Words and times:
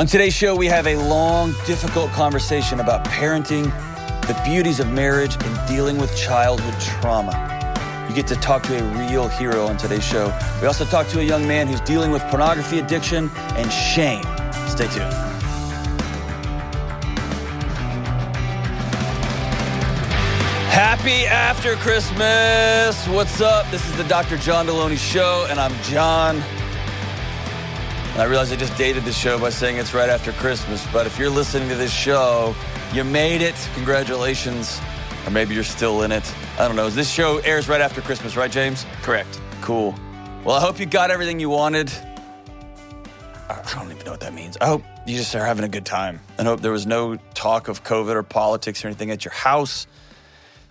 On 0.00 0.06
today's 0.06 0.32
show, 0.32 0.56
we 0.56 0.64
have 0.64 0.86
a 0.86 0.96
long, 0.96 1.52
difficult 1.66 2.10
conversation 2.12 2.80
about 2.80 3.04
parenting, 3.04 3.64
the 4.22 4.40
beauties 4.46 4.80
of 4.80 4.90
marriage, 4.90 5.36
and 5.38 5.68
dealing 5.68 5.98
with 5.98 6.16
childhood 6.16 6.72
trauma. 6.80 7.36
You 8.08 8.14
get 8.14 8.26
to 8.28 8.36
talk 8.36 8.62
to 8.62 8.78
a 8.78 9.08
real 9.10 9.28
hero 9.28 9.66
on 9.66 9.76
today's 9.76 10.02
show. 10.02 10.34
We 10.62 10.66
also 10.66 10.86
talk 10.86 11.06
to 11.08 11.20
a 11.20 11.22
young 11.22 11.46
man 11.46 11.66
who's 11.66 11.82
dealing 11.82 12.12
with 12.12 12.22
pornography 12.28 12.78
addiction 12.78 13.30
and 13.56 13.70
shame. 13.70 14.22
Stay 14.68 14.88
tuned. 14.88 15.12
Happy 20.72 21.26
after 21.26 21.76
Christmas. 21.76 23.06
What's 23.06 23.42
up? 23.42 23.70
This 23.70 23.86
is 23.86 23.94
the 23.98 24.04
Dr. 24.04 24.38
John 24.38 24.66
Delony 24.66 24.96
Show, 24.96 25.46
and 25.50 25.60
I'm 25.60 25.74
John. 25.82 26.42
I 28.20 28.24
realize 28.24 28.52
I 28.52 28.56
just 28.56 28.76
dated 28.76 29.04
the 29.06 29.14
show 29.14 29.38
by 29.38 29.48
saying 29.48 29.78
it's 29.78 29.94
right 29.94 30.10
after 30.10 30.32
Christmas, 30.32 30.86
but 30.92 31.06
if 31.06 31.18
you're 31.18 31.30
listening 31.30 31.70
to 31.70 31.74
this 31.74 31.90
show, 31.90 32.54
you 32.92 33.02
made 33.02 33.40
it. 33.40 33.54
Congratulations. 33.72 34.78
Or 35.24 35.30
maybe 35.30 35.54
you're 35.54 35.64
still 35.64 36.02
in 36.02 36.12
it. 36.12 36.34
I 36.58 36.68
don't 36.68 36.76
know. 36.76 36.90
This 36.90 37.10
show 37.10 37.38
airs 37.38 37.66
right 37.66 37.80
after 37.80 38.02
Christmas, 38.02 38.36
right, 38.36 38.50
James? 38.50 38.84
Correct. 39.00 39.40
Cool. 39.62 39.94
Well, 40.44 40.54
I 40.54 40.60
hope 40.60 40.78
you 40.78 40.84
got 40.84 41.10
everything 41.10 41.40
you 41.40 41.48
wanted. 41.48 41.90
I 43.48 43.62
don't 43.74 43.90
even 43.90 44.04
know 44.04 44.10
what 44.10 44.20
that 44.20 44.34
means. 44.34 44.58
I 44.60 44.66
hope 44.66 44.82
you 45.06 45.16
just 45.16 45.34
are 45.34 45.46
having 45.46 45.64
a 45.64 45.68
good 45.68 45.86
time. 45.86 46.20
I 46.38 46.42
hope 46.42 46.60
there 46.60 46.72
was 46.72 46.86
no 46.86 47.16
talk 47.32 47.68
of 47.68 47.84
COVID 47.84 48.16
or 48.16 48.22
politics 48.22 48.84
or 48.84 48.88
anything 48.88 49.10
at 49.10 49.24
your 49.24 49.32
house. 49.32 49.86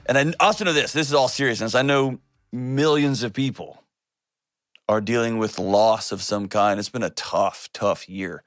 And 0.06 0.20
I 0.20 0.34
also 0.40 0.66
know 0.66 0.74
this 0.74 0.94
this 0.94 1.08
is 1.08 1.16
all 1.16 1.28
seriousness. 1.28 1.74
I 1.74 1.82
know 1.82 2.20
millions 2.52 3.24
of 3.24 3.34
people 3.34 3.79
are 4.90 5.00
dealing 5.00 5.38
with 5.38 5.60
loss 5.60 6.12
of 6.12 6.22
some 6.24 6.48
kind. 6.48 6.80
It's 6.80 6.90
been 6.90 7.04
a 7.04 7.12
tough, 7.12 7.70
tough 7.74 8.10
year. 8.10 8.44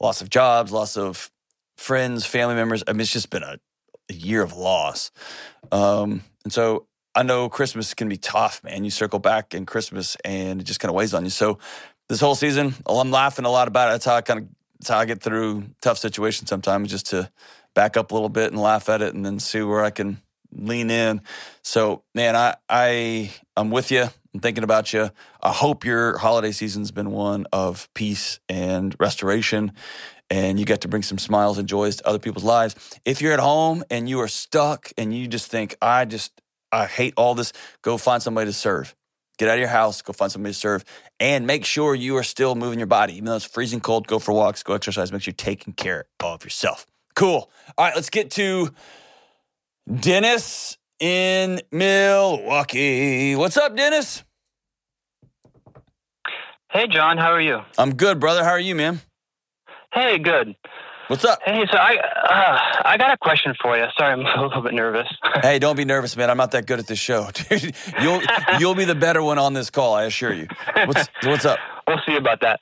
Loss 0.00 0.22
of 0.22 0.30
jobs, 0.30 0.70
loss 0.70 0.96
of 0.96 1.30
friends, 1.76 2.24
family 2.24 2.54
members. 2.54 2.84
I 2.86 2.92
mean, 2.92 3.00
it's 3.00 3.12
just 3.12 3.30
been 3.30 3.42
a, 3.42 3.58
a 4.08 4.14
year 4.14 4.42
of 4.42 4.56
loss. 4.56 5.10
Um, 5.72 6.22
and 6.44 6.52
so 6.52 6.86
I 7.16 7.24
know 7.24 7.48
Christmas 7.48 7.94
can 7.94 8.08
be 8.08 8.16
tough, 8.16 8.62
man. 8.62 8.84
You 8.84 8.90
circle 8.90 9.18
back 9.18 9.54
in 9.54 9.66
Christmas 9.66 10.16
and 10.24 10.60
it 10.60 10.64
just 10.64 10.78
kind 10.78 10.88
of 10.88 10.94
weighs 10.94 11.14
on 11.14 11.24
you. 11.24 11.30
So 11.30 11.58
this 12.08 12.20
whole 12.20 12.36
season, 12.36 12.74
I'm 12.86 13.10
laughing 13.10 13.44
a 13.44 13.50
lot 13.50 13.66
about 13.66 13.88
it. 13.88 13.92
That's 13.92 14.04
how 14.04 14.14
I 14.14 14.20
kind 14.22 14.40
of 14.40 14.46
that's 14.78 14.88
how 14.88 14.98
I 14.98 15.04
get 15.04 15.20
through 15.20 15.64
tough 15.80 15.98
situations 15.98 16.48
sometimes, 16.48 16.90
just 16.90 17.06
to 17.10 17.30
back 17.74 17.96
up 17.96 18.10
a 18.10 18.14
little 18.14 18.28
bit 18.28 18.52
and 18.52 18.60
laugh 18.60 18.88
at 18.88 19.02
it 19.02 19.14
and 19.14 19.26
then 19.26 19.38
see 19.40 19.62
where 19.62 19.84
I 19.84 19.90
can 19.90 20.20
lean 20.54 20.90
in. 20.90 21.22
So, 21.62 22.02
man, 22.14 22.36
I 22.36 22.56
I 22.68 23.32
I'm 23.56 23.70
with 23.70 23.90
you. 23.90 24.08
I'm 24.34 24.40
thinking 24.40 24.64
about 24.64 24.92
you. 24.92 25.10
I 25.42 25.52
hope 25.52 25.84
your 25.84 26.16
holiday 26.18 26.52
season's 26.52 26.90
been 26.90 27.10
one 27.10 27.46
of 27.52 27.88
peace 27.94 28.40
and 28.48 28.96
restoration, 28.98 29.72
and 30.30 30.58
you 30.58 30.64
get 30.64 30.80
to 30.82 30.88
bring 30.88 31.02
some 31.02 31.18
smiles 31.18 31.58
and 31.58 31.68
joys 31.68 31.96
to 31.96 32.08
other 32.08 32.18
people's 32.18 32.44
lives. 32.44 32.74
If 33.04 33.20
you're 33.20 33.32
at 33.32 33.40
home 33.40 33.84
and 33.90 34.08
you 34.08 34.20
are 34.20 34.28
stuck 34.28 34.90
and 34.96 35.14
you 35.14 35.28
just 35.28 35.50
think, 35.50 35.76
I 35.82 36.04
just 36.06 36.40
I 36.70 36.86
hate 36.86 37.14
all 37.16 37.34
this, 37.34 37.52
go 37.82 37.98
find 37.98 38.22
somebody 38.22 38.46
to 38.46 38.54
serve. 38.54 38.94
Get 39.38 39.48
out 39.48 39.54
of 39.54 39.60
your 39.60 39.68
house, 39.68 40.02
go 40.02 40.12
find 40.12 40.30
somebody 40.30 40.52
to 40.52 40.58
serve, 40.58 40.84
and 41.18 41.46
make 41.46 41.64
sure 41.64 41.94
you 41.94 42.16
are 42.16 42.22
still 42.22 42.54
moving 42.54 42.78
your 42.78 42.86
body. 42.86 43.14
Even 43.14 43.26
though 43.26 43.36
it's 43.36 43.44
freezing 43.44 43.80
cold, 43.80 44.06
go 44.06 44.18
for 44.18 44.32
walks, 44.32 44.62
go 44.62 44.74
exercise, 44.74 45.10
make 45.10 45.22
sure 45.22 45.32
you're 45.32 45.36
taking 45.36 45.72
care 45.72 46.04
of 46.20 46.44
yourself. 46.44 46.86
Cool. 47.14 47.50
All 47.76 47.84
right, 47.84 47.94
let's 47.94 48.10
get 48.10 48.30
to 48.32 48.70
Dennis 49.90 50.78
in 51.00 51.60
Milwaukee. 51.72 53.34
What's 53.34 53.56
up, 53.56 53.76
Dennis? 53.76 54.24
Hey, 56.70 56.86
John, 56.88 57.18
how 57.18 57.32
are 57.32 57.40
you? 57.40 57.60
I'm 57.76 57.94
good, 57.94 58.18
brother. 58.20 58.44
How 58.44 58.50
are 58.50 58.60
you, 58.60 58.74
man? 58.74 59.00
Hey, 59.92 60.18
good. 60.18 60.54
What's 61.08 61.24
up? 61.24 61.40
Hey, 61.44 61.66
so 61.70 61.76
I 61.76 61.96
uh, 61.96 62.82
I 62.86 62.96
got 62.96 63.12
a 63.12 63.18
question 63.18 63.54
for 63.60 63.76
you. 63.76 63.84
Sorry, 63.98 64.12
I'm 64.12 64.20
a 64.38 64.42
little 64.46 64.62
bit 64.62 64.72
nervous. 64.72 65.08
hey, 65.42 65.58
don't 65.58 65.76
be 65.76 65.84
nervous, 65.84 66.16
man. 66.16 66.30
I'm 66.30 66.38
not 66.38 66.52
that 66.52 66.66
good 66.66 66.78
at 66.78 66.86
this 66.86 66.98
show. 66.98 67.28
Dude, 67.50 67.74
you'll 68.00 68.22
you'll 68.58 68.74
be 68.74 68.86
the 68.86 68.94
better 68.94 69.22
one 69.22 69.38
on 69.38 69.52
this 69.52 69.68
call, 69.68 69.94
I 69.94 70.04
assure 70.04 70.32
you. 70.32 70.46
What's 70.86 71.08
what's 71.24 71.44
up? 71.44 71.58
We'll 71.86 72.00
see 72.06 72.16
about 72.16 72.40
that. 72.40 72.60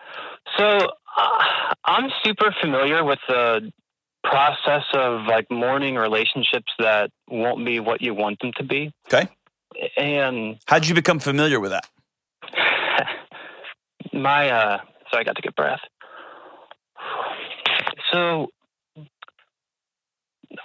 So 0.56 0.64
uh, 0.64 1.74
I'm 1.84 2.10
super 2.24 2.52
familiar 2.60 3.04
with 3.04 3.20
the 3.28 3.70
process 4.24 4.84
of 4.94 5.26
like 5.26 5.46
mourning 5.50 5.96
relationships 5.96 6.72
that 6.78 7.10
won't 7.28 7.64
be 7.64 7.80
what 7.80 8.00
you 8.00 8.14
want 8.14 8.38
them 8.40 8.52
to 8.56 8.64
be. 8.64 8.92
Okay. 9.06 9.28
And 9.96 10.58
how'd 10.66 10.86
you 10.86 10.94
become 10.94 11.20
familiar 11.20 11.60
with 11.60 11.70
that? 11.70 11.86
my 14.12 14.50
uh 14.50 14.78
so 15.10 15.18
I 15.18 15.24
got 15.24 15.36
to 15.36 15.42
get 15.42 15.56
breath. 15.56 15.80
So 18.12 18.48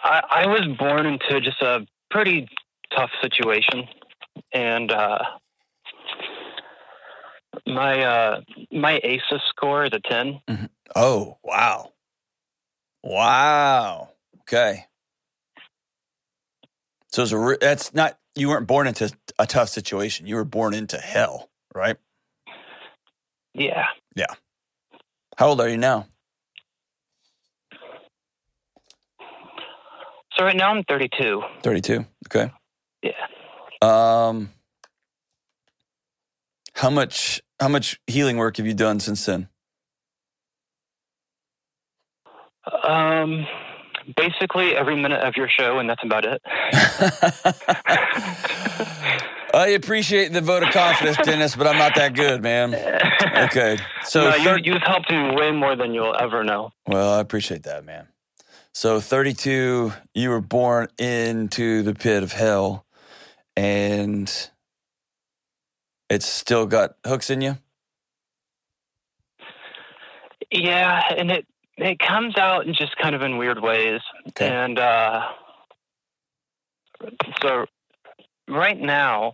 I, 0.03 0.21
I 0.29 0.47
was 0.47 0.67
born 0.77 1.05
into 1.05 1.41
just 1.41 1.61
a 1.61 1.85
pretty 2.09 2.47
tough 2.95 3.11
situation, 3.21 3.87
and 4.53 4.91
uh, 4.91 5.19
my 7.65 8.03
uh, 8.03 8.41
my 8.71 8.99
ACEs 9.03 9.41
score 9.49 9.85
is 9.85 9.91
a 9.93 9.99
10 9.99 10.41
mm-hmm. 10.47 10.65
Oh 10.95 11.37
wow, 11.43 11.91
wow. 13.05 14.09
Okay, 14.41 14.85
so 17.15 17.23
it's 17.23 17.31
a, 17.31 17.57
that's 17.61 17.93
not 17.93 18.19
you 18.35 18.49
weren't 18.49 18.67
born 18.67 18.87
into 18.87 19.09
a 19.39 19.47
tough 19.47 19.69
situation. 19.69 20.27
You 20.27 20.35
were 20.35 20.43
born 20.43 20.73
into 20.73 20.97
hell, 20.97 21.49
right? 21.73 21.95
Yeah. 23.53 23.85
Yeah. 24.17 24.33
How 25.37 25.47
old 25.47 25.61
are 25.61 25.69
you 25.69 25.77
now? 25.77 26.07
So 30.37 30.43
right 30.43 30.57
now 30.57 30.71
I'm 30.71 30.83
32. 30.83 31.41
32. 31.63 32.05
Okay. 32.27 32.51
Yeah. 33.01 33.11
Um 33.81 34.49
how 36.73 36.89
much 36.89 37.41
how 37.61 37.69
much 37.69 38.01
healing 38.07 38.35
work 38.35 38.57
have 38.57 38.65
you 38.65 38.73
done 38.73 38.99
since 38.99 39.25
then? 39.25 39.47
Um 42.83 43.45
basically 44.15 44.75
every 44.75 44.95
minute 44.95 45.21
of 45.21 45.35
your 45.35 45.49
show 45.49 45.79
and 45.79 45.89
that's 45.89 46.03
about 46.03 46.25
it. 46.25 46.41
I 49.53 49.67
appreciate 49.69 50.33
the 50.33 50.41
vote 50.41 50.63
of 50.63 50.69
confidence, 50.69 51.17
Dennis, 51.23 51.55
but 51.55 51.65
I'm 51.65 51.77
not 51.77 51.95
that 51.95 52.13
good, 52.13 52.43
man. 52.43 52.75
Okay. 53.45 53.77
So 54.03 54.29
no, 54.29 54.55
you, 54.55 54.73
you've 54.73 54.81
helped 54.81 55.09
me 55.09 55.33
way 55.33 55.51
more 55.51 55.75
than 55.75 55.93
you'll 55.93 56.15
ever 56.19 56.43
know. 56.43 56.71
Well, 56.87 57.13
I 57.13 57.21
appreciate 57.21 57.63
that, 57.63 57.85
man. 57.85 58.07
So 58.73 58.99
32, 58.99 59.93
you 60.13 60.29
were 60.29 60.41
born 60.41 60.89
into 60.97 61.81
the 61.83 61.95
pit 61.95 62.23
of 62.23 62.33
hell, 62.33 62.85
and 63.55 64.29
it's 66.09 66.25
still 66.25 66.65
got 66.65 66.95
hooks 67.05 67.29
in 67.29 67.39
you. 67.39 67.57
Yeah, 70.51 71.01
and 71.17 71.31
it 71.31 71.45
it 71.77 71.99
comes 71.99 72.37
out 72.37 72.67
in 72.67 72.73
just 72.73 72.95
kind 72.97 73.15
of 73.15 73.21
in 73.21 73.37
weird 73.37 73.61
ways, 73.61 74.01
okay. 74.29 74.47
and 74.47 74.79
uh, 74.79 75.21
so 77.41 77.65
right 78.47 78.79
now 78.79 79.33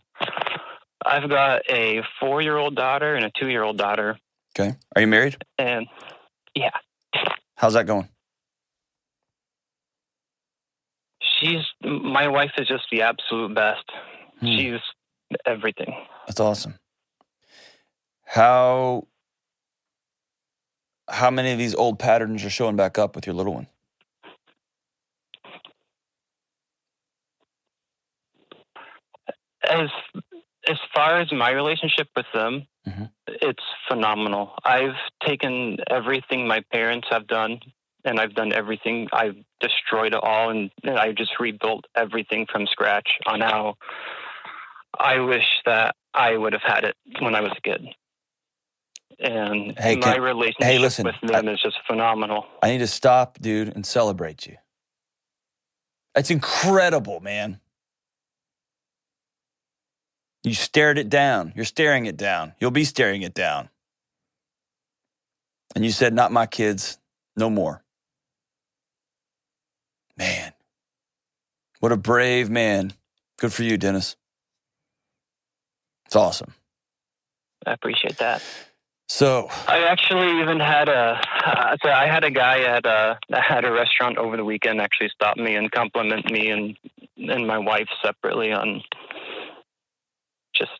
I've 1.06 1.30
got 1.30 1.62
a 1.70 2.02
four 2.20 2.42
year 2.42 2.58
old 2.58 2.76
daughter 2.76 3.16
and 3.16 3.26
a 3.26 3.32
two 3.40 3.50
year 3.50 3.64
old 3.64 3.78
daughter. 3.78 4.18
Okay, 4.58 4.76
are 4.96 5.02
you 5.02 5.08
married? 5.08 5.38
And 5.58 5.88
yeah, 6.56 6.72
how's 7.56 7.74
that 7.74 7.86
going? 7.86 8.10
she's 11.42 11.66
my 11.84 12.28
wife 12.28 12.52
is 12.58 12.68
just 12.68 12.84
the 12.92 13.02
absolute 13.02 13.54
best. 13.56 13.84
Hmm. 14.40 14.46
She's 14.46 14.80
everything. 15.46 15.94
That's 16.28 16.40
awesome. 16.40 16.76
How 18.26 19.08
how 21.12 21.30
many 21.30 21.52
of 21.52 21.58
these 21.58 21.76
old 21.76 22.00
patterns 22.00 22.44
are 22.44 22.50
showing 22.50 22.76
back 22.76 22.98
up 22.98 23.16
with 23.16 23.26
your 23.28 23.36
little 23.36 23.54
one? 23.54 23.68
As 29.64 29.90
as 30.70 30.78
far 30.94 31.20
as 31.20 31.32
my 31.32 31.52
relationship 31.52 32.08
with 32.16 32.26
them, 32.34 32.68
mm-hmm. 32.88 33.06
it's 33.28 33.64
phenomenal. 33.88 34.54
I've 34.64 34.96
taken 35.26 35.78
everything 35.90 36.48
my 36.48 36.64
parents 36.72 37.08
have 37.10 37.28
done 37.28 37.60
and 38.04 38.20
I've 38.20 38.34
done 38.34 38.54
everything. 38.54 39.08
I've 39.12 39.36
destroyed 39.60 40.14
it 40.14 40.20
all, 40.22 40.50
and, 40.50 40.72
and 40.84 40.98
I 40.98 41.12
just 41.12 41.40
rebuilt 41.40 41.86
everything 41.96 42.48
from 42.52 42.68
scratch 42.68 43.18
on 43.26 43.42
how 43.42 43.76
I 45.00 45.20
wish 45.20 45.46
that 45.66 45.96
I 46.14 46.36
would 46.36 46.54
have 46.54 46.64
had 46.64 46.84
it 46.84 46.96
when 47.20 47.36
I 47.36 47.42
was 47.42 47.52
a 47.56 47.62
kid. 47.62 47.86
And 49.22 49.78
hey, 49.78 49.98
my 49.98 50.14
can, 50.14 50.22
relationship 50.22 50.64
hey, 50.64 50.80
listen, 50.80 51.06
with 51.06 51.16
them 51.22 51.48
I, 51.48 51.52
is 51.52 51.62
just 51.62 51.78
phenomenal. 51.86 52.46
I 52.64 52.72
need 52.72 52.80
to 52.80 52.88
stop, 52.88 53.40
dude, 53.40 53.70
and 53.70 53.86
celebrate 53.86 54.48
you. 54.48 54.58
That's 56.16 56.32
incredible, 56.32 57.20
man. 57.20 57.60
You 60.44 60.56
stared 60.56 60.98
it 60.98 61.08
down. 61.08 61.54
You're 61.56 61.66
staring 61.66 62.08
it 62.08 62.18
down. 62.18 62.54
You'll 62.60 62.72
be 62.72 62.84
staring 62.84 63.22
it 63.22 63.36
down. 63.36 63.70
And 65.76 65.86
you 65.86 65.92
said, 65.92 66.14
Not 66.14 66.32
my 66.32 66.48
kids. 66.48 66.98
No 67.36 67.50
more. 67.50 67.84
Man, 70.18 70.52
what 71.80 71.92
a 71.92 71.98
brave 71.98 72.50
man. 72.50 72.94
Good 73.38 73.54
for 73.54 73.64
you, 73.64 73.78
Dennis. 73.78 74.16
It's 76.06 76.16
awesome. 76.16 76.54
I 77.66 77.74
appreciate 77.74 78.18
that. 78.18 78.44
So 79.12 79.50
I 79.68 79.80
actually 79.80 80.40
even 80.40 80.62
had 80.62 80.88
a 80.88 81.20
uh, 81.46 81.76
so 81.84 81.90
I 81.90 82.08
had 82.08 82.24
a 82.24 82.32
guy 82.32 82.62
at 82.62 82.86
a 82.86 83.20
at 83.34 83.66
a 83.66 83.72
restaurant 83.72 84.18
over 84.18 84.38
the 84.38 84.46
weekend 84.46 84.80
actually 84.80 85.10
stop 85.14 85.36
me 85.36 85.56
and 85.56 85.70
compliment 85.70 86.32
me 86.32 86.50
and 86.50 86.78
and 87.18 87.46
my 87.46 87.58
wife 87.58 87.90
separately 88.02 88.54
on 88.54 88.82
just 90.56 90.72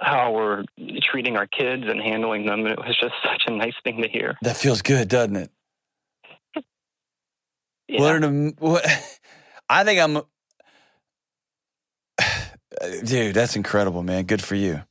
how 0.00 0.32
we're 0.32 0.64
treating 1.02 1.36
our 1.36 1.46
kids 1.46 1.84
and 1.86 2.00
handling 2.00 2.46
them. 2.46 2.60
And 2.60 2.70
it 2.70 2.78
was 2.78 2.96
just 2.98 3.12
such 3.22 3.42
a 3.48 3.50
nice 3.52 3.74
thing 3.84 4.00
to 4.00 4.08
hear. 4.08 4.38
that 4.40 4.56
feels 4.56 4.80
good, 4.80 5.08
doesn't 5.08 5.36
it? 5.36 5.50
Yeah. 7.86 8.00
What 8.00 8.24
an 8.24 8.54
what? 8.60 8.82
I 9.68 9.84
think 9.84 10.00
I'm. 10.00 10.22
Dude, 13.04 13.34
that's 13.34 13.56
incredible, 13.56 14.02
man. 14.02 14.24
Good 14.24 14.42
for 14.42 14.54
you. 14.54 14.82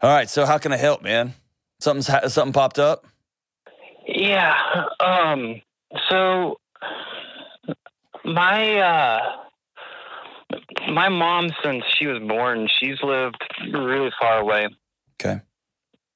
All 0.00 0.10
right, 0.10 0.28
so 0.28 0.44
how 0.46 0.58
can 0.58 0.72
I 0.72 0.76
help, 0.76 1.00
man? 1.00 1.34
Something's 1.82 2.06
ha- 2.06 2.28
something 2.28 2.52
popped 2.52 2.78
up. 2.78 3.06
Yeah. 4.06 4.54
Um. 5.00 5.60
So 6.08 6.60
my 8.24 8.78
uh, 8.78 9.20
my 10.88 11.08
mom, 11.08 11.50
since 11.64 11.82
she 11.98 12.06
was 12.06 12.20
born, 12.20 12.68
she's 12.78 13.02
lived 13.02 13.42
really 13.72 14.10
far 14.20 14.38
away. 14.38 14.68
Okay. 15.20 15.40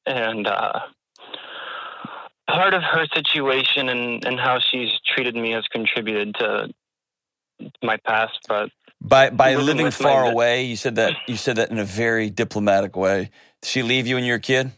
And 0.07 0.47
uh, 0.47 0.79
part 2.49 2.73
of 2.73 2.85
her 2.85 3.07
situation 3.13 3.89
and 3.89 4.25
and 4.25 4.39
how 4.39 4.61
she's 4.61 4.91
treated 5.15 5.35
me 5.35 5.51
has 5.51 5.65
contributed 5.67 6.37
to 6.37 6.69
my 7.83 7.97
past. 8.07 8.39
But 8.47 8.71
By 9.01 9.31
by 9.31 9.51
Living 9.51 9.67
living 9.67 9.85
with 9.87 10.01
my 10.01 10.11
far 10.11 10.31
away, 10.31 10.63
you 10.63 10.77
said 10.77 10.95
that 10.95 11.17
you 11.27 11.37
said 11.37 11.57
that 11.57 11.73
in 11.73 11.79
a 11.79 11.85
very 11.85 12.31
diplomatic 12.31 12.95
way. 12.95 13.31
Did 13.63 13.69
she 13.69 13.83
leave 13.83 14.07
you 14.07 14.15
when 14.15 14.23
you 14.23 14.35
were 14.35 14.39
a 14.39 14.41
kid? 14.41 14.71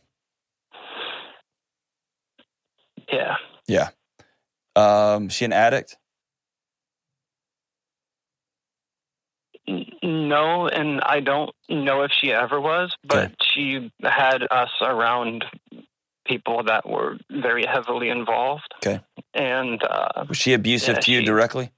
Yeah, 3.13 3.37
Yeah. 3.67 3.89
Um, 4.77 5.29
she 5.29 5.45
an 5.45 5.53
addict? 5.53 5.97
No, 10.03 10.67
and 10.69 11.01
I 11.03 11.21
don't 11.21 11.51
know 11.69 12.03
if 12.03 12.11
she 12.13 12.33
ever 12.33 12.61
was, 12.61 12.95
but 13.05 13.19
Okay. 13.25 13.35
she 13.53 13.93
had 14.03 14.47
us 14.51 14.71
around 14.81 15.45
people 16.27 16.63
that 16.65 16.89
were 16.89 17.19
very 17.31 17.67
heavily 17.67 18.09
involved. 18.09 18.73
Okay. 18.85 19.01
And 19.35 19.83
uh, 19.83 20.25
Was 20.29 20.39
she 20.39 20.53
abusive 20.55 20.97
Yeah, 20.97 21.01
to 21.01 21.13
you 21.13 21.21
she- 21.21 21.25
directly? 21.27 21.73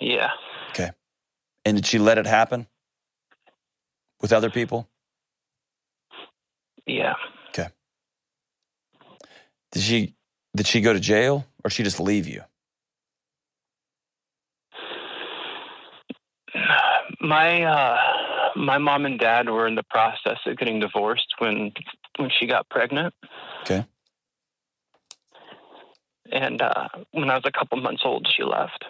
yeah, 0.00 0.30
And 1.64 1.76
did 1.76 1.86
she 1.86 1.98
let 1.98 2.18
it 2.18 2.26
happen 2.26 2.66
with 4.20 4.32
other 4.32 4.50
people? 4.50 4.88
Yeah. 6.88 7.14
Okay. 7.50 7.68
Did 9.72 9.82
she 9.82 10.14
did 10.56 10.66
she 10.66 10.80
go 10.80 10.92
to 10.92 11.00
jail 11.00 11.46
or 11.64 11.70
she 11.70 11.82
just 11.82 12.00
leave 12.00 12.26
you? 12.26 12.42
My 17.20 17.62
uh, 17.62 17.98
my 18.56 18.78
mom 18.78 19.04
and 19.04 19.18
dad 19.18 19.48
were 19.48 19.66
in 19.66 19.74
the 19.74 19.82
process 19.82 20.38
of 20.46 20.56
getting 20.56 20.80
divorced 20.80 21.34
when 21.38 21.72
when 22.16 22.30
she 22.38 22.46
got 22.46 22.68
pregnant. 22.68 23.14
Okay. 23.62 23.84
And 26.30 26.60
uh, 26.60 26.88
when 27.12 27.30
I 27.30 27.34
was 27.34 27.44
a 27.46 27.52
couple 27.52 27.80
months 27.80 28.02
old, 28.04 28.26
she 28.34 28.42
left. 28.42 28.84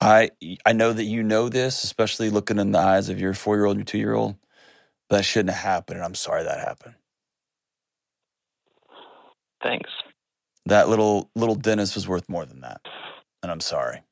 I 0.00 0.30
I 0.66 0.72
know 0.72 0.92
that 0.92 1.04
you 1.04 1.22
know 1.22 1.48
this, 1.48 1.84
especially 1.84 2.30
looking 2.30 2.58
in 2.58 2.72
the 2.72 2.78
eyes 2.78 3.08
of 3.08 3.20
your 3.20 3.34
four 3.34 3.56
year 3.56 3.66
old 3.66 3.76
and 3.76 3.80
your 3.80 3.86
two 3.92 3.98
year 3.98 4.14
old. 4.14 4.36
That 5.10 5.24
shouldn't 5.24 5.54
have 5.54 5.64
happened, 5.64 5.98
and 5.98 6.04
I'm 6.04 6.14
sorry 6.14 6.44
that 6.44 6.60
happened. 6.60 6.94
Thanks. 9.62 9.90
That 10.66 10.88
little 10.88 11.30
little 11.34 11.54
Dennis 11.54 11.94
was 11.94 12.08
worth 12.08 12.28
more 12.28 12.46
than 12.46 12.60
that, 12.62 12.80
and 13.42 13.52
I'm 13.52 13.60
sorry. 13.60 14.02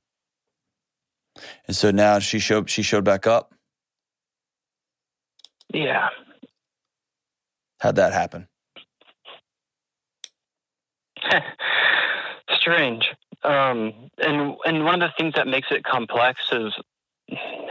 And 1.66 1.76
so 1.76 1.90
now 1.90 2.18
she 2.18 2.38
showed 2.38 2.70
she 2.70 2.82
showed 2.82 3.04
back 3.04 3.26
up. 3.26 3.54
Yeah. 5.72 6.08
How'd 7.80 7.96
that 7.96 8.12
happen? 8.12 8.48
Strange. 12.60 13.04
Um, 13.44 14.10
and 14.18 14.56
and 14.64 14.84
one 14.84 15.02
of 15.02 15.10
the 15.10 15.14
things 15.18 15.34
that 15.36 15.46
makes 15.48 15.68
it 15.70 15.84
complex 15.84 16.40
is 16.52 16.72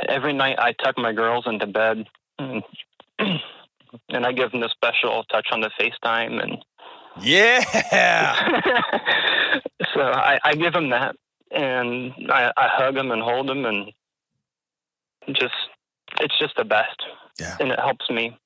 every 0.08 0.34
night 0.34 0.58
I 0.60 0.74
tuck 0.74 0.98
my 0.98 1.14
girls 1.14 1.46
into 1.48 1.68
bed, 1.68 2.08
and, 2.40 2.64
and 3.20 4.26
I 4.26 4.32
give 4.34 4.52
them 4.52 4.62
the 4.62 4.70
special 4.70 5.24
touch 5.26 5.48
on 5.52 5.62
the 5.62 5.70
FaceTime, 5.80 6.42
and 6.44 6.58
Yeah, 7.22 7.62
so 9.94 10.02
I, 10.02 10.40
I 10.44 10.56
give 10.56 10.74
them 10.74 10.90
that, 10.90 11.16
and 11.52 12.14
I, 12.30 12.52
I 12.58 12.68
hug 12.70 12.96
them 12.96 13.12
and 13.12 13.22
hold 13.22 13.48
them, 13.48 13.66
and 13.66 13.92
just 15.34 15.54
it's 16.20 16.38
just 16.40 16.56
the 16.58 16.66
best, 16.66 17.02
Yeah. 17.40 17.56
and 17.60 17.72
it 17.72 17.80
helps 17.80 18.10
me. 18.10 18.38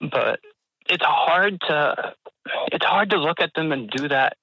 But 0.00 0.40
it's 0.88 1.04
hard 1.04 1.60
to 1.68 2.14
it's 2.72 2.84
hard 2.84 3.10
to 3.10 3.18
look 3.18 3.40
at 3.40 3.52
them 3.54 3.72
and 3.72 3.90
do 3.90 4.08
that, 4.08 4.36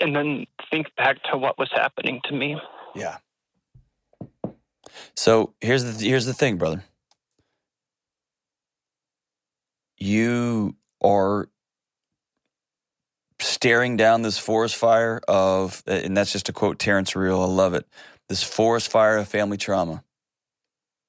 and 0.00 0.14
then 0.14 0.46
think 0.70 0.94
back 0.96 1.22
to 1.30 1.38
what 1.38 1.58
was 1.58 1.70
happening 1.72 2.20
to 2.24 2.34
me. 2.34 2.56
yeah. 2.94 3.18
So 5.16 5.54
here's 5.60 5.84
the 5.84 6.06
here's 6.06 6.26
the 6.26 6.34
thing, 6.34 6.56
brother. 6.56 6.84
You 9.98 10.76
are 11.02 11.48
staring 13.40 13.96
down 13.96 14.22
this 14.22 14.38
forest 14.38 14.76
fire 14.76 15.20
of, 15.28 15.82
and 15.86 16.16
that's 16.16 16.32
just 16.32 16.46
to 16.46 16.52
quote 16.52 16.78
Terrence 16.78 17.16
Real. 17.16 17.40
I 17.40 17.46
love 17.46 17.74
it. 17.74 17.86
This 18.28 18.42
forest 18.42 18.90
fire 18.90 19.18
of 19.18 19.28
family 19.28 19.56
trauma. 19.56 20.02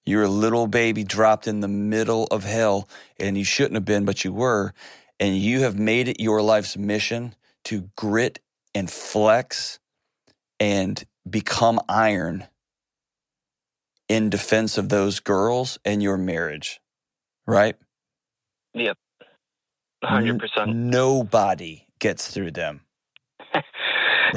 You're 0.06 0.24
a 0.24 0.30
little 0.30 0.68
baby 0.68 1.04
dropped 1.04 1.48
in 1.48 1.62
the 1.62 1.68
middle 1.68 2.26
of 2.26 2.44
hell, 2.44 2.88
and 3.20 3.38
you 3.38 3.44
shouldn't 3.44 3.74
have 3.76 3.86
been, 3.86 4.06
but 4.06 4.24
you 4.24 4.32
were. 4.32 4.74
And 5.20 5.36
you 5.38 5.62
have 5.62 5.80
made 5.80 6.08
it 6.08 6.20
your 6.20 6.42
life's 6.42 6.78
mission 6.78 7.36
to 7.66 7.90
grit 7.96 8.40
and 8.76 8.92
flex 8.92 9.80
and 10.60 11.04
become 11.28 11.80
iron 11.90 12.46
in 14.08 14.30
defense 14.30 14.78
of 14.78 14.90
those 14.90 15.20
girls 15.20 15.80
and 15.84 16.04
your 16.04 16.18
marriage, 16.18 16.80
right? 17.48 17.76
Yep, 18.76 18.98
hundred 20.04 20.40
percent. 20.40 20.76
Nobody 20.76 21.88
gets 22.00 22.30
through 22.30 22.52
them. 22.52 22.82
You're 23.54 23.64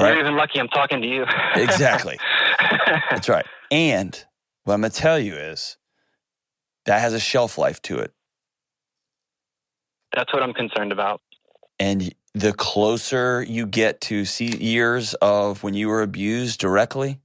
Right. 0.06 0.18
even 0.18 0.36
lucky 0.36 0.60
I'm 0.60 0.68
talking 0.68 1.02
to 1.02 1.08
you. 1.08 1.24
Exactly. 1.56 2.18
That's 3.10 3.28
right. 3.28 3.46
And 3.70 4.24
what 4.64 4.74
I'm 4.74 4.80
going 4.80 4.92
to 4.92 4.96
tell 4.96 5.18
you 5.18 5.34
is 5.34 5.76
that 6.86 7.00
has 7.00 7.12
a 7.14 7.20
shelf 7.20 7.58
life 7.58 7.82
to 7.82 7.98
it. 7.98 8.12
That's 10.14 10.32
what 10.32 10.42
I'm 10.42 10.54
concerned 10.54 10.92
about. 10.92 11.20
And 11.80 12.14
the 12.34 12.52
closer 12.52 13.42
you 13.42 13.66
get 13.66 14.00
to 14.02 14.24
see 14.24 14.56
years 14.56 15.14
of 15.14 15.62
when 15.62 15.74
you 15.74 15.88
were 15.88 16.02
abused 16.02 16.60
directly, 16.60 17.20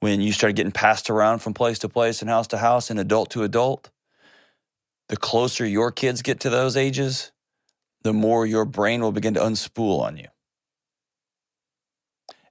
when 0.00 0.20
you 0.20 0.32
started 0.32 0.56
getting 0.56 0.72
passed 0.72 1.08
around 1.08 1.38
from 1.38 1.54
place 1.54 1.78
to 1.80 1.88
place 1.88 2.20
and 2.20 2.30
house 2.30 2.46
to 2.48 2.58
house 2.58 2.90
and 2.90 3.00
adult 3.00 3.30
to 3.30 3.42
adult, 3.42 3.90
the 5.08 5.16
closer 5.16 5.64
your 5.64 5.90
kids 5.90 6.22
get 6.22 6.40
to 6.40 6.50
those 6.50 6.76
ages, 6.76 7.32
the 8.02 8.12
more 8.12 8.44
your 8.46 8.64
brain 8.64 9.00
will 9.00 9.12
begin 9.12 9.34
to 9.34 9.40
unspool 9.40 10.00
on 10.00 10.16
you. 10.16 10.28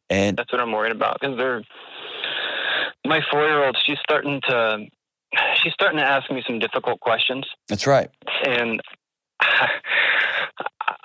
And 0.10 0.38
That's 0.38 0.52
what 0.52 0.62
I'm 0.62 0.72
worried 0.72 0.92
about 0.92 1.20
because 1.20 1.38
they're 1.38 1.64
my 3.06 3.22
four 3.32 3.46
year 3.46 3.66
old. 3.66 3.78
She's 3.86 4.00
starting 4.00 4.42
to 4.48 4.86
she's 5.62 5.74
starting 5.74 5.98
to 5.98 6.06
ask 6.06 6.30
me 6.32 6.44
some 6.46 6.60
difficult 6.60 7.00
questions, 7.00 7.46
that's 7.68 7.88
right. 7.88 8.10
and 8.46 8.82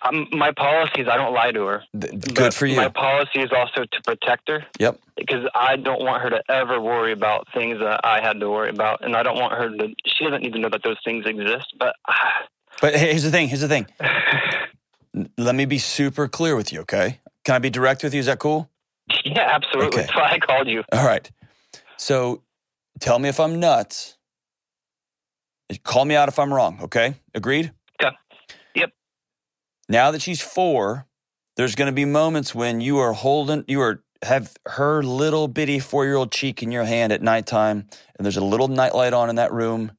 um, 0.02 0.28
my 0.32 0.52
policy 0.52 1.02
is 1.02 1.08
I 1.08 1.16
don't 1.16 1.32
lie 1.34 1.52
to 1.52 1.64
her. 1.66 1.82
Th- 1.98 2.34
Good 2.34 2.54
for 2.54 2.66
you. 2.66 2.76
My 2.76 2.88
policy 2.88 3.40
is 3.40 3.50
also 3.52 3.84
to 3.84 4.02
protect 4.04 4.48
her. 4.48 4.64
Yep. 4.78 5.00
Because 5.16 5.48
I 5.54 5.76
don't 5.76 6.02
want 6.02 6.22
her 6.22 6.30
to 6.30 6.42
ever 6.48 6.80
worry 6.80 7.12
about 7.12 7.46
things 7.52 7.78
that 7.80 8.00
I 8.04 8.20
had 8.20 8.40
to 8.40 8.48
worry 8.50 8.70
about, 8.70 9.04
and 9.04 9.16
I 9.16 9.22
don't 9.22 9.36
want 9.38 9.54
her 9.54 9.68
to. 9.68 9.94
She 10.06 10.24
doesn't 10.24 10.42
need 10.42 10.52
to 10.52 10.58
know 10.58 10.68
that 10.68 10.82
those 10.82 10.98
things 11.04 11.26
exist. 11.26 11.74
But 11.78 11.94
But 12.80 12.94
here's 12.94 13.24
the 13.24 13.30
thing. 13.30 13.48
Here's 13.48 13.60
the 13.60 13.68
thing. 13.68 13.86
Let 15.36 15.54
me 15.54 15.64
be 15.64 15.78
super 15.78 16.28
clear 16.28 16.54
with 16.54 16.72
you, 16.72 16.80
okay? 16.80 17.20
Can 17.44 17.56
I 17.56 17.58
be 17.58 17.70
direct 17.70 18.04
with 18.04 18.14
you? 18.14 18.20
Is 18.20 18.26
that 18.26 18.38
cool? 18.38 18.70
yeah, 19.24 19.48
absolutely. 19.54 19.88
Okay. 19.88 20.00
That's 20.02 20.14
why 20.16 20.30
I 20.32 20.38
called 20.38 20.68
you. 20.68 20.84
All 20.92 21.06
right. 21.06 21.28
So 21.96 22.42
tell 23.00 23.18
me 23.18 23.28
if 23.28 23.40
I'm 23.40 23.58
nuts. 23.58 24.16
Call 25.82 26.04
me 26.04 26.14
out 26.14 26.28
if 26.28 26.38
I'm 26.38 26.52
wrong, 26.52 26.78
okay? 26.82 27.14
Agreed? 27.34 27.72
Now 29.88 30.10
that 30.10 30.22
she's 30.22 30.40
four, 30.40 31.06
there's 31.56 31.74
going 31.74 31.86
to 31.86 31.92
be 31.92 32.04
moments 32.04 32.54
when 32.54 32.80
you 32.80 32.98
are 32.98 33.12
holding, 33.12 33.64
you 33.68 33.80
are 33.80 34.02
have 34.22 34.56
her 34.66 35.02
little 35.02 35.48
bitty 35.48 35.78
four 35.78 36.04
year 36.04 36.16
old 36.16 36.32
cheek 36.32 36.62
in 36.62 36.72
your 36.72 36.84
hand 36.84 37.12
at 37.12 37.22
nighttime, 37.22 37.88
and 38.16 38.24
there's 38.24 38.36
a 38.36 38.44
little 38.44 38.68
nightlight 38.68 39.12
on 39.12 39.30
in 39.30 39.36
that 39.36 39.52
room, 39.52 39.92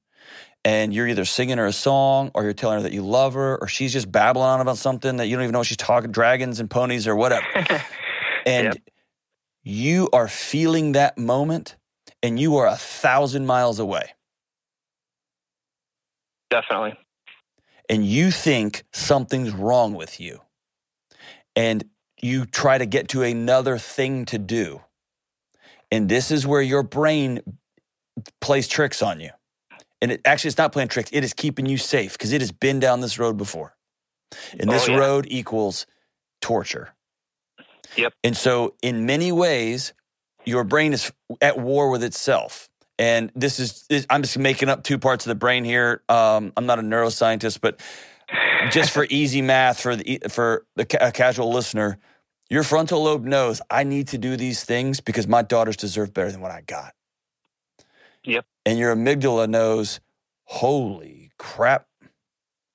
and 0.65 0.93
you're 0.93 1.07
either 1.07 1.25
singing 1.25 1.57
her 1.57 1.65
a 1.65 1.71
song 1.73 2.29
or 2.33 2.43
you're 2.43 2.53
telling 2.53 2.77
her 2.77 2.83
that 2.83 2.91
you 2.91 3.01
love 3.01 3.33
her, 3.33 3.57
or 3.59 3.67
she's 3.67 3.93
just 3.93 4.11
babbling 4.11 4.45
on 4.45 4.61
about 4.61 4.77
something 4.77 5.17
that 5.17 5.27
you 5.27 5.35
don't 5.35 5.43
even 5.43 5.53
know 5.53 5.63
she's 5.63 5.77
talking, 5.77 6.11
dragons 6.11 6.59
and 6.59 6.69
ponies 6.69 7.07
or 7.07 7.15
whatever. 7.15 7.45
and 8.45 8.65
Yep. 8.65 8.77
you 9.63 10.09
are 10.13 10.27
feeling 10.27 10.91
that 10.91 11.17
moment, 11.17 11.77
and 12.21 12.39
you 12.39 12.57
are 12.57 12.67
a 12.67 12.75
thousand 12.75 13.45
miles 13.45 13.79
away. 13.79 14.11
Definitely. 16.49 16.97
And 17.89 18.05
you 18.05 18.31
think 18.31 18.83
something's 18.93 19.51
wrong 19.51 19.95
with 19.95 20.19
you 20.19 20.41
and 21.55 21.85
you 22.21 22.45
try 22.45 22.77
to 22.79 22.87
get 22.87 23.09
to 23.09 23.23
another 23.23 23.77
thing 23.79 24.25
to 24.25 24.39
do 24.39 24.81
and 25.91 26.09
this 26.09 26.31
is 26.31 26.47
where 26.47 26.61
your 26.63 26.83
brain 26.83 27.41
plays 28.41 28.67
tricks 28.67 29.01
on 29.03 29.19
you 29.19 29.31
and 30.01 30.11
it 30.13 30.21
actually 30.25 30.49
it's 30.49 30.57
not 30.59 30.73
playing 30.73 30.89
tricks 30.89 31.09
it 31.13 31.23
is 31.23 31.33
keeping 31.33 31.65
you 31.67 31.77
safe 31.77 32.13
because 32.13 32.33
it 32.33 32.41
has 32.41 32.51
been 32.51 32.79
down 32.79 33.01
this 33.01 33.19
road 33.19 33.37
before 33.37 33.75
and 34.59 34.69
oh, 34.69 34.73
this 34.73 34.87
Oh, 34.87 34.93
yeah. 34.93 34.97
road 34.99 35.27
equals 35.29 35.87
torture 36.41 36.95
Yep. 37.97 38.13
and 38.23 38.37
so 38.37 38.75
in 38.83 39.05
many 39.05 39.31
ways 39.31 39.93
your 40.45 40.63
brain 40.63 40.93
is 40.93 41.11
at 41.41 41.59
war 41.59 41.89
with 41.91 42.03
itself 42.03 42.69
and 42.99 43.31
this 43.33 43.59
is 43.59 43.85
this- 43.89 44.05
i'm 44.11 44.21
just 44.21 44.37
making 44.37 44.69
up 44.69 44.83
two 44.83 44.99
parts 44.99 45.25
of 45.25 45.29
the 45.29 45.35
brain 45.35 45.63
here 45.63 46.03
um, 46.09 46.53
i'm 46.57 46.65
not 46.67 46.77
a 46.77 46.83
neuroscientist 46.83 47.59
but 47.61 47.79
just 48.71 48.91
for 48.91 49.05
easy 49.09 49.41
math 49.41 49.79
for 49.81 49.95
the 49.95 50.19
for 50.29 50.65
the 50.75 50.85
ca- 50.85 51.07
a 51.07 51.11
casual 51.11 51.51
listener 51.51 51.97
your 52.49 52.63
frontal 52.63 53.01
lobe 53.03 53.25
knows 53.25 53.61
i 53.71 53.83
need 53.83 54.07
to 54.09 54.17
do 54.17 54.35
these 54.37 54.63
things 54.63 54.99
because 54.99 55.27
my 55.27 55.41
daughters 55.41 55.77
deserve 55.77 56.13
better 56.13 56.31
than 56.31 56.41
what 56.41 56.51
i 56.51 56.61
got 56.61 56.93
Yep. 58.25 58.45
and 58.65 58.77
your 58.77 58.95
amygdala 58.95 59.49
knows 59.49 59.99
holy 60.43 61.31
crap 61.39 61.87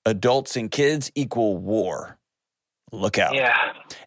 adults 0.06 0.56
and 0.56 0.70
kids 0.70 1.10
equal 1.14 1.56
war 1.58 2.18
look 2.92 3.18
out 3.18 3.34
Yeah. 3.34 3.54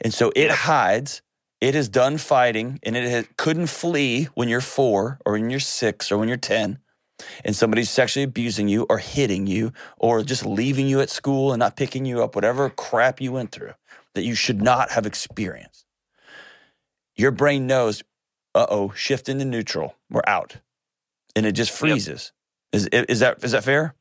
and 0.01 0.13
so 0.13 0.31
it 0.35 0.49
hides. 0.49 1.21
It 1.59 1.73
is 1.75 1.89
done 1.89 2.17
fighting 2.17 2.79
and 2.83 2.95
it 2.95 3.09
has, 3.09 3.27
couldn't 3.37 3.67
flee 3.67 4.25
when 4.35 4.47
you're 4.47 4.61
four 4.61 5.19
or 5.25 5.33
when 5.33 5.49
you're 5.49 5.59
six 5.59 6.11
or 6.11 6.17
when 6.17 6.27
you're 6.27 6.37
10 6.37 6.79
and 7.43 7.55
somebody's 7.55 7.89
sexually 7.89 8.23
abusing 8.23 8.67
you 8.67 8.85
or 8.89 8.99
hitting 8.99 9.47
you 9.47 9.73
or 9.97 10.21
just 10.21 10.45
leaving 10.45 10.87
you 10.87 10.99
at 10.99 11.09
school 11.09 11.51
and 11.51 11.59
not 11.59 11.75
picking 11.75 12.05
you 12.05 12.23
up, 12.23 12.35
whatever 12.35 12.69
crap 12.69 13.19
you 13.19 13.31
went 13.31 13.51
through 13.51 13.73
that 14.13 14.23
you 14.23 14.35
should 14.35 14.61
not 14.61 14.91
have 14.91 15.05
experienced. 15.05 15.85
Your 17.15 17.31
brain 17.31 17.65
knows, 17.65 18.03
uh 18.53 18.67
oh, 18.69 18.91
shift 18.95 19.27
into 19.27 19.45
neutral. 19.45 19.95
We're 20.11 20.21
out. 20.27 20.57
And 21.35 21.45
it 21.45 21.53
just 21.53 21.71
freezes. 21.71 22.31
Is, 22.71 22.87
is, 22.87 23.19
that, 23.19 23.43
is 23.43 23.51
that 23.51 23.63
fair? 23.63 23.95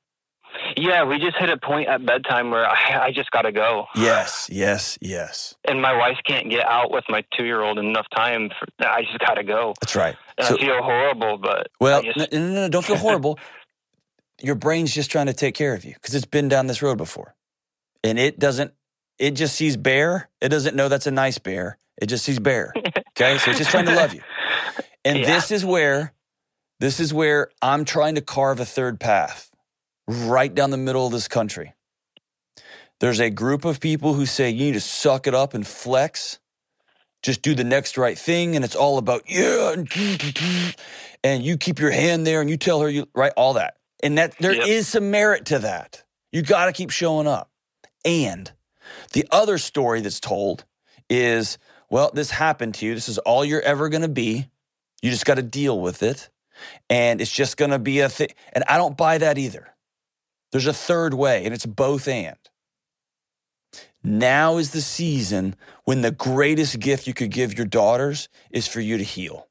Yeah, 0.77 1.05
we 1.05 1.19
just 1.19 1.37
hit 1.39 1.49
a 1.51 1.57
point 1.57 1.89
at 1.89 2.05
bedtime 2.05 2.51
where 2.51 2.67
I, 2.67 3.07
I 3.07 3.13
just 3.13 3.31
got 3.31 3.43
to 3.43 3.53
go. 3.53 3.87
Yes, 3.95 4.49
yes, 4.51 4.99
yes. 5.01 5.55
And 5.65 5.81
my 5.81 5.97
wife 5.97 6.19
can't 6.27 6.51
get 6.51 6.65
out 6.67 6.91
with 6.91 7.05
my 7.09 7.25
two 7.37 7.45
year 7.45 7.63
old 7.63 7.79
in 7.79 7.87
enough 7.87 8.07
time. 8.15 8.51
For, 8.59 8.67
I 8.87 9.03
just 9.03 9.19
got 9.19 9.35
to 9.35 9.45
go. 9.45 9.75
That's 9.81 9.97
right. 9.97 10.17
And 10.39 10.47
So- 10.47 10.57
I 10.57 10.61
feel 10.61 10.83
horrible, 10.83 11.39
but 11.39 11.69
Well, 11.81 12.03
just, 12.03 12.17
no, 12.19 12.27
no, 12.33 12.39
no, 12.49 12.55
no, 12.63 12.69
don't 12.69 12.85
feel 12.85 12.97
horrible. 13.07 13.39
Your 14.43 14.55
brain's 14.55 14.95
just 14.95 15.11
trying 15.11 15.27
to 15.27 15.33
take 15.33 15.55
care 15.55 15.75
of 15.75 15.85
you 15.85 15.95
because 15.95 16.15
it's 16.15 16.27
been 16.27 16.49
down 16.49 16.67
this 16.67 16.83
road 16.83 16.99
before. 16.99 17.35
And 18.05 18.19
it 18.19 18.39
doesn't, 18.39 18.73
it 19.19 19.31
just 19.33 19.57
sees 19.57 19.77
bear. 19.77 20.29
It 20.41 20.51
doesn't 20.51 20.77
know 20.77 20.89
that's 20.89 21.07
a 21.07 21.11
nice 21.11 21.39
bear. 21.39 21.79
It 21.97 22.07
just 22.07 22.25
sees 22.25 22.39
bear. 22.39 22.73
Okay. 23.19 23.39
So 23.39 23.51
it's 23.51 23.59
just 23.59 23.71
trying 23.71 23.87
to 23.87 23.95
love 23.95 24.13
you. 24.15 24.21
And 25.07 25.19
Yeah. 25.21 25.27
this 25.37 25.53
is 25.53 25.65
where, 25.65 26.13
this 26.81 26.99
is 26.99 27.15
where 27.15 27.49
I'm 27.63 27.85
trying 27.85 28.17
to 28.17 28.21
carve 28.21 28.59
a 28.59 28.65
third 28.65 28.99
path 28.99 29.51
right 30.07 30.55
down 30.55 30.71
the 30.71 30.77
middle 30.77 31.07
of 31.07 31.13
this 31.13 31.29
country. 31.29 31.75
There's 33.01 33.21
a 33.21 33.31
group 33.31 33.65
of 33.65 33.81
people 33.81 34.15
who 34.15 34.25
say 34.25 34.51
you 34.51 34.67
need 34.67 34.73
to 34.75 34.81
suck 34.81 35.27
it 35.27 35.35
up 35.35 35.55
and 35.55 35.67
flex. 35.67 36.39
Just 37.23 37.43
do 37.43 37.55
the 37.55 37.65
next 37.65 37.99
right 37.99 38.19
thing. 38.19 38.57
And 38.57 38.65
it's 38.65 38.77
all 38.77 38.99
about, 38.99 39.23
yeah, 39.29 39.73
and, 41.25 41.43
you 41.45 41.57
keep 41.57 41.79
your 41.79 41.91
hand 41.91 42.27
there 42.27 42.41
and 42.41 42.49
you 42.49 42.57
tell 42.57 42.81
her 42.81 42.89
you 42.89 43.09
right, 43.15 43.33
all 43.37 43.55
that. 43.55 43.77
And 44.03 44.17
that 44.19 44.37
there 44.39 44.53
is 44.53 44.69
Yep. 44.69 44.85
some 44.85 45.11
merit 45.11 45.47
to 45.47 45.59
that. 45.59 46.05
You 46.33 46.43
got 46.43 46.67
to 46.67 46.73
keep 46.73 46.91
showing 46.91 47.27
up. 47.27 47.51
And 48.05 48.53
the 49.13 49.27
other 49.31 49.59
story 49.59 50.01
that's 50.01 50.21
told 50.21 50.65
is, 51.11 51.59
well, 51.91 52.11
this 52.15 52.31
happened 52.31 52.75
to 52.77 52.87
you. 52.87 52.95
This 52.95 53.09
is 53.09 53.19
all 53.19 53.45
you're 53.45 53.63
ever 53.63 53.89
going 53.89 54.03
to 54.03 54.09
be. 54.09 54.49
You 55.03 55.11
just 55.11 55.27
got 55.27 55.35
to 55.35 55.43
deal 55.43 55.81
with 55.81 56.03
it. 56.03 56.31
And 56.89 57.21
it's 57.21 57.31
just 57.31 57.57
going 57.57 57.71
to 57.73 57.79
be 57.79 58.01
a 58.01 58.09
thing. 58.09 58.29
And 58.53 58.65
I 58.69 58.77
don't 58.79 58.97
buy 58.97 59.19
that 59.19 59.39
either. 59.39 59.75
There's 60.53 60.67
a 60.67 60.73
third 60.73 61.15
way, 61.15 61.45
and 61.45 61.53
it's 61.53 61.67
both 61.67 62.09
and. 62.09 62.37
Now 64.03 64.59
is 64.59 64.71
the 64.71 64.81
season 64.81 65.57
when 65.85 66.03
the 66.03 66.12
greatest 66.12 66.79
gift 66.79 67.07
you 67.07 67.15
could 67.15 67.31
give 67.31 67.59
your 67.59 67.67
daughters 67.67 68.29
is 68.50 68.69
for 68.69 68.81
you 68.81 68.99
to 68.99 69.05
heal, 69.05 69.49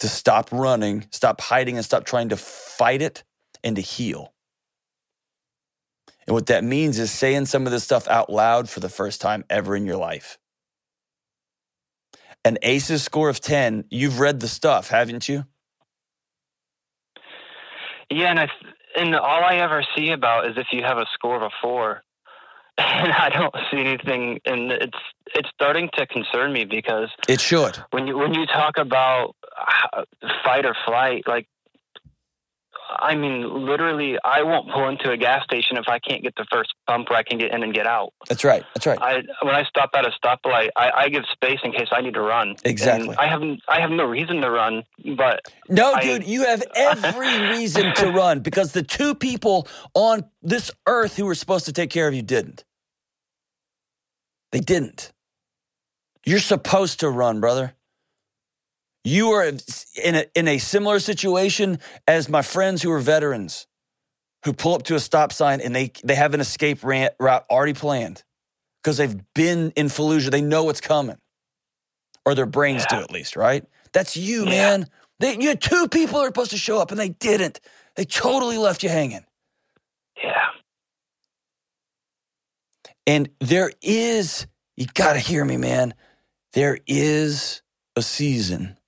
to 0.00 0.08
stop 0.08 0.50
running, 0.50 1.06
stop 1.12 1.40
hiding, 1.40 1.76
and 1.76 1.84
stop 1.84 2.04
trying 2.04 2.30
to 2.30 2.36
fight 2.36 3.00
it 3.00 3.22
and 3.62 3.76
to 3.76 3.82
heal. 3.82 4.34
And 6.26 6.34
what 6.34 6.46
that 6.46 6.64
means 6.64 6.98
is 6.98 7.10
saying 7.10 7.46
some 7.46 7.66
of 7.66 7.72
this 7.72 7.84
stuff 7.84 8.08
out 8.08 8.30
loud 8.30 8.68
for 8.68 8.80
the 8.80 8.88
first 8.88 9.20
time 9.20 9.44
ever 9.48 9.76
in 9.76 9.86
your 9.86 9.96
life. 9.96 10.38
An 12.44 12.58
ACEs 12.62 13.02
score 13.02 13.28
of 13.28 13.40
10, 13.40 13.84
you've 13.90 14.18
read 14.18 14.40
the 14.40 14.48
stuff, 14.48 14.88
haven't 14.88 15.28
you? 15.28 15.44
yeah, 18.10 18.30
and 18.30 18.40
I 18.40 18.48
and 18.96 19.14
all 19.14 19.42
I 19.44 19.56
ever 19.56 19.84
see 19.96 20.10
about 20.10 20.46
is 20.46 20.56
if 20.56 20.66
you 20.72 20.82
have 20.82 20.98
a 20.98 21.06
score 21.14 21.36
of 21.36 21.42
a 21.42 21.50
four, 21.62 22.02
and 22.78 23.12
I 23.12 23.28
don't 23.30 23.54
see 23.70 23.78
anything, 23.78 24.40
and 24.44 24.72
it's 24.72 24.98
it's 25.34 25.48
starting 25.54 25.90
to 25.94 26.06
concern 26.06 26.52
me 26.52 26.64
because 26.64 27.08
It 27.28 27.40
should. 27.40 27.78
when 27.90 28.06
you 28.06 28.16
when 28.16 28.34
you 28.34 28.46
talk 28.46 28.78
about 28.78 29.34
fight 30.44 30.64
or 30.64 30.74
flight, 30.86 31.24
like 31.26 31.46
I 32.98 33.14
mean, 33.14 33.66
literally, 33.66 34.18
I 34.24 34.42
won't 34.42 34.70
pull 34.70 34.88
into 34.88 35.10
a 35.10 35.16
gas 35.16 35.44
station 35.44 35.76
if 35.76 35.84
I 35.88 35.98
can't 35.98 36.22
get 36.22 36.34
the 36.36 36.46
first 36.52 36.74
pump 36.86 37.08
where 37.10 37.18
I 37.18 37.22
can 37.22 37.38
get 37.38 37.52
in 37.52 37.62
and 37.62 37.72
get 37.72 37.86
out. 37.86 38.12
That's 38.28 38.44
right. 38.44 38.64
That's 38.74 38.86
right. 38.86 38.98
I 39.00 39.22
when 39.42 39.54
I 39.54 39.64
stop 39.64 39.90
at 39.94 40.04
a 40.06 40.10
stoplight, 40.10 40.70
I, 40.76 40.90
I 40.90 41.08
give 41.08 41.22
space 41.32 41.60
in 41.62 41.72
case 41.72 41.88
I 41.92 42.00
need 42.00 42.14
to 42.14 42.20
run. 42.20 42.56
Exactly. 42.64 43.08
And 43.10 43.16
I 43.18 43.26
have 43.28 43.42
I 43.68 43.80
have 43.80 43.90
no 43.90 44.04
reason 44.04 44.40
to 44.40 44.50
run, 44.50 44.82
but 45.16 45.40
No, 45.68 45.92
I- 45.92 46.00
dude, 46.02 46.26
you 46.26 46.44
have 46.46 46.62
every 46.74 47.48
reason 47.56 47.94
to 47.96 48.10
run 48.10 48.40
because 48.40 48.72
the 48.72 48.82
two 48.82 49.14
people 49.14 49.68
on 49.94 50.24
this 50.42 50.70
earth 50.86 51.16
who 51.16 51.26
were 51.26 51.34
supposed 51.34 51.66
to 51.66 51.72
take 51.72 51.90
care 51.90 52.08
of 52.08 52.14
you 52.14 52.22
didn't. 52.22 52.64
They 54.52 54.60
didn't. 54.60 55.12
You're 56.26 56.40
supposed 56.40 57.00
to 57.00 57.08
run, 57.08 57.40
brother. 57.40 57.74
You 59.04 59.30
are 59.30 59.44
in 59.44 60.14
a, 60.14 60.24
in 60.34 60.48
a 60.48 60.58
similar 60.58 60.98
situation 61.00 61.78
as 62.06 62.28
my 62.28 62.42
friends 62.42 62.82
who 62.82 62.92
are 62.92 62.98
veterans 63.00 63.66
who 64.44 64.52
pull 64.52 64.74
up 64.74 64.82
to 64.84 64.94
a 64.94 65.00
stop 65.00 65.32
sign 65.32 65.60
and 65.60 65.74
they, 65.74 65.92
they 66.04 66.14
have 66.14 66.34
an 66.34 66.40
escape 66.40 66.84
rant, 66.84 67.14
route 67.18 67.44
already 67.50 67.74
planned 67.74 68.22
because 68.82 68.96
they've 68.98 69.20
been 69.34 69.72
in 69.76 69.86
Fallujah. 69.86 70.30
They 70.30 70.40
know 70.42 70.64
what's 70.64 70.80
coming, 70.80 71.16
or 72.24 72.34
their 72.34 72.46
brains 72.46 72.86
do 72.86 73.00
at 73.00 73.10
least, 73.10 73.36
right? 73.36 73.64
That's 73.92 74.16
you, 74.16 74.44
Yeah. 74.44 74.50
man. 74.50 74.86
They, 75.18 75.36
you 75.38 75.48
had 75.48 75.60
two 75.60 75.88
people 75.88 76.14
that 76.18 76.20
were 76.22 76.28
supposed 76.28 76.50
to 76.52 76.58
show 76.58 76.78
up 76.78 76.90
and 76.90 76.98
they 77.00 77.10
didn't. 77.10 77.60
They 77.96 78.04
totally 78.04 78.56
left 78.58 78.82
you 78.82 78.88
hanging. 78.88 79.24
yeah, 80.22 80.48
And 83.06 83.30
there 83.40 83.70
is, 83.82 84.46
you 84.76 84.86
got 84.94 85.14
to 85.14 85.18
hear 85.18 85.44
me, 85.44 85.56
man. 85.56 85.94
There 86.54 86.78
is 86.86 87.62
a 87.96 88.02
season 88.02 88.78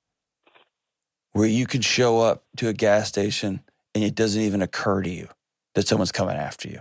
where 1.33 1.47
you 1.49 1.67
can 1.67 1.81
show 1.81 2.21
up 2.21 2.45
to 2.57 2.69
a 2.69 2.73
gas 2.73 3.09
station 3.09 3.61
and 3.95 4.05
it 4.05 4.15
doesn't 4.15 4.41
even 4.43 4.63
occur 4.63 5.03
to 5.03 5.11
you 5.11 5.29
that 5.75 5.87
someone's 5.89 6.13
coming 6.13 6.37
after 6.37 6.69
you. 6.69 6.81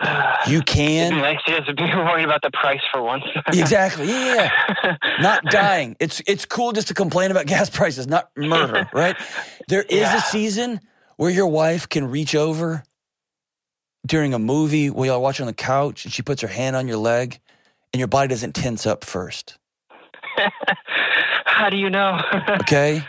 You 0.46 0.58
It'd 0.58 0.66
be 0.66 0.72
can. 0.72 1.18
nice 1.18 1.42
to 1.46 1.60
just 1.60 1.76
be 1.76 1.82
worried 1.82 2.24
about 2.24 2.40
the 2.42 2.52
price 2.52 2.80
for 2.92 3.02
once. 3.02 3.24
Exactly. 3.48 4.06
Yeah, 4.06 4.50
yeah. 4.84 4.96
Not 5.20 5.44
dying. 5.46 5.96
It's 5.98 6.22
it's 6.26 6.44
cool 6.46 6.70
just 6.72 6.88
to 6.88 6.94
complain 6.94 7.32
about 7.32 7.46
gas 7.54 7.68
prices, 7.68 8.06
not 8.06 8.30
murder, 8.36 8.88
right? 8.94 9.16
There 9.66 9.82
is 9.82 9.98
Yeah. 10.00 10.16
a 10.16 10.20
season 10.20 10.80
where 11.16 11.30
your 11.30 11.48
wife 11.48 11.88
can 11.88 12.08
reach 12.08 12.36
over 12.36 12.84
during 14.06 14.32
a 14.32 14.38
movie 14.38 14.88
while 14.88 15.06
y'all 15.06 15.20
watch 15.20 15.40
on 15.40 15.48
the 15.48 15.52
couch 15.52 16.04
and 16.04 16.14
she 16.14 16.22
puts 16.22 16.40
her 16.42 16.48
hand 16.48 16.76
on 16.76 16.86
your 16.86 16.98
leg 16.98 17.40
and 17.92 17.98
your 17.98 18.08
body 18.08 18.28
doesn't 18.28 18.54
tense 18.54 18.86
up 18.86 19.04
first. 19.04 19.58
How 21.58 21.70
do 21.70 21.76
you 21.76 21.90
know? 21.90 22.20
Okay? 22.60 23.04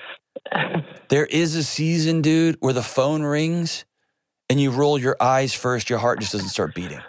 there 1.10 1.26
is 1.26 1.56
a 1.56 1.64
season, 1.64 2.22
dude, 2.22 2.56
where 2.60 2.74
the 2.74 2.82
phone 2.82 3.22
rings 3.22 3.86
and 4.50 4.60
you 4.60 4.72
roll 4.72 4.98
your 4.98 5.16
eyes 5.20 5.54
first, 5.54 5.90
your 5.90 6.00
heart 6.00 6.20
just 6.20 6.32
doesn't 6.32 6.50
start 6.50 6.74
beating. 6.74 7.02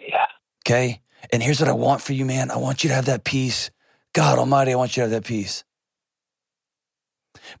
Yeah. 0.00 0.26
Okay. 0.64 1.00
And 1.32 1.42
here's 1.42 1.58
what 1.58 1.68
I 1.68 1.72
want 1.72 2.00
for 2.00 2.12
you, 2.12 2.24
man. 2.24 2.52
I 2.52 2.58
want 2.58 2.84
you 2.84 2.88
to 2.90 2.94
have 2.94 3.06
that 3.06 3.24
peace. 3.24 3.72
God 4.12 4.38
Almighty, 4.38 4.72
I 4.72 4.76
want 4.76 4.96
you 4.96 5.02
to 5.02 5.10
have 5.10 5.22
that 5.22 5.24
peace. 5.24 5.64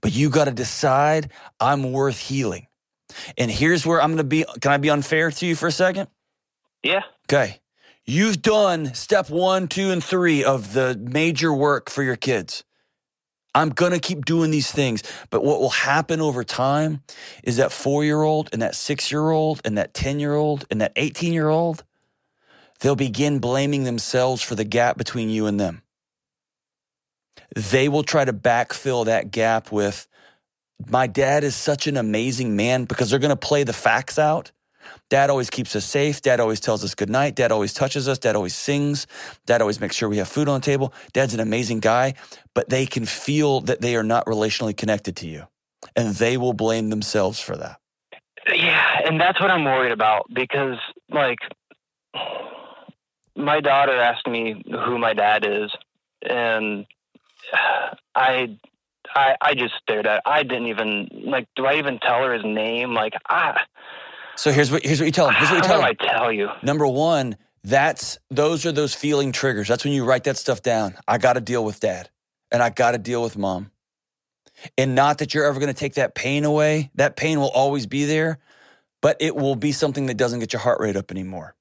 But 0.00 0.12
you 0.12 0.30
got 0.30 0.44
to 0.44 0.52
decide 0.52 1.32
I'm 1.58 1.90
worth 1.90 2.20
healing. 2.20 2.68
And 3.36 3.50
here's 3.50 3.84
where 3.84 4.00
I'm 4.00 4.10
going 4.10 4.18
to 4.18 4.24
be. 4.24 4.44
Can 4.60 4.70
I 4.70 4.76
be 4.76 4.90
unfair 4.90 5.32
to 5.32 5.46
you 5.46 5.56
for 5.56 5.66
a 5.66 5.72
second? 5.72 6.08
Yeah. 6.84 7.02
Okay. 7.28 7.60
You've 8.06 8.42
done 8.42 8.94
step 8.94 9.30
one, 9.30 9.68
two, 9.68 9.90
and 9.90 10.02
three 10.02 10.42
of 10.42 10.72
the 10.72 10.96
major 11.00 11.52
work 11.52 11.90
for 11.90 12.02
your 12.02 12.16
kids. 12.16 12.64
I'm 13.54 13.70
going 13.70 13.92
to 13.92 13.98
keep 13.98 14.24
doing 14.24 14.50
these 14.50 14.70
things. 14.70 15.02
But 15.30 15.44
what 15.44 15.60
will 15.60 15.70
happen 15.70 16.20
over 16.20 16.44
time 16.44 17.02
is 17.42 17.56
that 17.56 17.72
four 17.72 18.04
year 18.04 18.22
old 18.22 18.48
and 18.52 18.62
that 18.62 18.74
six 18.74 19.10
year 19.10 19.30
old 19.30 19.60
and 19.64 19.76
that 19.76 19.94
10 19.94 20.20
year 20.20 20.34
old 20.34 20.66
and 20.70 20.80
that 20.80 20.92
18 20.96 21.32
year 21.32 21.48
old, 21.48 21.84
they'll 22.80 22.96
begin 22.96 23.38
blaming 23.38 23.84
themselves 23.84 24.42
for 24.42 24.54
the 24.54 24.64
gap 24.64 24.96
between 24.96 25.30
you 25.30 25.46
and 25.46 25.58
them. 25.58 25.82
They 27.54 27.88
will 27.88 28.04
try 28.04 28.24
to 28.24 28.32
backfill 28.32 29.06
that 29.06 29.32
gap 29.32 29.72
with, 29.72 30.06
my 30.86 31.06
dad 31.06 31.44
is 31.44 31.54
such 31.54 31.86
an 31.86 31.96
amazing 31.96 32.56
man 32.56 32.84
because 32.84 33.10
they're 33.10 33.18
going 33.18 33.30
to 33.30 33.36
play 33.36 33.64
the 33.64 33.72
facts 33.72 34.18
out 34.18 34.52
Dad 35.10 35.28
always 35.28 35.50
keeps 35.50 35.74
us 35.76 35.84
safe. 35.84 36.22
Dad 36.22 36.40
always 36.40 36.60
tells 36.60 36.84
us 36.84 36.94
good 36.94 37.10
night. 37.10 37.34
Dad 37.34 37.50
always 37.52 37.72
touches 37.74 38.08
us. 38.08 38.16
Dad 38.18 38.36
always 38.36 38.54
sings. 38.54 39.08
Dad 39.44 39.60
always 39.60 39.80
makes 39.80 39.96
sure 39.96 40.08
we 40.08 40.18
have 40.18 40.28
food 40.28 40.48
on 40.48 40.60
the 40.60 40.64
table. 40.64 40.94
Dad's 41.12 41.34
an 41.34 41.40
amazing 41.40 41.80
guy, 41.80 42.14
but 42.54 42.68
they 42.68 42.86
can 42.86 43.04
feel 43.04 43.60
that 43.62 43.80
they 43.80 43.96
are 43.96 44.04
not 44.04 44.24
relationally 44.26 44.74
connected 44.74 45.16
to 45.16 45.26
you 45.26 45.46
and 45.96 46.14
they 46.14 46.36
will 46.36 46.52
blame 46.52 46.90
themselves 46.90 47.40
for 47.40 47.56
that. 47.56 47.78
Yeah, 48.54 49.00
and 49.04 49.20
that's 49.20 49.40
what 49.40 49.50
I'm 49.50 49.64
worried 49.64 49.92
about 49.92 50.26
because 50.32 50.78
like 51.10 51.38
my 53.36 53.60
daughter 53.60 53.98
asked 54.00 54.26
me 54.26 54.62
who 54.64 54.98
my 54.98 55.12
dad 55.12 55.44
is 55.44 55.70
and 56.22 56.86
I 58.14 58.56
I 59.14 59.36
I 59.40 59.54
just 59.54 59.74
stared 59.82 60.06
at 60.06 60.22
I 60.24 60.42
didn't 60.42 60.66
even 60.66 61.08
like 61.24 61.48
do 61.56 61.66
I 61.66 61.76
even 61.76 61.98
tell 61.98 62.22
her 62.24 62.32
his 62.32 62.44
name 62.44 62.94
like 62.94 63.14
I 63.28 63.60
so 64.40 64.50
here's 64.50 64.70
what 64.70 64.82
here's 64.86 64.98
what 65.00 65.04
you 65.04 65.12
tell 65.12 65.26
them. 65.26 65.34
Here's 65.34 65.50
what 65.50 65.56
you 65.56 65.62
tell 65.62 65.82
them. 65.82 65.84
I 65.84 65.92
tell 65.92 66.32
you. 66.32 66.48
Number 66.62 66.86
one, 66.86 67.36
that's 67.62 68.18
those 68.30 68.64
are 68.64 68.72
those 68.72 68.94
feeling 68.94 69.32
triggers. 69.32 69.68
That's 69.68 69.84
when 69.84 69.92
you 69.92 70.06
write 70.06 70.24
that 70.24 70.38
stuff 70.38 70.62
down. 70.62 70.94
I 71.06 71.18
got 71.18 71.34
to 71.34 71.42
deal 71.42 71.62
with 71.62 71.78
dad, 71.78 72.08
and 72.50 72.62
I 72.62 72.70
got 72.70 72.92
to 72.92 72.98
deal 72.98 73.22
with 73.22 73.36
mom. 73.36 73.70
And 74.78 74.94
not 74.94 75.18
that 75.18 75.34
you're 75.34 75.44
ever 75.44 75.60
going 75.60 75.72
to 75.72 75.78
take 75.78 75.94
that 75.94 76.14
pain 76.14 76.46
away. 76.46 76.90
That 76.94 77.16
pain 77.16 77.38
will 77.38 77.50
always 77.50 77.86
be 77.86 78.06
there, 78.06 78.38
but 79.02 79.18
it 79.20 79.36
will 79.36 79.56
be 79.56 79.72
something 79.72 80.06
that 80.06 80.16
doesn't 80.16 80.40
get 80.40 80.54
your 80.54 80.60
heart 80.60 80.80
rate 80.80 80.96
up 80.96 81.10
anymore. 81.10 81.54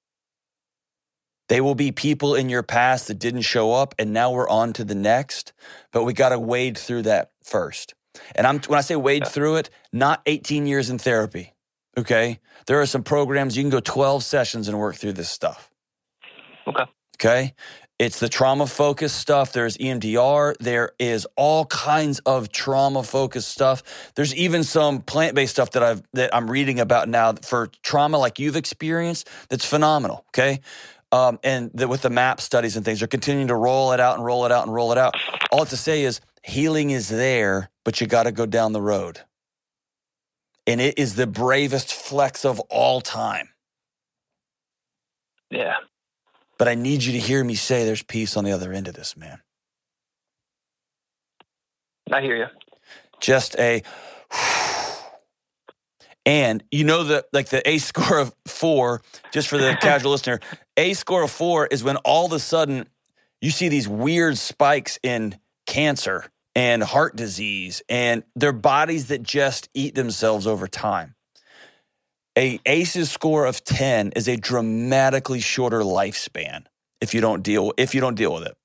They 1.50 1.60
will 1.60 1.76
be 1.76 1.92
people 1.92 2.34
in 2.34 2.48
your 2.48 2.64
past 2.64 3.10
that 3.10 3.20
didn't 3.20 3.42
show 3.42 3.74
up, 3.74 3.94
and 4.00 4.14
now 4.14 4.32
we're 4.32 4.48
on 4.48 4.72
to 4.74 4.86
the 4.86 4.96
next. 4.96 5.52
But 5.92 6.06
we 6.06 6.14
got 6.14 6.30
to 6.30 6.40
wade 6.40 6.78
through 6.78 7.02
that 7.02 7.32
first. 7.44 7.94
And 8.36 8.48
I'm 8.48 8.60
when 8.68 8.78
I 8.78 8.84
say 8.84 8.96
wade 8.96 9.24
yeah. 9.26 9.30
through 9.30 9.56
it, 9.58 9.70
not 9.92 10.22
18 10.26 10.66
years 10.66 10.90
in 10.90 10.98
therapy. 10.98 11.56
Okay. 11.98 12.40
There 12.68 12.82
are 12.82 12.86
some 12.86 13.04
programs 13.04 13.58
you 13.58 13.64
can 13.64 13.70
go 13.70 13.80
12 13.80 14.24
sessions 14.24 14.68
and 14.68 14.78
work 14.78 14.96
through 14.96 15.14
this 15.14 15.30
stuff. 15.30 15.70
Okay. 16.68 16.86
Okay. 17.16 17.54
It's 17.98 18.22
the 18.22 18.30
trauma 18.30 18.66
focused 18.66 19.18
stuff. 19.18 19.52
There's 19.52 19.76
EMDR. 19.78 20.56
There 20.62 20.92
is 21.00 21.28
all 21.36 21.66
kinds 21.66 22.20
of 22.20 22.50
trauma 22.50 23.04
focused 23.04 23.50
stuff. 23.50 23.84
There's 24.16 24.34
even 24.36 24.64
some 24.64 25.02
plant 25.02 25.36
based 25.36 25.52
stuff 25.52 25.72
that 25.72 25.84
I've 25.84 26.02
that 26.14 26.34
I'm 26.34 26.50
reading 26.50 26.80
about 26.80 27.10
now 27.10 27.34
for 27.34 27.70
trauma 27.84 28.18
like 28.18 28.40
you've 28.40 28.56
experienced. 28.56 29.30
That's 29.50 29.66
phenomenal. 29.66 30.24
Okay. 30.30 30.62
Um, 31.12 31.40
and 31.44 31.72
the, 31.74 31.88
with 31.90 32.04
the 32.04 32.10
MAP 32.10 32.40
studies 32.40 32.78
and 32.78 32.86
things, 32.86 33.00
they're 33.00 33.08
continuing 33.08 33.48
to 33.48 33.56
roll 33.56 33.92
it 33.92 34.00
out 34.00 34.16
and 34.16 34.24
roll 34.24 34.46
it 34.46 34.52
out 34.52 34.66
and 34.66 34.74
roll 34.74 34.94
it 34.94 34.98
out. 34.98 35.16
All 35.52 35.66
to 35.66 35.76
say 35.76 36.04
is 36.04 36.22
healing 36.44 36.92
is 36.92 37.10
there, 37.10 37.70
but 37.84 38.00
you 38.00 38.08
got 38.08 38.24
to 38.24 38.32
go 38.32 38.46
down 38.46 38.72
the 38.72 38.82
road 38.82 39.20
and 40.70 40.80
it 40.80 41.00
is 41.00 41.16
the 41.16 41.26
bravest 41.26 41.92
flex 41.92 42.46
of 42.46 42.60
all 42.70 43.02
time. 43.02 43.50
Yeah. 45.50 45.78
But 46.60 46.68
I 46.68 46.76
need 46.76 47.04
you 47.04 47.14
to 47.14 47.18
hear 47.18 47.44
me 47.44 47.56
say 47.56 47.86
there's 47.86 48.04
peace 48.04 48.38
on 48.38 48.44
the 48.44 48.52
other 48.52 48.72
end 48.72 48.88
of 48.88 48.94
this, 48.94 49.18
man. 49.18 49.40
I 52.12 52.22
hear 52.22 52.36
you. 52.36 52.46
Just 53.20 53.58
a 53.58 53.82
and 56.24 56.64
you 56.70 56.84
know 56.84 57.04
that 57.06 57.26
like 57.34 57.50
the 57.50 57.68
A 57.68 57.80
score 57.80 58.20
of 58.20 58.36
four, 58.46 59.02
just 59.32 59.48
for 59.48 59.58
the 59.58 59.76
casual 59.82 60.12
listener, 60.12 60.40
A 60.78 60.94
score 60.94 61.24
of 61.24 61.32
four 61.32 61.66
is 61.66 61.84
when 61.84 61.98
all 61.98 62.28
of 62.28 62.32
a 62.32 62.40
sudden 62.40 62.88
you 63.42 63.50
see 63.50 63.70
these 63.70 63.88
weird 63.88 64.38
spikes 64.38 65.00
in 65.02 65.40
cancer 65.66 66.30
and 66.56 66.84
heart 66.84 67.16
disease 67.16 67.82
and 67.90 68.24
their 68.36 68.52
bodies 68.52 69.08
that 69.08 69.24
just 69.24 69.70
eat 69.74 69.96
themselves 69.96 70.48
over 70.48 70.68
time. 70.68 71.16
A 72.38 72.60
ACEs 72.66 73.12
score 73.12 73.46
of 73.46 73.64
10 73.64 74.14
is 74.16 74.28
a 74.28 74.38
dramatically 74.38 75.40
shorter 75.40 75.82
lifespan 75.82 76.66
if 77.02 77.14
you 77.14 77.22
don't 77.22 77.44
deal 77.44 77.74
if 77.78 77.94
you 77.94 78.02
don't 78.02 78.16
deal 78.16 78.34
with 78.34 78.44
it. 78.44 78.56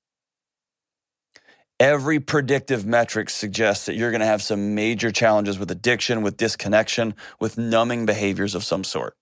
Every 1.79 2.21
predictive 2.21 2.85
metric 2.85 3.29
suggests 3.29 3.85
that 3.87 3.95
you're 3.95 4.11
going 4.11 4.21
to 4.21 4.25
have 4.25 4.41
some 4.41 4.75
major 4.75 5.11
challenges 5.11 5.59
with 5.59 5.69
addiction, 5.69 6.21
with 6.21 6.37
disconnection, 6.37 7.15
with 7.39 7.57
numbing 7.57 8.05
behaviors 8.05 8.55
of 8.55 8.63
some 8.63 8.85
sort. 8.85 9.17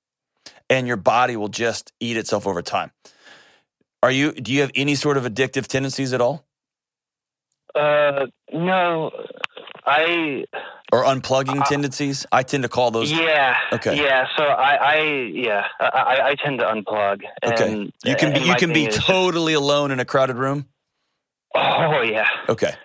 And 0.70 0.86
your 0.86 0.98
body 0.98 1.36
will 1.36 1.48
just 1.48 1.92
eat 2.00 2.16
itself 2.16 2.46
over 2.46 2.62
time. 2.62 2.92
Are 4.04 4.12
you 4.12 4.34
do 4.34 4.54
you 4.54 4.62
have 4.62 4.72
any 4.76 4.96
sort 4.96 5.18
of 5.18 5.24
addictive 5.24 5.66
tendencies 5.66 6.14
at 6.14 6.22
all? 6.22 6.46
Uh, 7.76 8.28
no, 8.52 9.12
I 9.86 10.46
or 10.92 11.04
unplugging 11.04 11.62
uh, 11.62 11.66
tendencies. 11.66 12.26
I 12.32 12.44
tend 12.44 12.64
to 12.64 12.70
call 12.70 12.92
those. 12.92 13.12
Yeah. 13.12 13.56
Okay. 13.72 13.98
Yeah. 13.98 14.28
So 14.38 14.44
I, 14.44 14.76
I 14.76 15.02
yeah, 15.34 15.68
I, 15.80 16.20
I 16.24 16.36
tend 16.36 16.60
to 16.60 16.66
unplug. 16.66 17.22
And, 17.42 17.54
okay. 17.54 17.92
You 18.04 18.16
can 18.16 18.34
be 18.34 18.42
you 18.42 18.56
can 18.56 18.74
be 18.74 18.88
totally 18.88 19.54
just, 19.54 19.64
alone 19.64 19.92
in 19.92 20.00
a 20.00 20.06
crowded 20.06 20.38
room. 20.38 20.68
Oh 21.56 22.02
yeah. 22.02 22.28
Okay. 22.48 22.76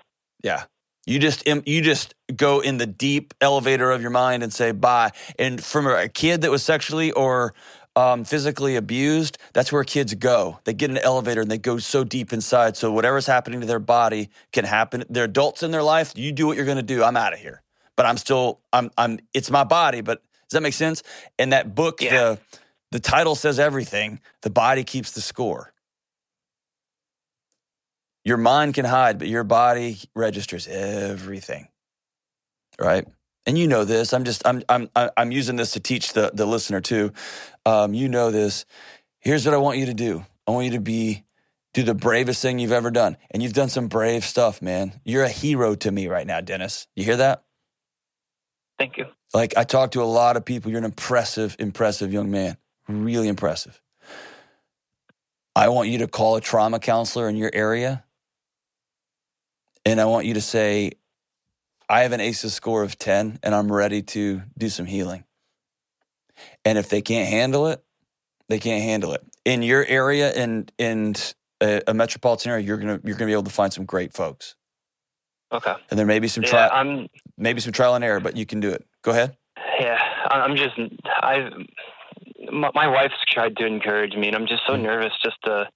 Yeah. 0.43 0.65
You 1.07 1.19
just 1.19 1.47
you 1.47 1.81
just 1.81 2.15
go 2.35 2.61
in 2.61 2.79
the 2.79 2.87
deep 2.87 3.33
elevator 3.41 3.91
of 3.91 4.03
your 4.03 4.11
mind 4.11 4.43
and 4.43 4.53
say 4.53 4.73
bye. 4.73 5.13
And 5.39 5.63
from 5.63 5.87
a 5.87 6.09
kid 6.09 6.43
that 6.43 6.51
was 6.51 6.63
sexually 6.63 7.13
or 7.13 7.55
um, 7.99 8.25
physically 8.25 8.77
abused, 8.77 9.39
that's 9.53 9.73
where 9.73 9.83
kids 9.83 10.15
go. 10.15 10.61
They 10.63 10.73
get 10.73 10.91
in 10.91 10.97
an 10.97 11.03
elevator 11.03 11.41
and 11.41 11.51
they 11.51 11.59
go 11.59 11.79
so 11.79 12.05
deep 12.05 12.33
inside. 12.33 12.77
So 12.77 12.93
whatever's 12.93 13.27
happening 13.27 13.61
to 13.61 13.67
their 13.67 13.81
body 13.81 14.31
can 14.53 14.65
happen. 14.65 15.03
They're 15.11 15.25
adults 15.25 15.65
in 15.65 15.73
their 15.73 15.83
life. 15.83 16.13
You 16.15 16.31
do 16.31 16.47
what 16.47 16.57
you're 16.57 16.65
going 16.65 16.77
to 16.77 16.83
do. 16.83 17.03
I'm 17.03 17.17
out 17.17 17.33
of 17.33 17.41
here. 17.41 17.61
But 17.97 18.07
I'm 18.07 18.17
still, 18.17 18.61
I'm, 18.73 18.91
I'm. 18.97 19.19
It's 19.35 19.51
my 19.51 19.65
body. 19.65 20.01
But 20.03 20.23
does 20.49 20.53
that 20.53 20.63
make 20.63 20.75
sense? 20.75 21.03
And 21.41 21.53
that 21.53 21.75
book, 21.75 22.01
yeah. 22.01 22.11
the 22.11 22.39
the 22.93 23.01
title 23.01 23.35
says 23.35 23.59
everything. 23.59 24.21
The 24.43 24.51
body 24.51 24.85
keeps 24.85 25.11
the 25.11 25.21
score. 25.21 25.73
Your 28.25 28.37
mind 28.37 28.75
can 28.75 28.85
hide, 28.85 29.19
but 29.19 29.27
your 29.27 29.43
body 29.43 29.99
registers 30.15 30.69
everything. 30.69 31.67
Right? 32.79 33.09
And 33.49 33.57
you 33.57 33.67
know 33.67 33.85
this. 33.85 34.13
I'm 34.13 34.25
just 34.25 34.47
I'm 34.47 34.63
I'm 34.69 34.91
I'm 34.95 35.33
using 35.33 35.57
this 35.57 35.73
to 35.73 35.81
teach 35.81 36.13
the 36.13 36.31
the 36.33 36.45
listener 36.45 36.83
too. 36.83 37.13
Um, 37.65 37.95
you 37.95 38.09
know 38.09 38.31
this. 38.31 38.67
Here's 39.21 39.47
what 39.47 39.55
I 39.55 39.59
want 39.59 39.79
you 39.79 39.87
to 39.87 39.95
do. 39.95 40.25
I 40.47 40.51
want 40.51 40.67
you 40.67 40.73
to 40.73 40.81
be 40.81 41.25
do 41.73 41.83
the 41.83 41.95
bravest 41.95 42.43
thing 42.43 42.59
you've 42.59 42.73
ever 42.73 42.91
done, 42.91 43.17
and 43.31 43.43
you've 43.43 43.55
done 43.55 43.71
some 43.71 43.89
brave 43.89 44.25
stuff, 44.25 44.61
man. 44.61 45.01
You're 45.03 45.25
a 45.25 45.31
hero 45.31 45.75
to 45.77 45.91
me 45.91 46.09
right 46.09 46.27
now, 46.27 46.43
Dennis. 46.43 46.87
You 46.95 47.05
hear 47.05 47.17
that? 47.17 47.43
Thank 48.79 48.99
you. 48.99 49.07
Like 49.33 49.57
I 49.57 49.65
talk 49.65 49.93
to 49.93 50.03
a 50.03 50.05
lot 50.05 50.37
of 50.37 50.45
people. 50.45 50.71
You're 50.71 50.79
an 50.79 50.85
impressive, 50.85 51.57
impressive 51.59 52.13
young 52.13 52.31
man. 52.31 52.59
Really 52.87 53.29
impressive. 53.29 53.81
I 55.57 55.71
want 55.71 55.89
you 55.89 55.99
to 55.99 56.07
call 56.07 56.37
a 56.37 56.41
trauma 56.43 56.79
counselor 56.81 57.31
in 57.31 57.37
your 57.37 57.51
area. 57.53 58.05
And 59.87 60.01
I 60.03 60.05
want 60.05 60.27
you 60.27 60.35
to 60.35 60.41
say, 60.43 60.93
I 61.89 62.01
have 62.01 62.13
an 62.13 62.21
ACEs 62.21 62.53
score 62.53 62.83
of 62.83 62.99
10 62.99 63.41
and 63.43 63.55
I'm 63.55 63.73
ready 63.73 64.03
to 64.03 64.43
do 64.57 64.69
some 64.69 64.87
healing. 64.87 65.25
And 66.65 66.79
if 66.79 66.89
they 66.89 67.01
can't 67.01 67.29
handle 67.29 67.67
it, 67.67 67.83
they 68.49 68.59
can't 68.59 68.83
handle 68.83 69.13
it. 69.13 69.25
In 69.45 69.63
your 69.63 69.85
area 69.85 70.31
and 70.31 70.71
in, 70.79 71.15
in 71.15 71.15
a, 71.61 71.83
a, 71.89 71.95
metropolitan 71.95 72.53
area, 72.53 72.65
you're 72.65 72.77
gonna 72.77 73.01
you're 73.03 73.17
gonna 73.17 73.27
be 73.27 73.33
able 73.33 73.45
to 73.45 73.51
find 73.51 73.73
some 73.73 73.85
great 73.85 74.13
folks. 74.13 74.55
Okay. 75.51 75.75
And 75.91 75.99
there 75.99 76.07
may 76.07 76.19
be 76.19 76.29
some 76.29 76.45
yeah, 76.45 76.51
trial, 76.51 76.71
I'm, 76.73 77.09
maybe 77.37 77.61
some 77.61 77.73
trial 77.73 77.95
and 77.95 78.05
error, 78.05 78.21
but 78.21 78.37
you 78.37 78.45
can 78.45 78.61
do 78.61 78.71
it. 78.71 78.87
Go 79.03 79.13
ahead. 79.13 79.37
Yeah, 79.81 79.99
I'm 80.31 80.57
just 80.57 80.79
I. 81.07 81.51
My, 82.51 82.71
my 82.75 82.87
wife's 82.87 83.15
tried 83.29 83.57
to 83.57 83.67
encourage 83.67 84.15
me, 84.15 84.29
and 84.29 84.37
I'm 84.37 84.47
just 84.47 84.63
so 84.67 84.75
mm. 84.75 84.83
nervous 84.83 85.13
just 85.23 85.37
to 85.45 85.69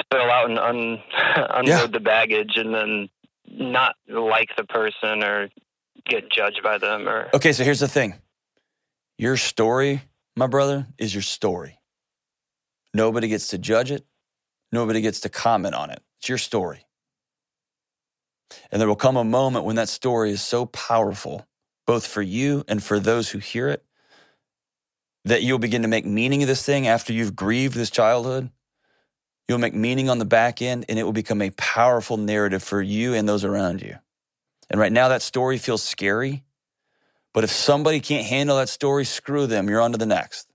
spill 0.00 0.30
out 0.30 0.50
and 0.50 0.58
un, 0.58 1.02
unload 1.36 1.66
yeah. 1.66 1.86
the 1.86 2.00
baggage, 2.00 2.56
and 2.56 2.74
then 2.74 3.08
not 3.50 3.96
like 4.08 4.50
the 4.56 4.64
person 4.64 5.22
or 5.22 5.48
get 6.08 6.30
judged 6.30 6.62
by 6.62 6.78
them 6.78 7.08
or 7.08 7.28
Okay, 7.34 7.52
so 7.52 7.64
here's 7.64 7.80
the 7.80 7.88
thing. 7.88 8.14
Your 9.18 9.36
story, 9.36 10.02
my 10.36 10.46
brother, 10.46 10.86
is 10.98 11.14
your 11.14 11.22
story. 11.22 11.78
Nobody 12.94 13.28
gets 13.28 13.48
to 13.48 13.58
judge 13.58 13.90
it. 13.90 14.04
Nobody 14.72 15.00
gets 15.00 15.20
to 15.20 15.28
comment 15.28 15.74
on 15.74 15.90
it. 15.90 16.02
It's 16.18 16.28
your 16.28 16.38
story. 16.38 16.86
And 18.70 18.80
there 18.80 18.88
will 18.88 18.96
come 18.96 19.16
a 19.16 19.24
moment 19.24 19.64
when 19.64 19.76
that 19.76 19.88
story 19.88 20.30
is 20.30 20.42
so 20.42 20.66
powerful, 20.66 21.46
both 21.86 22.06
for 22.06 22.22
you 22.22 22.64
and 22.68 22.82
for 22.82 22.98
those 22.98 23.30
who 23.30 23.38
hear 23.38 23.68
it, 23.68 23.84
that 25.24 25.42
you'll 25.42 25.58
begin 25.58 25.82
to 25.82 25.88
make 25.88 26.06
meaning 26.06 26.42
of 26.42 26.48
this 26.48 26.64
thing 26.64 26.86
after 26.86 27.12
you've 27.12 27.36
grieved 27.36 27.74
this 27.74 27.90
childhood. 27.90 28.50
You'll 29.50 29.58
make 29.58 29.74
meaning 29.74 30.08
on 30.08 30.20
the 30.20 30.24
back 30.24 30.62
end, 30.62 30.84
and 30.88 30.96
it 30.96 31.02
will 31.02 31.12
become 31.12 31.42
a 31.42 31.50
powerful 31.50 32.16
narrative 32.16 32.62
for 32.62 32.80
you 32.80 33.14
and 33.14 33.28
those 33.28 33.42
around 33.44 33.82
you. 33.82 33.96
And 34.70 34.78
right 34.78 34.92
now, 34.92 35.08
that 35.08 35.22
story 35.22 35.58
feels 35.58 35.82
scary. 35.82 36.44
But 37.34 37.42
if 37.42 37.50
somebody 37.50 37.98
can't 37.98 38.24
handle 38.24 38.58
that 38.58 38.68
story, 38.68 39.04
screw 39.04 39.48
them. 39.48 39.68
You're 39.68 39.80
on 39.80 39.90
to 39.90 39.98
the 39.98 40.06
next. 40.06 40.46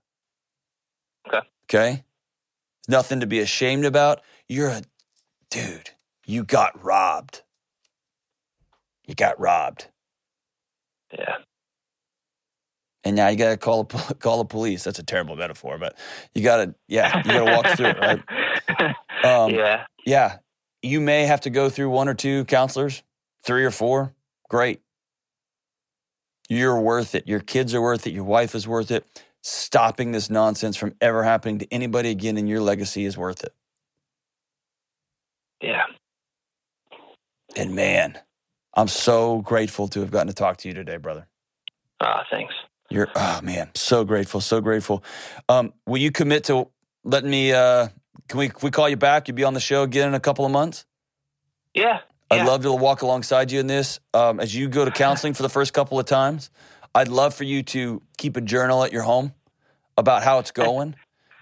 Okay. 1.28 1.40
Okay? 1.68 2.04
Nothing 2.88 3.20
to 3.20 3.26
be 3.26 3.40
ashamed 3.40 3.84
about. 3.84 4.22
You're 4.48 4.70
a 4.70 4.82
dude. 5.50 5.90
You 6.24 6.42
got 6.42 6.82
robbed. 6.82 7.42
You 9.06 9.14
got 9.14 9.38
robbed. 9.38 9.88
yeah. 11.12 11.36
And 13.06 13.14
now 13.14 13.28
you 13.28 13.36
got 13.36 13.50
to 13.50 13.56
call 13.56 13.84
the, 13.84 14.14
call 14.18 14.38
the 14.38 14.44
police. 14.44 14.82
That's 14.82 14.98
a 14.98 15.04
terrible 15.04 15.36
metaphor, 15.36 15.78
but 15.78 15.96
you 16.34 16.42
got 16.42 16.56
to, 16.56 16.74
yeah, 16.88 17.18
you 17.18 17.22
got 17.22 17.44
to 17.44 17.52
walk 17.52 17.66
through 17.76 17.86
it, 17.86 17.98
right? 17.98 18.22
Um, 19.24 19.50
yeah. 19.50 19.86
Yeah. 20.04 20.38
You 20.82 21.00
may 21.00 21.24
have 21.24 21.40
to 21.42 21.50
go 21.50 21.70
through 21.70 21.88
one 21.88 22.06
or 22.06 22.14
two 22.14 22.44
counselors, 22.44 23.02
three 23.42 23.64
or 23.64 23.70
four. 23.70 24.14
Great. 24.50 24.82
You're 26.48 26.78
worth 26.78 27.14
it. 27.14 27.26
Your 27.26 27.40
kids 27.40 27.74
are 27.74 27.80
worth 27.80 28.06
it. 28.06 28.12
Your 28.12 28.24
wife 28.24 28.54
is 28.54 28.68
worth 28.68 28.90
it. 28.90 29.04
Stopping 29.42 30.12
this 30.12 30.28
nonsense 30.28 30.76
from 30.76 30.94
ever 31.00 31.24
happening 31.24 31.58
to 31.60 31.72
anybody 31.72 32.10
again 32.10 32.36
in 32.36 32.46
your 32.46 32.60
legacy 32.60 33.04
is 33.04 33.16
worth 33.16 33.42
it. 33.42 33.54
Yeah. 35.62 35.84
And 37.56 37.74
man, 37.74 38.18
I'm 38.74 38.88
so 38.88 39.40
grateful 39.40 39.88
to 39.88 40.00
have 40.00 40.10
gotten 40.10 40.28
to 40.28 40.34
talk 40.34 40.58
to 40.58 40.68
you 40.68 40.74
today, 40.74 40.98
brother. 40.98 41.26
Ah, 42.00 42.24
thanks. 42.30 42.54
You're, 42.90 43.08
oh 43.14 43.40
man, 43.42 43.70
so 43.74 44.04
grateful, 44.04 44.40
so 44.40 44.60
grateful. 44.60 45.02
Um, 45.48 45.72
will 45.86 45.98
you 45.98 46.10
commit 46.10 46.44
to 46.44 46.68
letting 47.04 47.30
me, 47.30 47.52
uh, 47.52 47.88
can 48.28 48.38
we, 48.38 48.48
can 48.48 48.60
we 48.62 48.70
call 48.70 48.88
you 48.88 48.96
back? 48.96 49.28
You'll 49.28 49.36
be 49.36 49.44
on 49.44 49.54
the 49.54 49.60
show 49.60 49.82
again 49.82 50.08
in 50.08 50.14
a 50.14 50.20
couple 50.20 50.44
of 50.44 50.52
months? 50.52 50.84
Yeah. 51.74 52.00
I'd 52.30 52.36
yeah. 52.36 52.46
love 52.46 52.62
to 52.62 52.72
walk 52.72 53.02
alongside 53.02 53.52
you 53.52 53.60
in 53.60 53.66
this. 53.66 54.00
Um, 54.12 54.40
as 54.40 54.54
you 54.54 54.68
go 54.68 54.84
to 54.84 54.90
counseling 54.90 55.34
for 55.34 55.42
the 55.42 55.48
first 55.48 55.72
couple 55.72 55.98
of 55.98 56.06
times, 56.06 56.50
I'd 56.94 57.08
love 57.08 57.34
for 57.34 57.44
you 57.44 57.62
to 57.64 58.02
keep 58.16 58.36
a 58.36 58.40
journal 58.40 58.82
at 58.82 58.92
your 58.92 59.02
home 59.02 59.32
about 59.96 60.22
how 60.22 60.38
it's 60.38 60.50
going. 60.50 60.96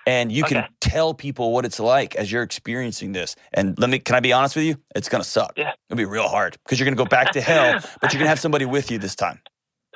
And 0.07 0.31
you 0.31 0.45
can 0.45 0.67
tell 0.81 1.15
people 1.15 1.53
what 1.53 1.65
it's 1.65 1.81
like 1.81 2.15
as 2.15 2.31
you're 2.31 2.43
experiencing 2.43 3.13
this. 3.13 3.37
And 3.55 3.79
let 3.79 3.89
me, 3.89 3.99
can 3.99 4.17
I 4.17 4.21
be 4.21 4.35
honest 4.35 4.55
with 4.55 4.67
you? 4.67 4.77
It's 4.95 5.09
going 5.09 5.23
to 5.23 5.29
suck. 5.29 5.55
Yeah. 5.57 5.73
It'll 5.89 5.97
be 5.97 6.05
real 6.05 6.29
hard 6.29 6.59
because 6.63 6.79
you're 6.79 6.85
going 6.85 6.97
to 6.97 7.03
go 7.03 7.09
back 7.09 7.33
to 7.33 7.41
hell, 7.41 7.81
but 8.03 8.13
you're 8.13 8.21
to 8.21 8.29
have 8.29 8.41
somebody 8.41 8.67
with 8.67 8.91
you 8.91 8.99
this 8.99 9.15
time. 9.15 9.41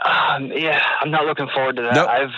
Um, 0.05 0.53
yeah, 0.55 0.81
I'm 1.01 1.11
not 1.11 1.27
looking 1.27 1.49
forward 1.53 1.77
to 1.77 1.83
that. 1.83 1.95
Nope. 1.95 2.09
I've 2.09 2.31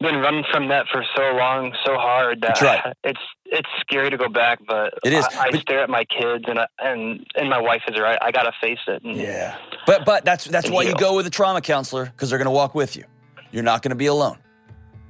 been 0.00 0.16
running 0.16 0.44
from 0.52 0.68
that 0.68 0.86
for 0.92 1.04
so 1.16 1.32
long, 1.32 1.72
so 1.84 1.96
hard 1.96 2.42
that 2.42 2.60
right. 2.62 2.94
it's 3.02 3.20
it's 3.46 3.68
scary 3.80 4.10
to 4.10 4.16
go 4.16 4.28
back. 4.28 4.60
But 4.66 4.94
It 5.04 5.12
is, 5.12 5.24
I, 5.24 5.46
I 5.46 5.50
but- 5.50 5.60
stare 5.60 5.80
at 5.80 5.90
my 5.90 6.04
kids, 6.04 6.44
and 6.46 6.60
I, 6.60 6.66
and 6.78 7.26
and 7.34 7.50
my 7.50 7.60
wife 7.60 7.82
is 7.88 7.98
right. 7.98 8.18
I 8.22 8.30
got 8.30 8.44
to 8.44 8.52
face 8.60 8.78
it. 8.86 9.02
And 9.02 9.16
Yeah. 9.16 9.56
But, 9.86 10.04
but 10.04 10.24
that's, 10.24 10.44
that's 10.46 10.68
why 10.68 10.82
you 10.82 10.94
go 10.94 11.14
with 11.14 11.26
a 11.26 11.30
trauma 11.30 11.60
counselor 11.60 12.06
because 12.06 12.30
they're 12.30 12.38
going 12.38 12.46
to 12.46 12.50
walk 12.50 12.74
with 12.74 12.96
you. 12.96 13.04
You're 13.52 13.62
not 13.62 13.82
going 13.82 13.90
to 13.90 13.96
be 13.96 14.06
alone. 14.06 14.38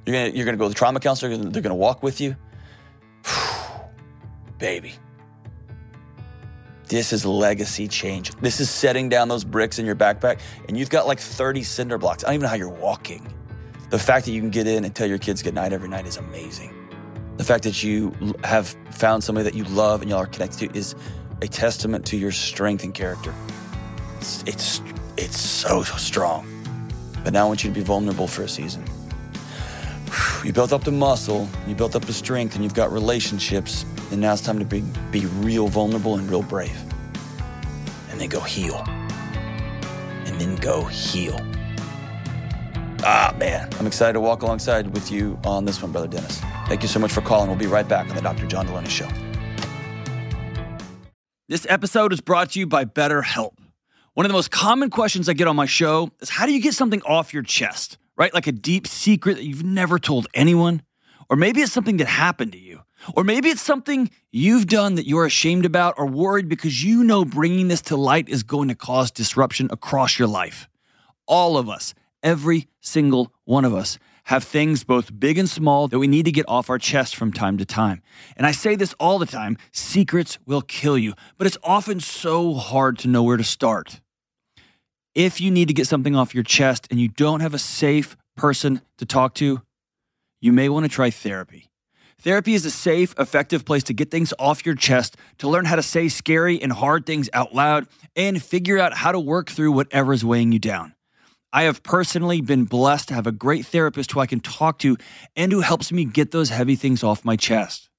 You're 0.05 0.13
going 0.13 0.31
to, 0.31 0.37
you're 0.37 0.45
going 0.45 0.55
to 0.55 0.59
go 0.59 0.65
with 0.65 0.73
a 0.73 0.77
trauma 0.77 0.99
counselor. 0.99 1.35
They're 1.35 1.61
going 1.61 1.63
to 1.63 1.75
walk 1.75 2.03
with 2.03 2.21
you. 2.21 2.35
Baby. 4.59 4.93
This 6.87 7.11
is 7.11 7.25
legacy 7.25 7.87
change. 7.87 8.31
This 8.35 8.61
is 8.61 8.69
setting 8.69 9.09
down 9.09 9.27
those 9.27 9.43
bricks 9.43 9.77
in 9.77 9.85
your 9.85 9.95
backpack, 9.95 10.39
and 10.67 10.77
you've 10.77 10.89
got 10.89 11.05
like 11.05 11.19
30 11.19 11.63
cinder 11.63 11.97
blocks. 11.97 12.23
I 12.23 12.27
don't 12.27 12.35
even 12.35 12.43
know 12.43 12.49
how 12.49 12.55
you're 12.55 12.69
walking. 12.69 13.27
The 13.89 13.99
fact 13.99 14.25
that 14.25 14.31
you 14.31 14.39
can 14.39 14.49
get 14.49 14.67
in 14.67 14.85
and 14.85 14.95
tell 14.95 15.07
your 15.07 15.17
kids 15.17 15.41
good 15.41 15.53
night 15.53 15.73
every 15.73 15.89
night 15.89 16.05
is 16.05 16.17
amazing. 16.17 16.73
The 17.37 17.43
fact 17.43 17.63
that 17.65 17.83
you 17.83 18.13
have 18.43 18.75
found 18.91 19.23
somebody 19.23 19.43
that 19.43 19.53
you 19.53 19.65
love 19.65 20.01
and 20.01 20.09
y'all 20.09 20.21
are 20.21 20.27
connected 20.27 20.71
to 20.71 20.77
is 20.77 20.95
a 21.41 21.47
testament 21.47 22.05
to 22.07 22.17
your 22.17 22.31
strength 22.31 22.83
and 22.83 22.93
character. 22.93 23.33
It's, 24.17 24.43
it's, 24.47 24.81
it's 25.17 25.39
so 25.39 25.83
strong. 25.83 26.47
But 27.23 27.33
now 27.33 27.45
I 27.45 27.47
want 27.47 27.63
you 27.63 27.69
to 27.69 27.75
be 27.75 27.83
vulnerable 27.83 28.27
for 28.27 28.43
a 28.43 28.49
season. 28.49 28.83
You 30.43 30.53
built 30.53 30.71
up 30.71 30.83
the 30.83 30.91
muscle, 30.91 31.49
you 31.67 31.75
built 31.75 31.95
up 31.95 32.05
the 32.05 32.13
strength, 32.13 32.55
and 32.55 32.63
you've 32.63 32.73
got 32.73 32.91
relationships. 32.91 33.85
And 34.11 34.21
now 34.21 34.33
it's 34.33 34.41
time 34.41 34.59
to 34.59 34.65
be, 34.65 34.81
be 35.11 35.25
real 35.25 35.67
vulnerable 35.67 36.15
and 36.15 36.29
real 36.29 36.43
brave. 36.43 36.79
And 38.09 38.19
then 38.19 38.29
go 38.29 38.39
heal. 38.39 38.83
And 40.25 40.39
then 40.39 40.55
go 40.55 40.85
heal. 40.85 41.39
Ah, 43.03 43.35
man. 43.37 43.69
I'm 43.79 43.87
excited 43.87 44.13
to 44.13 44.19
walk 44.19 44.41
alongside 44.41 44.87
with 44.93 45.11
you 45.11 45.39
on 45.45 45.65
this 45.65 45.81
one, 45.81 45.91
Brother 45.91 46.07
Dennis. 46.07 46.39
Thank 46.67 46.81
you 46.81 46.87
so 46.87 46.99
much 46.99 47.11
for 47.11 47.21
calling. 47.21 47.47
We'll 47.49 47.57
be 47.57 47.67
right 47.67 47.87
back 47.87 48.09
on 48.09 48.15
the 48.15 48.21
Dr. 48.21 48.45
John 48.47 48.67
Delony 48.67 48.89
Show. 48.89 49.07
This 51.49 51.65
episode 51.69 52.11
is 52.11 52.19
brought 52.19 52.51
to 52.51 52.59
you 52.59 52.67
by 52.67 52.83
BetterHelp. 52.83 53.51
One 54.15 54.25
of 54.25 54.29
the 54.29 54.33
most 54.33 54.51
common 54.51 54.89
questions 54.89 55.29
I 55.29 55.33
get 55.33 55.47
on 55.47 55.55
my 55.55 55.65
show 55.65 56.11
is 56.19 56.29
how 56.29 56.45
do 56.45 56.51
you 56.51 56.59
get 56.59 56.73
something 56.73 57.01
off 57.03 57.33
your 57.33 57.43
chest, 57.43 57.97
right? 58.17 58.33
Like 58.33 58.47
a 58.47 58.51
deep 58.51 58.87
secret 58.87 59.35
that 59.35 59.45
you've 59.45 59.63
never 59.63 59.99
told 59.99 60.27
anyone? 60.33 60.81
Or 61.29 61.35
maybe 61.35 61.61
it's 61.61 61.71
something 61.71 61.97
that 61.97 62.07
happened 62.07 62.53
to 62.53 62.59
you. 62.59 62.81
Or 63.15 63.23
maybe 63.23 63.49
it's 63.49 63.61
something 63.61 64.09
you've 64.31 64.67
done 64.67 64.95
that 64.95 65.07
you're 65.07 65.25
ashamed 65.25 65.65
about 65.65 65.95
or 65.97 66.05
worried 66.05 66.49
because 66.49 66.83
you 66.83 67.03
know 67.03 67.23
bringing 67.23 67.67
this 67.67 67.81
to 67.83 67.95
light 67.95 68.27
is 68.27 68.43
going 68.43 68.69
to 68.69 68.75
cause 68.75 69.11
disruption 69.11 69.67
across 69.71 70.17
your 70.17 70.27
life. 70.27 70.67
All 71.27 71.57
of 71.57 71.69
us, 71.69 71.93
every 72.23 72.67
single 72.81 73.33
one 73.45 73.65
of 73.65 73.73
us, 73.73 73.99
have 74.25 74.43
things 74.43 74.83
both 74.83 75.17
big 75.17 75.37
and 75.37 75.49
small 75.49 75.87
that 75.87 75.99
we 75.99 76.07
need 76.07 76.25
to 76.25 76.31
get 76.31 76.47
off 76.49 76.69
our 76.69 76.77
chest 76.79 77.15
from 77.15 77.31
time 77.31 77.57
to 77.57 77.65
time. 77.65 78.01
And 78.35 78.45
I 78.45 78.51
say 78.51 78.75
this 78.75 78.93
all 78.99 79.19
the 79.19 79.25
time 79.25 79.57
secrets 79.71 80.37
will 80.45 80.61
kill 80.61 80.97
you, 80.97 81.13
but 81.37 81.47
it's 81.47 81.57
often 81.63 81.99
so 81.99 82.53
hard 82.53 82.97
to 82.99 83.07
know 83.07 83.23
where 83.23 83.37
to 83.37 83.43
start. 83.43 84.01
If 85.17 85.41
you 85.41 85.49
need 85.49 85.67
to 85.69 85.73
get 85.73 85.87
something 85.87 86.15
off 86.15 86.35
your 86.35 86.43
chest 86.43 86.87
and 86.91 87.01
you 87.01 87.07
don't 87.07 87.39
have 87.39 87.55
a 87.55 87.57
safe 87.57 88.15
person 88.35 88.81
to 88.99 89.05
talk 89.07 89.33
to, 89.33 89.63
you 90.41 90.53
may 90.53 90.69
want 90.69 90.85
to 90.85 90.89
try 90.89 91.09
therapy. 91.09 91.71
Therapy 92.21 92.53
is 92.53 92.67
a 92.67 92.69
safe, 92.69 93.15
effective 93.17 93.65
place 93.65 93.81
to 93.85 93.95
get 93.95 94.11
things 94.11 94.31
off 94.37 94.63
your 94.63 94.75
chest, 94.75 95.17
to 95.39 95.49
learn 95.49 95.65
how 95.65 95.75
to 95.75 95.81
say 95.81 96.07
scary 96.07 96.61
and 96.61 96.71
hard 96.71 97.07
things 97.07 97.31
out 97.33 97.55
loud, 97.55 97.87
and 98.15 98.43
figure 98.43 98.77
out 98.77 98.93
how 98.93 99.11
to 99.11 99.19
work 99.19 99.49
through 99.49 99.71
whatever 99.71 100.13
is 100.13 100.23
weighing 100.23 100.51
you 100.51 100.59
down. 100.59 100.93
I 101.51 101.63
have 101.63 101.81
personally 101.81 102.41
been 102.41 102.65
blessed 102.65 103.07
to 103.07 103.15
have 103.15 103.25
a 103.25 103.31
great 103.31 103.65
therapist 103.65 104.11
who 104.11 104.19
I 104.19 104.27
can 104.27 104.39
talk 104.39 104.77
to 104.79 104.97
and 105.35 105.51
who 105.51 105.61
helps 105.61 105.91
me 105.91 106.05
get 106.05 106.29
those 106.29 106.51
heavy 106.51 106.75
things 106.75 107.03
off 107.03 107.25
my 107.25 107.35
chest. 107.35 107.89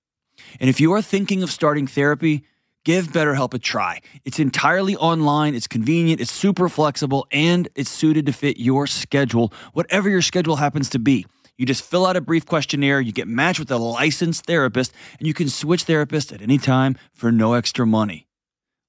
And 0.61 0.71
if 0.71 0.81
you 0.81 0.93
are 0.93 1.03
thinking 1.03 1.43
of 1.43 1.51
starting 1.51 1.89
therapy, 1.89 2.45
give 2.89 3.09
BetterHelp 3.09 3.53
a 3.53 3.59
try. 3.59 4.01
It's 4.25 4.39
entirely 4.39 4.97
online, 4.97 5.55
it's 5.55 5.67
convenient, 5.67 6.23
it's 6.23 6.33
super 6.33 6.71
flexible, 6.71 7.27
and 7.31 7.69
it's 7.75 7.91
suited 7.91 8.25
to 8.25 8.33
fit 8.33 8.57
your 8.57 8.87
schedule, 8.87 9.53
whatever 9.75 10.09
your 10.09 10.23
schedule 10.23 10.57
happens 10.57 10.89
to 10.91 10.99
be. 10.99 11.27
You 11.59 11.67
just 11.67 11.85
fill 11.85 12.07
out 12.07 12.17
a 12.17 12.23
brief 12.23 12.47
questionnaire, 12.47 12.99
you 12.99 13.13
get 13.13 13.29
matched 13.29 13.61
with 13.61 13.71
a 13.71 13.77
licensed 13.77 14.47
therapist, 14.47 14.95
and 15.19 15.27
you 15.27 15.35
can 15.35 15.51
switch 15.51 15.85
therapists 15.85 16.33
at 16.33 16.41
any 16.41 16.57
time 16.57 16.97
for 17.13 17.31
no 17.31 17.53
extra 17.53 17.87
money. 17.87 18.27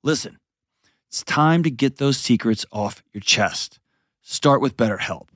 Listen, 0.01 0.39
it's 1.09 1.21
time 1.25 1.61
to 1.63 1.69
get 1.69 1.97
those 1.97 2.17
secrets 2.17 2.65
off 2.71 3.03
your 3.11 3.19
chest. 3.19 3.81
Start 4.21 4.61
with 4.61 4.77
BetterHelp. 4.77 5.27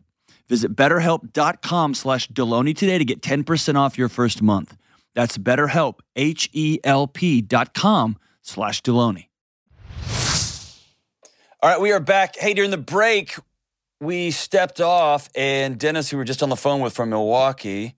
Visit 0.48 0.74
betterhelp.com 0.74 1.96
slash 1.96 2.30
Delony 2.30 2.74
today 2.74 2.98
to 2.98 3.04
get 3.04 3.22
10% 3.22 3.76
off 3.76 3.98
your 3.98 4.08
first 4.08 4.42
month. 4.42 4.78
That's 5.16 5.38
betterhelp, 5.38 6.00
H-E-L-P 6.16 7.42
dot 7.42 7.74
com 7.74 8.16
slash 8.44 8.84
Delony. 8.84 9.28
All 11.62 11.70
right, 11.70 11.80
we 11.80 11.92
are 11.92 12.00
back. 12.00 12.36
Hey, 12.36 12.54
during 12.54 12.72
the 12.72 12.78
break, 12.78 13.36
we 14.02 14.32
stepped 14.32 14.82
off, 14.82 15.30
and 15.34 15.80
Dennis, 15.80 16.10
who 16.10 16.18
we 16.18 16.20
were 16.20 16.26
just 16.26 16.44
on 16.44 16.50
the 16.50 16.58
phone 16.58 16.82
with 16.82 16.94
from 16.94 17.10
Milwaukee, 17.10 17.96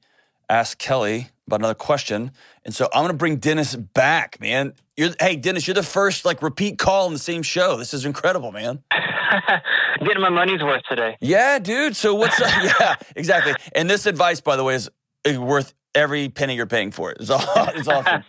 asked 0.47 0.77
Kelly 0.77 1.29
about 1.47 1.61
another 1.61 1.73
question. 1.73 2.31
And 2.63 2.75
so 2.75 2.87
I'm 2.93 3.01
going 3.01 3.11
to 3.11 3.17
bring 3.17 3.37
Dennis 3.37 3.75
back, 3.75 4.39
man. 4.39 4.73
You're, 4.95 5.11
hey, 5.19 5.35
Dennis, 5.35 5.67
you're 5.67 5.73
the 5.73 5.83
first 5.83 6.25
like 6.25 6.41
repeat 6.41 6.77
call 6.77 7.07
in 7.07 7.13
the 7.13 7.19
same 7.19 7.41
show. 7.41 7.77
This 7.77 7.93
is 7.93 8.05
incredible, 8.05 8.51
man. 8.51 8.83
Getting 9.99 10.21
my 10.21 10.29
money's 10.29 10.61
worth 10.61 10.83
today. 10.87 11.17
Yeah, 11.19 11.57
dude. 11.59 11.95
So 11.95 12.13
what's 12.13 12.39
up? 12.39 12.51
yeah, 12.79 12.95
exactly. 13.15 13.53
And 13.73 13.89
this 13.89 14.05
advice, 14.05 14.41
by 14.41 14.55
the 14.55 14.63
way, 14.63 14.75
is 14.75 14.89
is 15.23 15.39
worth 15.39 15.73
every 15.95 16.29
penny 16.29 16.55
you're 16.55 16.65
paying 16.65 16.91
for 16.91 17.11
it. 17.11 17.17
It's, 17.19 17.29
all, 17.29 17.41
it's 17.55 17.87
awesome. 17.87 18.23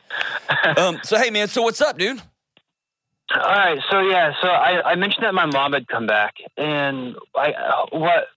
Um, 0.77 1.01
so 1.03 1.19
hey, 1.19 1.31
man. 1.31 1.49
So 1.49 1.63
what's 1.63 1.81
up, 1.81 1.99
dude? 1.99 2.23
All 3.35 3.41
right, 3.43 3.81
so 3.91 4.01
yeah, 4.01 4.33
so 4.41 4.47
I, 4.47 4.93
I 4.93 4.95
mentioned 4.95 5.25
that 5.25 5.35
my 5.35 5.47
mom 5.47 5.73
had 5.73 5.89
come 5.89 6.07
back, 6.07 6.35
and 6.57 7.17
I 7.35 7.53
what 7.91 8.29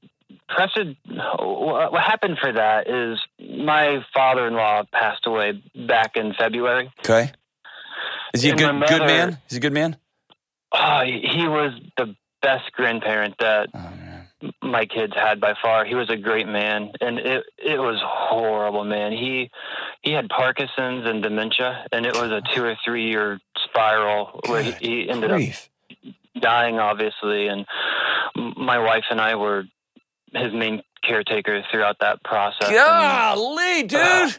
precedent 0.48 0.98
what 1.08 2.02
happened 2.02 2.39
for 2.42 2.52
that 2.52 2.89
is 2.89 3.20
my 3.39 4.04
father-in-law 4.13 4.84
passed 4.92 5.28
away 5.28 5.62
back 5.88 6.15
in 6.15 6.34
February. 6.34 6.92
Okay. 7.00 7.32
Is 8.34 8.42
he 8.42 8.50
a 8.50 8.56
good 8.56 8.74
mother, 8.74 8.98
good 8.98 9.06
man? 9.06 9.30
Is 9.48 9.52
he 9.52 9.58
a 9.58 9.60
good 9.60 9.74
man? 9.74 9.98
Oh, 10.72 11.02
he 11.04 11.48
was 11.48 11.74
the 11.98 12.15
best 12.42 12.72
grandparent 12.74 13.36
that 13.39 13.70
oh, 13.74 13.92
my 14.62 14.86
kids 14.86 15.13
had 15.15 15.41
by 15.41 15.54
far. 15.62 15.86
He 15.86 15.95
was 15.95 16.10
a 16.10 16.15
great 16.15 16.47
man, 16.47 16.91
and 17.02 17.19
it 17.19 17.45
it 17.58 17.80
was 17.80 17.99
horrible, 18.04 18.84
man. 18.86 19.12
He 19.12 19.49
he 20.02 20.12
had 20.12 20.30
Parkinson's 20.30 21.06
and 21.06 21.21
dementia, 21.21 21.86
and 21.91 22.06
it 22.06 22.13
was 22.13 22.32
a 22.32 22.41
two 22.54 22.63
or 22.63 22.75
three 22.86 23.10
year 23.10 23.39
spiral 23.65 24.39
where 24.47 24.63
he, 24.63 24.71
he 24.80 25.10
ended 25.10 25.32
grief. 25.32 25.69
up 26.04 26.13
dying, 26.41 26.80
obviously. 26.80 27.47
And 27.47 27.65
my 28.36 28.80
wife 28.80 29.06
and 29.10 29.19
I 29.19 29.36
were 29.36 29.65
his 30.34 30.54
main 30.54 30.84
caretaker 31.04 31.63
throughout 31.71 31.97
that 31.99 32.23
process. 32.23 32.69
Golly, 32.69 33.82
and, 33.82 33.89
dude. 33.89 33.99
Uh, 33.99 34.32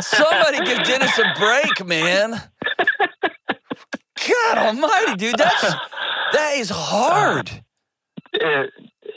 Somebody 0.00 0.64
give 0.64 0.82
Dennis 0.84 1.18
a 1.18 1.34
break, 1.38 1.86
man. 1.86 2.40
God 4.28 4.58
almighty, 4.58 5.16
dude. 5.16 5.36
That's 5.36 5.74
that 6.32 6.54
is 6.56 6.70
hard. 6.70 7.50
It 8.32 8.70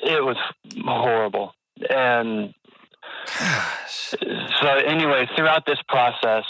it 0.04 0.24
was 0.24 0.38
horrible. 0.84 1.54
And 1.90 2.54
Gosh. 3.40 4.16
so 4.62 4.68
anyway, 4.68 5.28
throughout 5.36 5.66
this 5.66 5.80
process, 5.88 6.44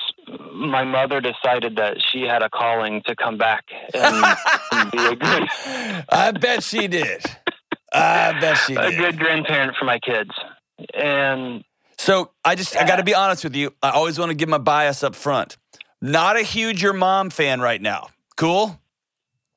my 0.54 0.84
mother 0.84 1.22
decided 1.22 1.76
that 1.78 1.98
she 2.12 2.22
had 2.22 2.42
a 2.42 2.50
calling 2.50 3.02
to 3.06 3.16
come 3.16 3.38
back 3.38 3.66
and, 3.94 4.36
and 4.72 4.92
be 4.92 5.06
a 5.06 5.16
good 5.16 5.48
I 6.10 6.32
bet 6.32 6.64
she 6.64 6.88
did. 6.88 7.24
I 7.94 8.40
bet 8.40 8.58
she 8.58 8.76
did. 8.76 8.94
A 8.94 8.98
good 8.98 9.20
grandparent 9.20 9.76
for 9.78 9.86
my 9.86 10.00
kids. 10.00 10.32
And 10.94 11.64
so 11.98 12.32
I 12.44 12.56
just 12.56 12.76
I 12.76 12.88
got 12.88 12.96
to 12.96 13.04
be 13.04 13.14
honest 13.14 13.44
with 13.44 13.56
you. 13.56 13.74
I 13.84 13.92
always 13.92 14.18
want 14.18 14.30
to 14.30 14.36
give 14.36 14.50
my 14.50 14.58
bias 14.58 15.04
up 15.04 15.14
front. 15.16 15.58
Not 16.02 16.36
a 16.36 16.42
huge 16.42 16.82
your 16.82 16.94
mom 16.94 17.30
fan 17.30 17.62
right 17.62 17.82
now. 17.82 18.08
Cool? 18.38 18.81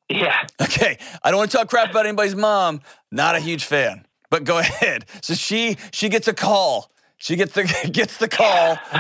Yeah. 0.09 0.47
Okay. 0.61 0.99
I 1.23 1.31
don't 1.31 1.38
want 1.38 1.51
to 1.51 1.57
talk 1.57 1.69
crap 1.69 1.90
about 1.90 2.07
anybody's 2.07 2.37
mom. 2.37 2.81
Not 3.11 3.37
a 3.37 3.40
huge 3.40 3.64
fan. 3.64 4.07
But 4.31 4.45
go 4.45 4.59
ahead. 4.67 5.07
So 5.23 5.35
she 5.35 5.77
she 5.93 6.09
gets 6.09 6.29
a 6.29 6.35
call. 6.35 6.90
She 7.17 7.37
gets 7.37 7.53
the 7.53 7.64
gets 7.93 8.19
the 8.19 8.29
call. 8.29 8.79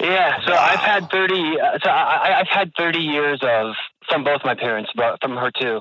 yeah. 0.00 0.40
So 0.44 0.52
wow. 0.52 0.68
I've 0.70 0.80
had 0.80 1.10
thirty. 1.10 1.60
Uh, 1.60 1.78
so 1.82 1.90
I, 1.90 2.40
I've 2.40 2.48
had 2.48 2.72
thirty 2.76 3.00
years 3.00 3.40
of 3.42 3.74
from 4.08 4.24
both 4.24 4.40
my 4.44 4.54
parents, 4.54 4.90
but 4.96 5.18
from 5.22 5.36
her 5.36 5.50
too. 5.50 5.80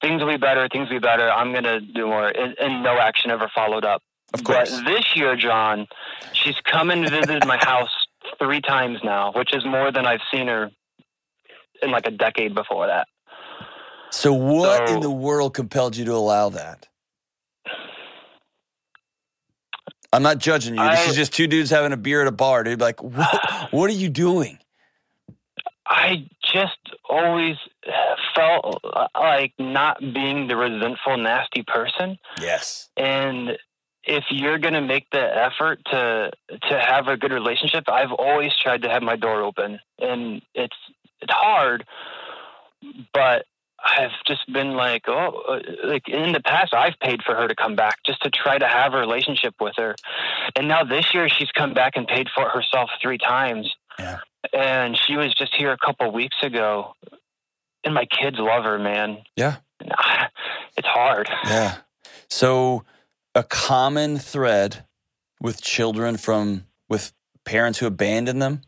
Things 0.00 0.20
will 0.20 0.30
be 0.30 0.36
better. 0.36 0.68
Things 0.70 0.88
will 0.88 0.96
be 0.96 1.00
better. 1.00 1.30
I'm 1.30 1.52
gonna 1.52 1.80
do 1.80 2.06
more, 2.06 2.28
and, 2.28 2.56
and 2.58 2.82
no 2.82 2.98
action 2.98 3.30
ever 3.30 3.50
followed 3.54 3.84
up. 3.84 4.02
Of 4.32 4.44
course. 4.44 4.70
But 4.70 4.84
this 4.86 5.16
year, 5.16 5.36
John, 5.36 5.86
she's 6.32 6.56
come 6.64 6.90
and 6.90 7.08
visited 7.08 7.46
my 7.46 7.56
house 7.56 7.90
three 8.38 8.60
times 8.60 8.98
now, 9.04 9.32
which 9.32 9.54
is 9.54 9.64
more 9.64 9.92
than 9.92 10.06
I've 10.06 10.22
seen 10.32 10.48
her 10.48 10.70
in 11.82 11.90
like 11.90 12.06
a 12.06 12.10
decade 12.10 12.54
before 12.54 12.86
that. 12.86 13.06
So, 14.14 14.32
what 14.32 14.88
so, 14.88 14.94
in 14.94 15.00
the 15.00 15.10
world 15.10 15.54
compelled 15.54 15.96
you 15.96 16.04
to 16.04 16.12
allow 16.12 16.48
that? 16.50 16.86
I'm 20.12 20.22
not 20.22 20.38
judging 20.38 20.76
you. 20.76 20.80
I, 20.80 20.94
this 20.94 21.08
is 21.08 21.16
just 21.16 21.32
two 21.32 21.48
dudes 21.48 21.68
having 21.68 21.92
a 21.92 21.96
beer 21.96 22.22
at 22.22 22.28
a 22.28 22.32
bar, 22.32 22.62
dude. 22.62 22.80
Like, 22.80 23.02
what, 23.02 23.68
what 23.72 23.90
are 23.90 23.94
you 23.94 24.08
doing? 24.08 24.60
I 25.84 26.28
just 26.54 26.78
always 27.10 27.56
felt 28.36 28.80
uh, 28.84 29.08
like 29.18 29.52
not 29.58 29.98
being 29.98 30.46
the 30.46 30.54
resentful, 30.56 31.16
nasty 31.16 31.64
person. 31.64 32.16
Yes. 32.40 32.90
And 32.96 33.58
if 34.04 34.24
you're 34.30 34.58
going 34.58 34.74
to 34.74 34.80
make 34.80 35.10
the 35.10 35.18
effort 35.18 35.80
to 35.86 36.30
to 36.70 36.80
have 36.80 37.08
a 37.08 37.16
good 37.16 37.32
relationship, 37.32 37.88
I've 37.88 38.12
always 38.12 38.52
tried 38.56 38.82
to 38.82 38.88
have 38.88 39.02
my 39.02 39.16
door 39.16 39.42
open, 39.42 39.80
and 39.98 40.40
it's 40.54 40.76
it's 41.20 41.32
hard, 41.32 41.84
but 43.12 43.44
I've 43.84 44.12
just 44.26 44.50
been 44.50 44.72
like, 44.72 45.02
oh, 45.08 45.42
uh, 45.46 45.60
like 45.84 46.08
in 46.08 46.32
the 46.32 46.40
past, 46.40 46.72
I've 46.72 46.98
paid 47.00 47.22
for 47.22 47.34
her 47.34 47.46
to 47.46 47.54
come 47.54 47.76
back 47.76 47.98
just 48.06 48.22
to 48.22 48.30
try 48.30 48.56
to 48.56 48.66
have 48.66 48.94
a 48.94 48.98
relationship 48.98 49.54
with 49.60 49.74
her, 49.76 49.94
and 50.56 50.68
now 50.68 50.84
this 50.84 51.12
year 51.12 51.28
she's 51.28 51.50
come 51.52 51.74
back 51.74 51.92
and 51.96 52.06
paid 52.06 52.28
for 52.34 52.44
it 52.46 52.50
herself 52.52 52.90
three 53.02 53.18
times. 53.18 53.72
Yeah. 53.98 54.18
And 54.52 54.98
she 54.98 55.16
was 55.16 55.34
just 55.34 55.54
here 55.54 55.72
a 55.72 55.78
couple 55.78 56.10
weeks 56.12 56.36
ago, 56.42 56.94
and 57.84 57.94
my 57.94 58.06
kids 58.06 58.36
love 58.38 58.64
her, 58.64 58.78
man. 58.78 59.18
Yeah. 59.36 59.56
It's 60.76 60.88
hard. 60.88 61.28
Yeah. 61.44 61.76
So 62.28 62.84
a 63.34 63.42
common 63.44 64.18
thread 64.18 64.86
with 65.40 65.60
children 65.60 66.16
from 66.16 66.64
with 66.88 67.12
parents 67.44 67.78
who 67.78 67.86
abandon 67.86 68.38
them 68.38 68.62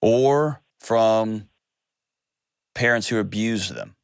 or 0.00 0.62
from 0.78 1.48
parents 2.74 3.08
who 3.08 3.18
abuse 3.18 3.68
them. 3.68 3.96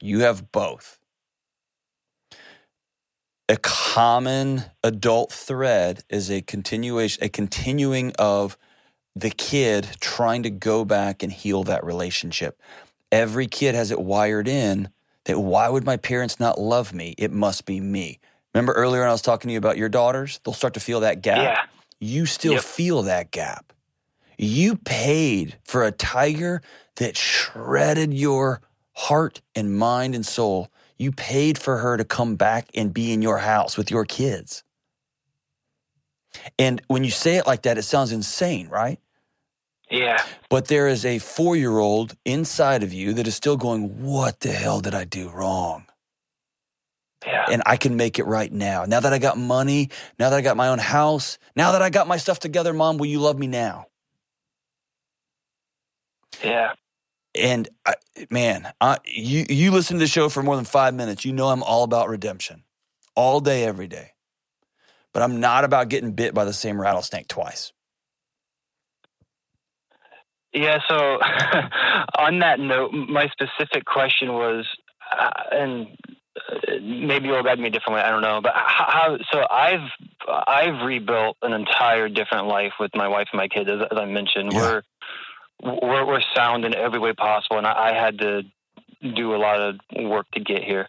You 0.00 0.20
have 0.20 0.50
both. 0.52 0.98
A 3.48 3.56
common 3.56 4.64
adult 4.84 5.32
thread 5.32 6.04
is 6.08 6.30
a 6.30 6.40
continuation, 6.40 7.24
a 7.24 7.28
continuing 7.28 8.12
of 8.18 8.56
the 9.16 9.30
kid 9.30 9.88
trying 10.00 10.44
to 10.44 10.50
go 10.50 10.84
back 10.84 11.22
and 11.22 11.32
heal 11.32 11.64
that 11.64 11.84
relationship. 11.84 12.60
Every 13.10 13.46
kid 13.46 13.74
has 13.74 13.90
it 13.90 14.00
wired 14.00 14.46
in 14.46 14.90
that 15.24 15.40
why 15.40 15.68
would 15.68 15.84
my 15.84 15.96
parents 15.96 16.38
not 16.38 16.60
love 16.60 16.92
me? 16.94 17.14
It 17.18 17.32
must 17.32 17.66
be 17.66 17.80
me. 17.80 18.20
Remember 18.54 18.72
earlier 18.72 19.00
when 19.00 19.08
I 19.08 19.12
was 19.12 19.22
talking 19.22 19.48
to 19.48 19.52
you 19.52 19.58
about 19.58 19.76
your 19.76 19.88
daughters? 19.88 20.40
They'll 20.44 20.54
start 20.54 20.74
to 20.74 20.80
feel 20.80 21.00
that 21.00 21.22
gap. 21.22 21.38
Yeah. 21.38 21.62
You 21.98 22.26
still 22.26 22.54
yep. 22.54 22.62
feel 22.62 23.02
that 23.02 23.30
gap. 23.30 23.72
You 24.38 24.76
paid 24.76 25.58
for 25.64 25.84
a 25.84 25.92
tiger 25.92 26.62
that 26.96 27.16
shredded 27.16 28.14
your 28.14 28.62
heart 28.94 29.40
and 29.54 29.76
mind 29.76 30.14
and 30.14 30.24
soul. 30.24 30.68
You 30.98 31.12
paid 31.12 31.58
for 31.58 31.78
her 31.78 31.96
to 31.96 32.04
come 32.04 32.36
back 32.36 32.68
and 32.74 32.92
be 32.92 33.12
in 33.12 33.22
your 33.22 33.38
house 33.38 33.76
with 33.76 33.90
your 33.90 34.04
kids. 34.04 34.62
And 36.58 36.80
when 36.88 37.04
you 37.04 37.10
say 37.10 37.36
it 37.36 37.46
like 37.46 37.62
that, 37.62 37.78
it 37.78 37.82
sounds 37.82 38.12
insane, 38.12 38.68
right? 38.68 38.98
Yeah. 39.90 40.22
But 40.48 40.68
there 40.68 40.86
is 40.88 41.04
a 41.04 41.18
four 41.18 41.56
year 41.56 41.78
old 41.78 42.16
inside 42.24 42.82
of 42.82 42.92
you 42.92 43.12
that 43.14 43.26
is 43.26 43.34
still 43.34 43.56
going, 43.56 44.02
What 44.02 44.40
the 44.40 44.52
hell 44.52 44.80
did 44.80 44.94
I 44.94 45.04
do 45.04 45.28
wrong? 45.28 45.86
Yeah. 47.26 47.46
And 47.50 47.62
I 47.66 47.76
can 47.76 47.96
make 47.96 48.18
it 48.18 48.24
right 48.24 48.50
now. 48.50 48.84
Now 48.84 49.00
that 49.00 49.12
I 49.12 49.18
got 49.18 49.36
money, 49.36 49.90
now 50.18 50.30
that 50.30 50.36
I 50.36 50.42
got 50.42 50.56
my 50.56 50.68
own 50.68 50.78
house, 50.78 51.38
now 51.56 51.72
that 51.72 51.82
I 51.82 51.90
got 51.90 52.08
my 52.08 52.16
stuff 52.16 52.38
together, 52.38 52.72
mom, 52.72 52.98
will 52.98 53.06
you 53.06 53.20
love 53.20 53.38
me 53.38 53.46
now? 53.46 53.86
Yeah. 56.42 56.72
And 57.34 57.68
I, 57.86 57.94
man, 58.28 58.72
I, 58.80 58.98
you 59.04 59.46
you 59.48 59.70
listen 59.70 59.96
to 59.98 60.00
the 60.00 60.08
show 60.08 60.28
for 60.28 60.42
more 60.42 60.56
than 60.56 60.64
five 60.64 60.94
minutes. 60.94 61.24
You 61.24 61.32
know 61.32 61.48
I'm 61.48 61.62
all 61.62 61.84
about 61.84 62.08
redemption, 62.08 62.64
all 63.14 63.40
day, 63.40 63.64
every 63.64 63.86
day. 63.86 64.12
But 65.12 65.22
I'm 65.22 65.40
not 65.40 65.64
about 65.64 65.88
getting 65.88 66.12
bit 66.12 66.34
by 66.34 66.44
the 66.44 66.52
same 66.52 66.80
rattlesnake 66.80 67.28
twice. 67.28 67.72
Yeah. 70.52 70.78
So 70.88 70.96
on 72.18 72.40
that 72.40 72.58
note, 72.58 72.92
my 72.92 73.28
specific 73.28 73.84
question 73.84 74.32
was, 74.32 74.66
uh, 75.16 75.30
and 75.52 75.86
maybe 76.80 77.28
you'll 77.28 77.42
guide 77.42 77.58
me 77.58 77.70
differently. 77.70 78.02
I 78.02 78.10
don't 78.10 78.22
know, 78.22 78.40
but 78.42 78.52
how? 78.54 79.18
So 79.32 79.44
I've 79.50 79.88
I've 80.28 80.84
rebuilt 80.84 81.36
an 81.42 81.52
entire 81.52 82.08
different 82.08 82.46
life 82.46 82.72
with 82.78 82.90
my 82.94 83.08
wife 83.08 83.28
and 83.32 83.38
my 83.38 83.48
kids. 83.48 83.70
As, 83.70 83.80
as 83.90 83.98
I 83.98 84.04
mentioned, 84.06 84.52
yeah. 84.52 84.60
we're, 84.60 84.82
we're 85.62 86.06
we're 86.06 86.22
sound 86.34 86.64
in 86.64 86.74
every 86.74 86.98
way 86.98 87.12
possible, 87.12 87.58
and 87.58 87.66
I, 87.66 87.90
I 87.90 87.94
had 87.94 88.18
to 88.18 88.42
do 89.14 89.34
a 89.34 89.38
lot 89.38 89.60
of 89.60 89.76
work 89.98 90.30
to 90.32 90.40
get 90.40 90.62
here. 90.62 90.88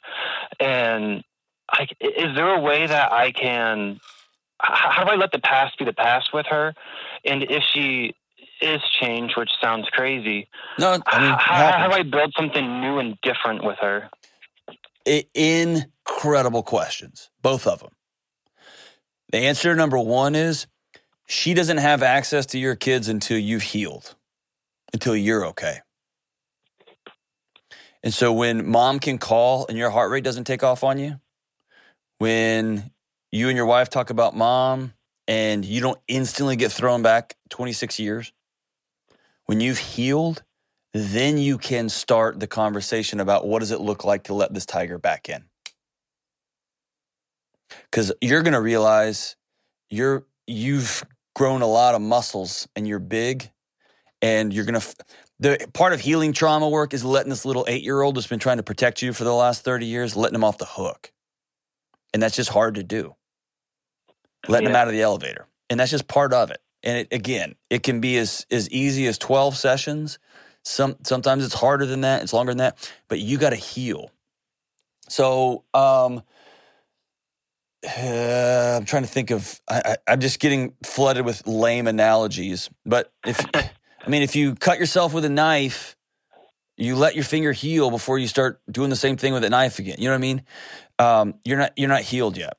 And 0.59 1.23
I, 1.69 1.87
is 1.99 2.35
there 2.35 2.53
a 2.53 2.59
way 2.59 2.87
that 2.87 3.11
I 3.11 3.31
can? 3.31 3.99
How 4.59 5.03
do 5.03 5.11
I 5.11 5.15
let 5.15 5.31
the 5.31 5.39
past 5.39 5.77
be 5.79 5.85
the 5.85 5.93
past 5.93 6.29
with 6.33 6.45
her? 6.47 6.73
And 7.25 7.43
if 7.43 7.63
she 7.73 8.13
is 8.61 8.81
changed, 8.99 9.35
which 9.35 9.49
sounds 9.59 9.87
crazy, 9.89 10.47
no, 10.77 10.99
I 11.07 11.19
mean, 11.19 11.31
how, 11.31 11.71
how 11.71 11.87
do 11.87 11.93
I 11.93 12.03
build 12.03 12.33
something 12.37 12.81
new 12.81 12.99
and 12.99 13.17
different 13.21 13.63
with 13.63 13.77
her? 13.79 14.09
incredible 15.33 16.61
questions, 16.63 17.29
both 17.41 17.65
of 17.65 17.79
them. 17.79 17.89
The 19.31 19.39
answer 19.39 19.75
number 19.75 19.97
one 19.97 20.35
is 20.35 20.67
she 21.25 21.53
doesn't 21.53 21.77
have 21.77 22.03
access 22.03 22.45
to 22.47 22.59
your 22.59 22.75
kids 22.75 23.07
until 23.07 23.39
you've 23.39 23.63
healed, 23.63 24.15
until 24.93 25.15
you're 25.15 25.45
okay. 25.47 25.79
And 28.03 28.13
so 28.13 28.33
when 28.33 28.67
mom 28.67 28.99
can 28.99 29.17
call 29.17 29.67
and 29.67 29.77
your 29.77 29.89
heart 29.91 30.11
rate 30.11 30.23
doesn't 30.23 30.45
take 30.45 30.63
off 30.63 30.83
on 30.83 30.97
you, 30.97 31.19
when 32.17 32.91
you 33.31 33.49
and 33.49 33.57
your 33.57 33.65
wife 33.65 33.89
talk 33.89 34.09
about 34.09 34.35
mom 34.35 34.93
and 35.27 35.63
you 35.63 35.81
don't 35.81 35.99
instantly 36.07 36.55
get 36.55 36.71
thrown 36.71 37.01
back 37.01 37.35
26 37.49 37.99
years, 37.99 38.33
when 39.45 39.59
you've 39.59 39.77
healed, 39.77 40.43
then 40.93 41.37
you 41.37 41.57
can 41.57 41.89
start 41.89 42.39
the 42.39 42.47
conversation 42.47 43.19
about 43.19 43.47
what 43.47 43.59
does 43.59 43.71
it 43.71 43.81
look 43.81 44.03
like 44.03 44.23
to 44.25 44.33
let 44.33 44.53
this 44.53 44.65
tiger 44.65 44.97
back 44.97 45.29
in. 45.29 45.45
Cuz 47.91 48.11
you're 48.21 48.41
going 48.41 48.53
to 48.53 48.61
realize 48.61 49.35
you're 49.89 50.25
you've 50.47 51.05
grown 51.35 51.61
a 51.61 51.67
lot 51.67 51.95
of 51.95 52.01
muscles 52.01 52.67
and 52.75 52.87
you're 52.87 52.99
big 52.99 53.51
and 54.21 54.53
you're 54.53 54.65
going 54.65 54.79
to 54.79 54.95
the 55.39 55.67
part 55.73 55.93
of 55.93 56.01
healing 56.01 56.33
trauma 56.33 56.69
work 56.69 56.93
is 56.93 57.03
letting 57.03 57.29
this 57.29 57.45
little 57.45 57.65
8-year-old 57.65 58.15
that's 58.15 58.27
been 58.27 58.39
trying 58.39 58.57
to 58.57 58.63
protect 58.63 59.01
you 59.01 59.11
for 59.11 59.23
the 59.23 59.33
last 59.33 59.63
30 59.63 59.87
years 59.87 60.15
letting 60.15 60.35
him 60.35 60.43
off 60.43 60.59
the 60.59 60.65
hook. 60.65 61.11
And 62.13 62.21
that's 62.21 62.35
just 62.35 62.49
hard 62.49 62.75
to 62.75 62.83
do. 62.83 63.15
Letting 64.47 64.67
yeah. 64.67 64.71
him 64.71 64.75
out 64.75 64.87
of 64.87 64.93
the 64.93 65.01
elevator. 65.01 65.47
And 65.69 65.79
that's 65.79 65.91
just 65.91 66.07
part 66.07 66.33
of 66.33 66.51
it. 66.51 66.61
And 66.83 66.99
it, 66.99 67.07
again, 67.11 67.55
it 67.69 67.83
can 67.83 68.01
be 68.01 68.17
as 68.17 68.45
as 68.51 68.69
easy 68.69 69.07
as 69.07 69.17
12 69.17 69.55
sessions 69.55 70.19
some 70.63 70.95
sometimes 71.03 71.43
it's 71.43 71.53
harder 71.53 71.85
than 71.85 72.01
that. 72.01 72.21
It's 72.21 72.33
longer 72.33 72.51
than 72.51 72.59
that. 72.59 72.91
But 73.07 73.19
you 73.19 73.37
got 73.37 73.51
to 73.51 73.55
heal. 73.55 74.11
So 75.09 75.63
um, 75.73 76.21
uh, 77.85 78.77
I'm 78.77 78.85
trying 78.85 79.03
to 79.03 79.09
think 79.09 79.31
of. 79.31 79.59
I, 79.69 79.97
am 80.07 80.19
just 80.19 80.39
getting 80.39 80.73
flooded 80.83 81.25
with 81.25 81.47
lame 81.47 81.87
analogies. 81.87 82.69
But 82.85 83.11
if 83.25 83.43
I 84.05 84.09
mean, 84.09 84.21
if 84.21 84.35
you 84.35 84.55
cut 84.55 84.79
yourself 84.79 85.13
with 85.13 85.25
a 85.25 85.29
knife, 85.29 85.95
you 86.77 86.95
let 86.95 87.15
your 87.15 87.23
finger 87.23 87.51
heal 87.51 87.91
before 87.91 88.17
you 88.17 88.27
start 88.27 88.59
doing 88.69 88.89
the 88.89 88.95
same 88.95 89.17
thing 89.17 89.33
with 89.33 89.43
a 89.43 89.49
knife 89.49 89.79
again. 89.79 89.97
You 89.99 90.05
know 90.05 90.11
what 90.11 90.17
I 90.17 90.21
mean? 90.21 90.43
Um, 90.97 91.33
you're 91.45 91.57
not 91.57 91.73
you're 91.77 91.89
not 91.89 92.01
healed 92.01 92.37
yet. 92.37 92.57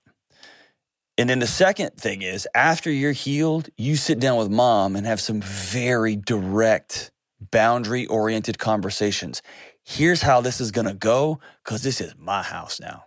And 1.19 1.29
then 1.29 1.41
the 1.41 1.47
second 1.47 1.97
thing 1.97 2.23
is, 2.23 2.49
after 2.55 2.91
you're 2.91 3.13
healed, 3.13 3.69
you 3.77 3.97
sit 3.97 4.19
down 4.19 4.39
with 4.39 4.51
mom 4.51 4.97
and 4.97 5.07
have 5.07 5.21
some 5.21 5.41
very 5.43 6.17
direct 6.17 7.11
boundary 7.51 8.07
oriented 8.07 8.59
conversations. 8.59 9.43
Here's 9.85 10.23
how 10.23 10.41
this 10.41 10.61
is 10.61 10.71
going 10.71 10.87
to 10.87 10.95
go 10.95 11.41
because 11.65 11.83
this 11.83 12.01
is 12.01 12.15
my 12.17 12.43
house 12.43 12.81
now. 12.81 13.05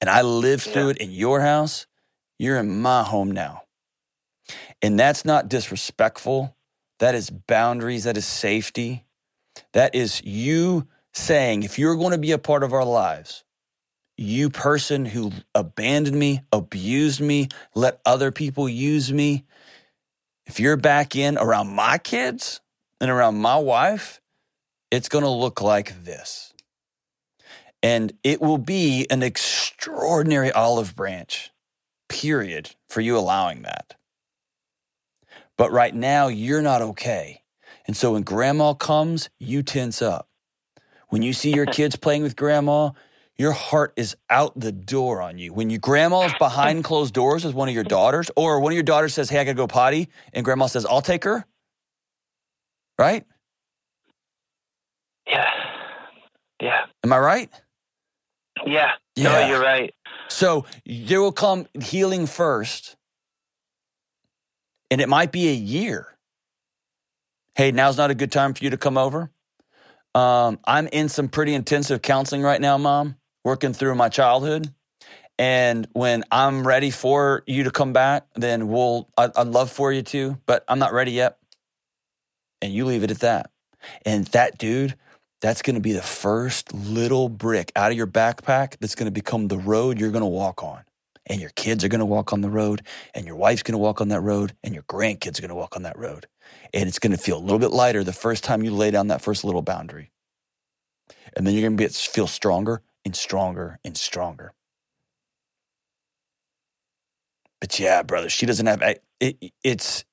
And 0.00 0.08
I 0.08 0.22
lived 0.22 0.62
through 0.62 0.84
yeah. 0.84 0.90
it 0.90 0.96
in 0.98 1.10
your 1.10 1.40
house. 1.40 1.86
You're 2.38 2.58
in 2.58 2.80
my 2.80 3.02
home 3.02 3.30
now. 3.32 3.62
And 4.82 4.98
that's 4.98 5.24
not 5.24 5.48
disrespectful. 5.48 6.56
That 6.98 7.14
is 7.14 7.30
boundaries. 7.30 8.04
That 8.04 8.16
is 8.16 8.26
safety. 8.26 9.04
That 9.72 9.94
is 9.94 10.22
you 10.24 10.86
saying, 11.12 11.62
if 11.62 11.78
you're 11.78 11.96
going 11.96 12.12
to 12.12 12.18
be 12.18 12.32
a 12.32 12.38
part 12.38 12.62
of 12.62 12.72
our 12.72 12.84
lives, 12.84 13.44
you 14.16 14.50
person 14.50 15.06
who 15.06 15.32
abandoned 15.54 16.18
me, 16.18 16.42
abused 16.52 17.20
me, 17.20 17.48
let 17.74 18.00
other 18.04 18.30
people 18.30 18.68
use 18.68 19.12
me, 19.12 19.44
if 20.46 20.60
you're 20.60 20.76
back 20.76 21.16
in 21.16 21.38
around 21.38 21.68
my 21.74 21.96
kids 21.96 22.60
and 23.00 23.10
around 23.10 23.36
my 23.36 23.56
wife, 23.56 24.20
it's 24.90 25.08
going 25.08 25.24
to 25.24 25.30
look 25.30 25.60
like 25.62 26.04
this. 26.04 26.52
And 27.82 28.12
it 28.22 28.40
will 28.40 28.58
be 28.58 29.06
an 29.10 29.22
extraordinary 29.22 30.52
olive 30.52 30.94
branch, 30.94 31.50
period, 32.08 32.74
for 32.88 33.00
you 33.00 33.16
allowing 33.16 33.62
that. 33.62 33.94
But 35.60 35.72
right 35.72 35.94
now, 35.94 36.28
you're 36.28 36.62
not 36.62 36.80
okay. 36.80 37.42
And 37.86 37.94
so 37.94 38.12
when 38.12 38.22
grandma 38.22 38.72
comes, 38.72 39.28
you 39.38 39.62
tense 39.62 40.00
up. 40.00 40.26
When 41.10 41.20
you 41.20 41.34
see 41.34 41.54
your 41.54 41.66
kids 41.78 41.96
playing 41.96 42.22
with 42.22 42.34
grandma, 42.34 42.92
your 43.36 43.52
heart 43.52 43.92
is 43.94 44.16
out 44.30 44.58
the 44.58 44.72
door 44.72 45.20
on 45.20 45.36
you. 45.36 45.52
When 45.52 45.68
your 45.68 45.80
grandma's 45.80 46.32
behind 46.38 46.84
closed 46.84 47.12
doors 47.12 47.44
with 47.44 47.54
one 47.54 47.68
of 47.68 47.74
your 47.74 47.84
daughters, 47.84 48.30
or 48.36 48.58
one 48.60 48.72
of 48.72 48.74
your 48.74 48.84
daughters 48.84 49.12
says, 49.12 49.28
Hey, 49.28 49.38
I 49.38 49.44
gotta 49.44 49.54
go 49.54 49.66
potty, 49.66 50.08
and 50.32 50.46
grandma 50.46 50.64
says, 50.64 50.86
I'll 50.86 51.02
take 51.02 51.24
her. 51.24 51.44
Right? 52.98 53.26
Yeah. 55.26 55.44
Yeah. 56.62 56.86
Am 57.04 57.12
I 57.12 57.18
right? 57.18 57.50
Yeah. 58.64 58.92
yeah. 59.14 59.24
No, 59.24 59.46
you're 59.46 59.60
right. 59.60 59.94
So 60.28 60.64
there 60.86 61.20
will 61.20 61.32
come 61.32 61.66
healing 61.82 62.26
first, 62.26 62.96
and 64.90 65.00
it 65.00 65.08
might 65.08 65.32
be 65.32 65.48
a 65.48 65.54
year. 65.54 66.06
Hey, 67.54 67.72
now's 67.72 67.96
not 67.96 68.10
a 68.10 68.14
good 68.14 68.32
time 68.32 68.54
for 68.54 68.64
you 68.64 68.70
to 68.70 68.76
come 68.76 68.96
over. 68.96 69.30
Um, 70.14 70.58
I'm 70.64 70.88
in 70.88 71.08
some 71.08 71.28
pretty 71.28 71.54
intensive 71.54 72.02
counseling 72.02 72.42
right 72.42 72.60
now, 72.60 72.78
mom 72.78 73.16
working 73.44 73.72
through 73.72 73.94
my 73.94 74.08
childhood. 74.08 74.72
And 75.38 75.86
when 75.92 76.24
I'm 76.30 76.66
ready 76.66 76.90
for 76.90 77.42
you 77.46 77.64
to 77.64 77.70
come 77.70 77.92
back, 77.92 78.26
then 78.34 78.68
we'll, 78.68 79.08
I, 79.16 79.30
I'd 79.34 79.46
love 79.46 79.70
for 79.70 79.92
you 79.92 80.02
to, 80.02 80.38
but 80.44 80.64
I'm 80.68 80.78
not 80.78 80.92
ready 80.92 81.12
yet. 81.12 81.38
And 82.60 82.72
you 82.72 82.84
leave 82.84 83.04
it 83.04 83.10
at 83.10 83.20
that. 83.20 83.50
And 84.04 84.26
that 84.26 84.58
dude, 84.58 84.96
that's 85.40 85.62
going 85.62 85.76
to 85.76 85.80
be 85.80 85.92
the 85.92 86.02
first 86.02 86.74
little 86.74 87.30
brick 87.30 87.72
out 87.74 87.90
of 87.90 87.96
your 87.96 88.06
backpack 88.06 88.76
that's 88.80 88.94
going 88.94 89.06
to 89.06 89.12
become 89.12 89.48
the 89.48 89.56
road 89.56 89.98
you're 89.98 90.10
going 90.10 90.20
to 90.20 90.26
walk 90.26 90.62
on. 90.62 90.82
And 91.30 91.40
your 91.40 91.50
kids 91.56 91.84
are 91.84 91.88
going 91.88 92.00
to 92.00 92.06
walk 92.06 92.34
on 92.34 92.42
the 92.42 92.50
road, 92.50 92.82
and 93.14 93.24
your 93.24 93.36
wife's 93.36 93.62
going 93.62 93.72
to 93.74 93.78
walk 93.78 94.02
on 94.02 94.08
that 94.08 94.20
road, 94.20 94.54
and 94.64 94.74
your 94.74 94.82
grandkids 94.82 95.38
are 95.38 95.42
going 95.42 95.50
to 95.50 95.54
walk 95.54 95.76
on 95.76 95.84
that 95.84 95.98
road. 95.98 96.26
And 96.74 96.88
it's 96.88 96.98
going 96.98 97.12
to 97.12 97.18
feel 97.18 97.38
a 97.38 97.40
little 97.40 97.60
bit 97.60 97.70
lighter 97.70 98.04
the 98.04 98.12
first 98.12 98.44
time 98.44 98.64
you 98.64 98.72
lay 98.72 98.90
down 98.90 99.06
that 99.08 99.22
first 99.22 99.44
little 99.44 99.62
boundary. 99.62 100.10
And 101.36 101.46
then 101.46 101.54
you're 101.54 101.70
going 101.70 101.76
to 101.78 101.88
feel 101.88 102.26
stronger 102.26 102.82
and 103.04 103.16
stronger 103.16 103.78
and 103.84 103.96
stronger. 103.96 104.52
But 107.60 107.78
yeah, 107.78 108.02
brother, 108.02 108.28
she 108.28 108.46
doesn't 108.46 108.66
have 108.66 108.82
it, 109.20 109.52
it's 109.62 110.04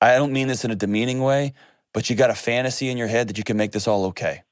I 0.00 0.16
don't 0.16 0.32
mean 0.32 0.48
this 0.48 0.64
in 0.64 0.70
a 0.70 0.76
demeaning 0.76 1.20
way, 1.20 1.54
but 1.94 2.10
you 2.10 2.16
got 2.16 2.30
a 2.30 2.34
fantasy 2.34 2.90
in 2.90 2.98
your 2.98 3.08
head 3.08 3.28
that 3.28 3.38
you 3.38 3.44
can 3.44 3.56
make 3.56 3.72
this 3.72 3.88
all 3.88 4.06
okay. 4.06 4.42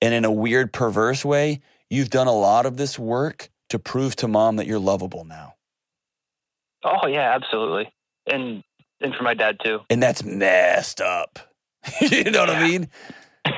And 0.00 0.14
in 0.14 0.24
a 0.24 0.30
weird 0.32 0.72
perverse 0.72 1.24
way, 1.24 1.60
you've 1.90 2.10
done 2.10 2.26
a 2.26 2.32
lot 2.32 2.66
of 2.66 2.76
this 2.76 2.98
work 2.98 3.50
to 3.70 3.78
prove 3.78 4.16
to 4.16 4.28
mom 4.28 4.56
that 4.56 4.66
you're 4.66 4.78
lovable 4.78 5.24
now. 5.24 5.54
Oh 6.84 7.06
yeah, 7.06 7.34
absolutely. 7.34 7.92
And 8.26 8.62
and 9.00 9.14
for 9.14 9.22
my 9.22 9.34
dad 9.34 9.58
too. 9.62 9.80
And 9.90 10.02
that's 10.02 10.22
messed 10.22 11.00
up. 11.00 11.38
you 12.00 12.24
know 12.24 12.40
what 12.40 12.50
I 12.50 12.62
mean? 12.62 12.88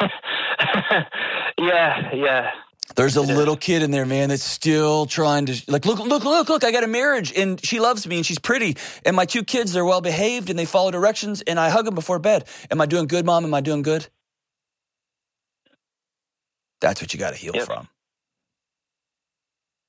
yeah, 1.59 2.15
yeah. 2.15 2.51
There's 2.95 3.17
a 3.17 3.23
little 3.23 3.57
kid 3.57 3.83
in 3.83 3.91
there, 3.91 4.07
man, 4.07 4.29
that's 4.29 4.45
still 4.45 5.07
trying 5.07 5.47
to 5.47 5.61
like 5.67 5.85
look, 5.85 5.99
look, 5.99 6.25
look, 6.25 6.49
look. 6.49 6.65
I 6.65 6.71
got 6.71 6.85
a 6.85 6.89
marriage, 6.89 7.33
and 7.37 7.63
she 7.65 7.81
loves 7.81 8.07
me, 8.07 8.17
and 8.17 8.25
she's 8.25 8.39
pretty, 8.39 8.77
and 9.05 9.17
my 9.17 9.25
two 9.25 9.43
kids 9.43 9.73
they're 9.73 9.85
well 9.85 10.01
behaved, 10.01 10.51
and 10.51 10.59
they 10.59 10.65
follow 10.65 10.91
directions, 10.91 11.43
and 11.43 11.59
I 11.59 11.69
hug 11.69 11.85
them 11.85 11.95
before 11.95 12.19
bed. 12.19 12.47
Am 12.71 12.81
I 12.81 12.87
doing 12.87 13.07
good, 13.07 13.27
mom? 13.27 13.45
Am 13.45 13.53
I 13.53 13.61
doing 13.61 13.83
good? 13.83 14.07
That's 16.81 17.03
what 17.03 17.13
you 17.13 17.19
got 17.19 17.31
to 17.31 17.37
heal 17.37 17.53
yep. 17.55 17.67
from. 17.67 17.89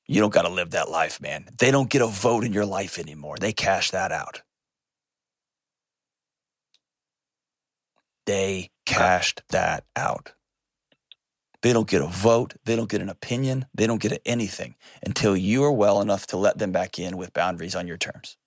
You 0.08 0.22
don't 0.22 0.34
got 0.34 0.44
to 0.44 0.50
live 0.50 0.72
that 0.72 0.90
life, 0.90 1.22
man. 1.22 1.50
They 1.58 1.70
don't 1.70 1.90
get 1.90 2.02
a 2.02 2.08
vote 2.08 2.46
in 2.46 2.54
your 2.54 2.66
life 2.66 2.98
anymore. 2.98 3.36
They 3.40 3.52
cash 3.52 3.92
that 3.92 4.12
out. 4.12 4.42
They 8.26 8.72
cashed 8.86 9.42
that 9.50 9.86
out. 9.96 10.34
They 11.62 11.74
don't 11.74 11.90
get 11.90 12.02
a 12.02 12.08
vote. 12.08 12.56
They 12.66 12.76
don't 12.76 12.90
get 12.90 13.02
an 13.02 13.10
opinion. 13.10 13.66
They 13.74 13.88
don't 13.88 14.02
get 14.02 14.22
anything 14.26 14.76
until 15.04 15.36
you 15.36 15.64
are 15.64 15.72
well 15.72 16.02
enough 16.02 16.28
to 16.28 16.38
let 16.38 16.58
them 16.58 16.72
back 16.72 17.00
in 17.00 17.18
with 17.18 17.34
boundaries 17.34 17.76
on 17.76 17.88
your 17.88 17.98
terms. 17.98 18.38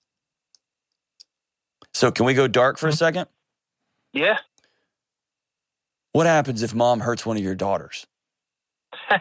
So, 1.93 2.11
can 2.11 2.25
we 2.25 2.33
go 2.33 2.47
dark 2.47 2.77
for 2.77 2.87
a 2.87 2.91
mm-hmm. 2.91 2.97
second? 2.97 3.27
Yeah. 4.13 4.37
What 6.13 6.25
happens 6.25 6.63
if 6.63 6.73
mom 6.73 7.01
hurts 7.01 7.25
one 7.25 7.37
of 7.37 7.43
your 7.43 7.55
daughters? 7.55 8.07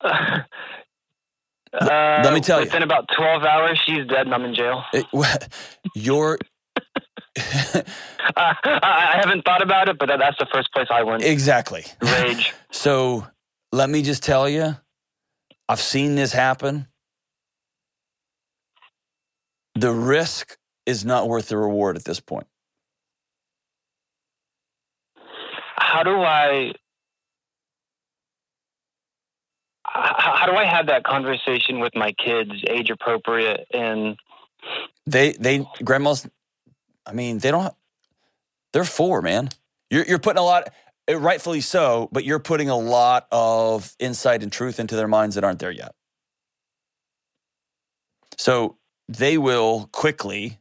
uh, 0.00 0.42
let 1.80 2.32
me 2.32 2.40
tell 2.40 2.60
within 2.60 2.60
you. 2.60 2.64
Within 2.64 2.82
about 2.82 3.08
12 3.16 3.42
hours, 3.44 3.78
she's 3.84 4.06
dead 4.06 4.26
and 4.26 4.34
I'm 4.34 4.44
in 4.44 4.54
jail. 4.54 4.84
It, 4.92 5.06
your 5.94 6.38
uh, 7.74 7.82
I 8.36 9.20
haven't 9.22 9.44
thought 9.44 9.62
about 9.62 9.88
it, 9.88 9.98
but 9.98 10.08
that's 10.08 10.38
the 10.38 10.46
first 10.52 10.72
place 10.72 10.88
I 10.90 11.02
went. 11.02 11.22
Exactly. 11.22 11.84
Rage. 12.02 12.54
so 12.70 13.26
let 13.72 13.90
me 13.90 14.02
just 14.02 14.22
tell 14.22 14.48
you, 14.48 14.76
I've 15.68 15.80
seen 15.80 16.14
this 16.14 16.32
happen. 16.32 16.88
The 19.74 19.92
risk 19.92 20.56
is 20.86 21.04
not 21.04 21.28
worth 21.28 21.48
the 21.48 21.56
reward 21.56 21.96
at 21.96 22.04
this 22.04 22.18
point. 22.18 22.46
How 25.76 26.02
do 26.02 26.20
I 26.20 26.72
how 30.00 30.46
do 30.46 30.52
I 30.52 30.64
have 30.64 30.86
that 30.86 31.04
conversation 31.04 31.80
with 31.80 31.94
my 31.94 32.12
kids, 32.12 32.52
age 32.68 32.90
appropriate, 32.90 33.66
and 33.72 34.16
they 35.06 35.32
they 35.32 35.66
grandma's 35.84 36.28
I 37.08 37.12
mean, 37.12 37.38
they 37.38 37.50
don't. 37.50 37.74
They're 38.72 38.84
four, 38.84 39.22
man. 39.22 39.48
You're 39.90 40.04
you're 40.04 40.18
putting 40.18 40.38
a 40.38 40.44
lot, 40.44 40.70
eh, 41.08 41.14
rightfully 41.14 41.62
so, 41.62 42.08
but 42.12 42.24
you're 42.24 42.38
putting 42.38 42.68
a 42.68 42.76
lot 42.76 43.26
of 43.32 43.96
insight 43.98 44.42
and 44.42 44.52
truth 44.52 44.78
into 44.78 44.94
their 44.94 45.08
minds 45.08 45.34
that 45.34 45.44
aren't 45.44 45.58
there 45.58 45.70
yet. 45.70 45.94
So 48.36 48.76
they 49.08 49.38
will 49.38 49.88
quickly 49.90 50.58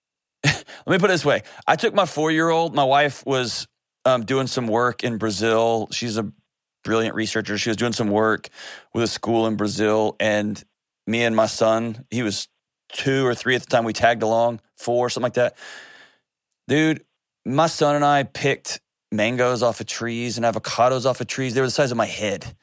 let 0.44 0.64
me 0.86 0.98
put 0.98 1.04
it 1.04 1.08
this 1.08 1.24
way: 1.24 1.42
I 1.66 1.76
took 1.76 1.94
my 1.94 2.06
four 2.06 2.30
year 2.32 2.48
old. 2.48 2.74
My 2.74 2.84
wife 2.84 3.24
was 3.26 3.68
um, 4.06 4.24
doing 4.24 4.46
some 4.46 4.66
work 4.66 5.04
in 5.04 5.18
Brazil. 5.18 5.88
She's 5.92 6.16
a 6.16 6.32
brilliant 6.88 7.14
researcher. 7.14 7.58
She 7.58 7.68
was 7.68 7.76
doing 7.76 7.92
some 7.92 8.08
work 8.08 8.48
with 8.94 9.04
a 9.04 9.06
school 9.06 9.46
in 9.46 9.56
Brazil, 9.56 10.16
and 10.18 10.62
me 11.06 11.22
and 11.22 11.36
my 11.36 11.44
son, 11.44 12.06
he 12.10 12.22
was 12.22 12.48
two 12.90 13.26
or 13.26 13.34
three 13.34 13.54
at 13.54 13.60
the 13.60 13.68
time. 13.68 13.84
We 13.84 13.92
tagged 13.92 14.22
along, 14.22 14.60
four, 14.74 15.10
something 15.10 15.24
like 15.24 15.34
that. 15.34 15.58
Dude, 16.66 17.04
my 17.44 17.66
son 17.66 17.94
and 17.94 18.04
I 18.06 18.22
picked 18.22 18.80
mangoes 19.12 19.62
off 19.62 19.80
of 19.80 19.86
trees 19.86 20.38
and 20.38 20.46
avocados 20.46 21.04
off 21.04 21.20
of 21.20 21.26
trees. 21.26 21.52
They 21.52 21.60
were 21.60 21.66
the 21.66 21.72
size 21.72 21.90
of 21.90 21.98
my 21.98 22.06
head, 22.06 22.56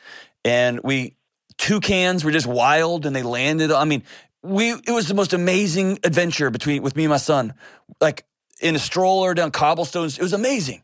and 0.44 0.80
we 0.84 1.18
toucans 1.60 2.26
were 2.26 2.32
just 2.32 2.48
wild, 2.48 3.06
and 3.06 3.16
they 3.16 3.22
landed. 3.22 3.72
I 3.72 3.86
mean, 3.86 4.02
we 4.42 4.72
it 4.72 4.92
was 4.92 5.08
the 5.08 5.14
most 5.14 5.34
amazing 5.34 6.00
adventure 6.04 6.50
between 6.50 6.82
with 6.82 6.96
me 6.96 7.04
and 7.04 7.12
my 7.12 7.18
son, 7.18 7.54
like 8.02 8.26
in 8.60 8.76
a 8.76 8.80
stroller 8.80 9.36
down 9.36 9.52
cobblestones. 9.52 10.18
It 10.18 10.24
was 10.24 10.34
amazing. 10.34 10.82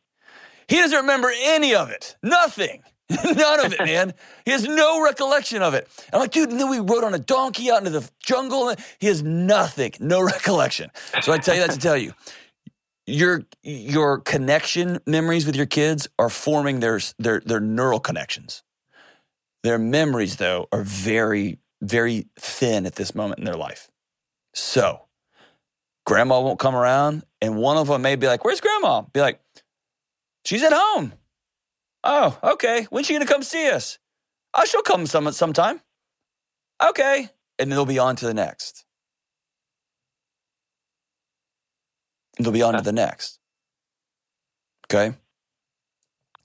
He 0.67 0.75
doesn't 0.75 0.99
remember 0.99 1.31
any 1.35 1.73
of 1.73 1.89
it. 1.89 2.15
Nothing. 2.21 2.83
None 3.25 3.65
of 3.65 3.73
it, 3.73 3.79
man. 3.79 4.13
He 4.45 4.51
has 4.51 4.63
no 4.63 5.03
recollection 5.03 5.61
of 5.61 5.73
it. 5.73 5.87
I'm 6.13 6.19
like, 6.19 6.31
dude, 6.31 6.49
and 6.49 6.59
then 6.59 6.69
we 6.69 6.79
rode 6.79 7.03
on 7.03 7.13
a 7.13 7.19
donkey 7.19 7.69
out 7.69 7.79
into 7.79 7.89
the 7.89 8.09
jungle. 8.23 8.73
He 8.99 9.07
has 9.07 9.21
nothing, 9.21 9.93
no 9.99 10.21
recollection. 10.25 10.91
So 11.21 11.33
I 11.33 11.37
tell 11.37 11.55
you 11.55 11.61
that 11.61 11.71
to 11.71 11.79
tell 11.79 11.97
you, 11.97 12.13
your 13.05 13.43
your 13.63 14.19
connection 14.19 14.99
memories 15.05 15.45
with 15.45 15.55
your 15.55 15.65
kids 15.65 16.07
are 16.19 16.29
forming 16.29 16.79
their 16.79 16.99
their 17.19 17.41
their 17.41 17.59
neural 17.59 17.99
connections. 17.99 18.63
Their 19.63 19.77
memories, 19.77 20.37
though, 20.37 20.67
are 20.71 20.83
very 20.83 21.59
very 21.81 22.27
thin 22.39 22.85
at 22.85 22.95
this 22.95 23.13
moment 23.13 23.39
in 23.39 23.45
their 23.45 23.55
life. 23.55 23.89
So, 24.53 25.07
grandma 26.05 26.39
won't 26.39 26.59
come 26.59 26.75
around, 26.75 27.23
and 27.41 27.57
one 27.57 27.77
of 27.77 27.87
them 27.87 28.03
may 28.03 28.15
be 28.15 28.27
like, 28.27 28.45
"Where's 28.45 28.61
grandma?" 28.61 29.01
Be 29.01 29.19
like, 29.19 29.41
"She's 30.45 30.63
at 30.63 30.73
home." 30.73 31.13
Oh, 32.03 32.37
okay. 32.43 32.87
When's 32.89 33.07
she 33.07 33.13
gonna 33.13 33.25
come 33.25 33.43
see 33.43 33.69
us? 33.69 33.99
Oh, 34.53 34.65
she'll 34.65 34.81
come 34.81 35.05
some 35.05 35.31
sometime. 35.31 35.81
Okay, 36.83 37.29
and 37.59 37.71
they'll 37.71 37.85
be 37.85 37.99
on 37.99 38.15
to 38.17 38.25
the 38.25 38.33
next. 38.33 38.85
And 42.37 42.45
they'll 42.45 42.53
be 42.53 42.63
on 42.63 42.73
to 42.73 42.81
the 42.81 42.91
next. 42.91 43.39
Okay. 44.91 45.15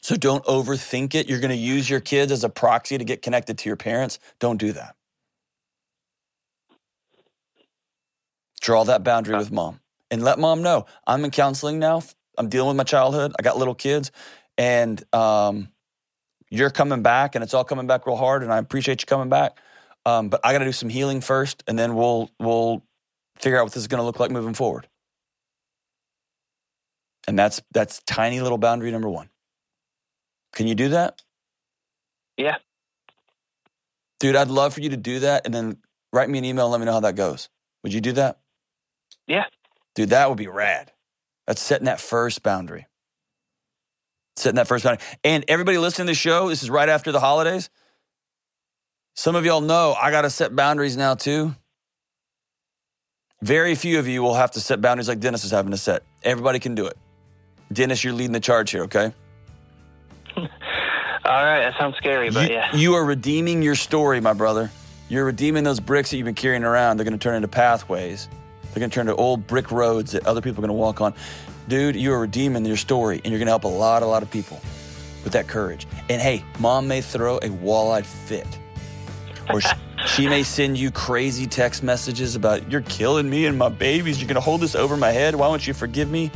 So 0.01 0.15
don't 0.15 0.45
overthink 0.45 1.15
it. 1.15 1.29
You're 1.29 1.41
going 1.41 1.51
to 1.51 1.57
use 1.57 1.91
your 1.91 1.99
kids 2.01 2.31
as 2.31 2.45
a 2.45 2.49
proxy 2.49 2.97
to 2.97 3.05
get 3.05 3.23
connected 3.23 3.59
to 3.59 3.69
your 3.69 3.77
parents. 3.77 4.21
Don't 4.39 4.59
do 4.59 4.73
that. 4.73 4.95
Draw 8.61 8.85
that 8.85 9.03
boundary 9.03 9.35
uh. 9.35 9.39
with 9.39 9.51
mom 9.51 9.81
and 10.11 10.23
let 10.23 10.39
mom 10.39 10.63
know 10.63 10.87
I'm 11.07 11.25
in 11.25 11.31
counseling 11.31 11.79
now. 11.79 12.03
I'm 12.39 12.49
dealing 12.49 12.69
with 12.69 12.77
my 12.77 12.85
childhood. 12.85 13.33
I 13.39 13.43
got 13.43 13.59
little 13.59 13.75
kids, 13.75 14.13
and 14.59 15.03
um, 15.15 15.69
you're 16.51 16.71
coming 16.71 17.03
back, 17.03 17.35
and 17.35 17.45
it's 17.45 17.55
all 17.55 17.65
coming 17.65 17.87
back 17.87 18.07
real 18.07 18.17
hard. 18.17 18.43
And 18.43 18.53
I 18.53 18.59
appreciate 18.59 19.03
you 19.03 19.07
coming 19.07 19.29
back, 19.29 19.59
um, 20.05 20.29
but 20.29 20.41
I 20.45 20.53
got 20.53 20.59
to 20.59 20.65
do 20.65 20.73
some 20.73 20.89
healing 20.89 21.21
first, 21.21 21.63
and 21.67 21.79
then 21.79 21.95
we'll 21.95 22.31
we'll 22.39 22.83
figure 23.39 23.59
out 23.59 23.65
what 23.65 23.73
this 23.73 23.83
is 23.83 23.89
going 23.89 24.01
to 24.01 24.05
look 24.05 24.21
like 24.21 24.31
moving 24.31 24.55
forward. 24.55 24.89
And 27.29 27.39
that's 27.39 27.61
that's 27.73 28.01
tiny 28.07 28.41
little 28.41 28.59
boundary 28.59 28.91
number 28.91 29.09
one. 29.09 29.29
Can 30.53 30.67
you 30.67 30.75
do 30.75 30.91
that? 30.91 31.23
Yeah. 32.37 32.57
Dude, 34.21 34.37
I'd 34.37 34.49
love 34.49 34.75
for 34.75 34.81
you 34.81 34.91
to 34.91 34.97
do 34.97 35.21
that 35.21 35.45
and 35.45 35.53
then 35.53 35.79
write 36.13 36.31
me 36.31 36.39
an 36.39 36.45
email 36.45 36.67
and 36.67 36.73
let 36.73 36.79
me 36.79 36.87
know 36.87 36.93
how 36.93 37.01
that 37.01 37.17
goes. 37.17 37.49
Would 37.83 37.93
you 37.93 38.01
do 38.01 38.13
that? 38.13 38.39
Yeah. 39.27 39.45
Dude, 39.95 40.11
that 40.11 40.29
would 40.29 40.39
be 40.39 40.47
rad. 40.47 40.93
That's 41.47 41.61
setting 41.61 41.85
that 41.87 42.01
first 42.01 42.43
boundary. 42.43 42.87
Setting 44.37 44.57
that 44.57 44.69
first 44.69 44.85
boundary. 44.85 45.05
And 45.25 45.45
everybody 45.49 45.79
listening 45.79 46.07
to 46.07 46.11
the 46.11 46.15
show, 46.15 46.49
this 46.49 46.63
is 46.63 46.71
right 46.71 46.89
after 46.89 47.11
the 47.11 47.21
holidays. 47.21 47.71
Some 49.15 49.35
of 49.35 49.47
y'all 49.47 49.63
know 49.63 49.95
I 50.01 50.11
got 50.11 50.23
to 50.23 50.31
set 50.31 50.55
boundaries 50.55 50.97
now 50.97 51.15
too. 51.15 51.55
Very 53.43 53.75
few 53.75 53.99
of 53.99 54.09
you 54.09 54.23
will 54.23 54.35
have 54.35 54.53
to 54.53 54.61
set 54.61 54.81
boundaries 54.81 55.09
like 55.09 55.21
Dennis 55.21 55.45
is 55.45 55.51
having 55.51 55.71
to 55.71 55.77
set. 55.77 56.03
Everybody 56.23 56.59
can 56.59 56.75
do 56.75 56.87
it. 56.87 56.97
Dennis, 57.73 58.05
you're 58.05 58.13
leading 58.13 58.33
the 58.33 58.41
charge 58.41 58.71
here, 58.71 58.85
okay? 58.85 59.13
All 60.37 60.45
right, 60.45 61.61
that 61.61 61.75
sounds 61.79 61.97
scary, 61.97 62.31
but 62.31 62.49
you, 62.49 62.55
yeah. 62.57 62.75
You 62.77 62.95
are 62.95 63.05
redeeming 63.05 63.63
your 63.63 63.75
story, 63.75 64.21
my 64.21 64.33
brother. 64.33 64.71
You're 65.09 65.25
redeeming 65.25 65.65
those 65.65 65.81
bricks 65.81 66.11
that 66.11 66.17
you've 66.17 66.25
been 66.25 66.35
carrying 66.35 66.65
around. 66.65 66.97
They're 66.97 67.05
going 67.05 67.19
to 67.19 67.23
turn 67.23 67.37
into 67.37 67.49
pathways. 67.49 68.29
They're 68.63 68.81
going 68.81 68.91
to 68.91 68.95
turn 68.95 69.09
into 69.09 69.21
old 69.21 69.47
brick 69.47 69.71
roads 69.73 70.13
that 70.13 70.27
other 70.27 70.41
people 70.41 70.63
are 70.63 70.67
going 70.67 70.77
to 70.77 70.81
walk 70.81 71.01
on. 71.01 71.15
Dude, 71.69 71.97
you 71.97 72.13
are 72.13 72.21
redeeming 72.21 72.65
your 72.65 72.77
story, 72.77 73.21
and 73.25 73.27
you're 73.27 73.39
going 73.39 73.47
to 73.47 73.53
help 73.53 73.65
a 73.65 73.69
lot, 73.69 74.03
a 74.03 74.07
lot 74.07 74.23
of 74.23 74.31
people 74.31 74.61
with 75.25 75.33
that 75.33 75.49
courage. 75.49 75.87
And 76.09 76.23
hey, 76.23 76.45
mom 76.61 76.87
may 76.87 77.01
throw 77.01 77.41
a 77.43 77.51
wall-eyed 77.51 78.07
fit, 78.07 78.47
or 79.51 79.61
she, 79.61 79.75
she 80.07 80.29
may 80.29 80.45
send 80.45 80.79
you 80.79 80.93
crazy 80.93 81.47
text 81.47 81.83
messages 81.83 82.37
about 82.37 82.71
you're 82.71 82.83
killing 82.83 83.29
me 83.29 83.47
and 83.47 83.59
my 83.59 83.69
babies. 83.69 84.21
You're 84.21 84.29
going 84.29 84.37
to 84.37 84.41
hold 84.41 84.61
this 84.61 84.77
over 84.77 84.97
my 84.97 85.11
head. 85.11 85.35
Why 85.35 85.49
won't 85.49 85.67
you 85.67 85.75
forgive 85.75 86.09
me? 86.11 86.31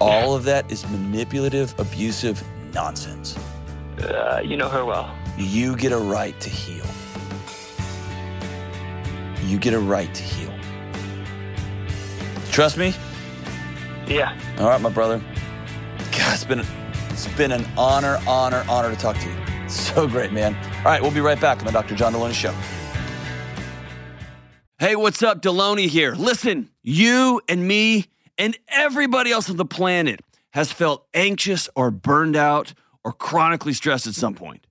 All 0.00 0.34
of 0.34 0.44
that 0.44 0.70
is 0.70 0.88
manipulative, 0.88 1.78
abusive 1.78 2.42
nonsense. 2.74 3.38
Uh, 4.00 4.40
you 4.44 4.56
know 4.56 4.68
her 4.68 4.84
well. 4.84 5.16
You 5.36 5.76
get 5.76 5.92
a 5.92 5.98
right 5.98 6.38
to 6.40 6.50
heal. 6.50 6.84
You 9.44 9.58
get 9.58 9.72
a 9.72 9.78
right 9.78 10.12
to 10.12 10.22
heal. 10.22 10.52
Trust 12.50 12.76
me? 12.76 12.92
Yeah. 14.08 14.38
All 14.58 14.68
right, 14.68 14.80
my 14.80 14.88
brother. 14.88 15.18
God, 16.12 16.34
it's 16.34 16.44
been, 16.44 16.64
it's 17.10 17.28
been 17.36 17.52
an 17.52 17.66
honor, 17.76 18.18
honor, 18.26 18.64
honor 18.68 18.90
to 18.90 18.96
talk 18.96 19.18
to 19.18 19.28
you. 19.28 19.68
So 19.68 20.08
great, 20.08 20.32
man. 20.32 20.54
All 20.78 20.84
right, 20.84 21.02
we'll 21.02 21.10
be 21.10 21.20
right 21.20 21.38
back 21.38 21.58
on 21.58 21.66
the 21.66 21.72
Dr. 21.72 21.94
John 21.94 22.14
Delony 22.14 22.32
Show. 22.32 22.54
Hey, 24.78 24.96
what's 24.96 25.22
up? 25.22 25.42
Delony 25.42 25.88
here. 25.88 26.14
Listen, 26.14 26.70
you 26.82 27.42
and 27.48 27.68
me 27.68 28.06
and 28.38 28.56
everybody 28.68 29.30
else 29.30 29.50
on 29.50 29.56
the 29.56 29.66
planet 29.66 30.20
has 30.52 30.72
felt 30.72 31.06
anxious 31.12 31.68
or 31.76 31.90
burned 31.90 32.36
out 32.36 32.72
or 33.04 33.12
chronically 33.12 33.74
stressed 33.74 34.06
at 34.06 34.14
some 34.14 34.34
point. 34.34 34.66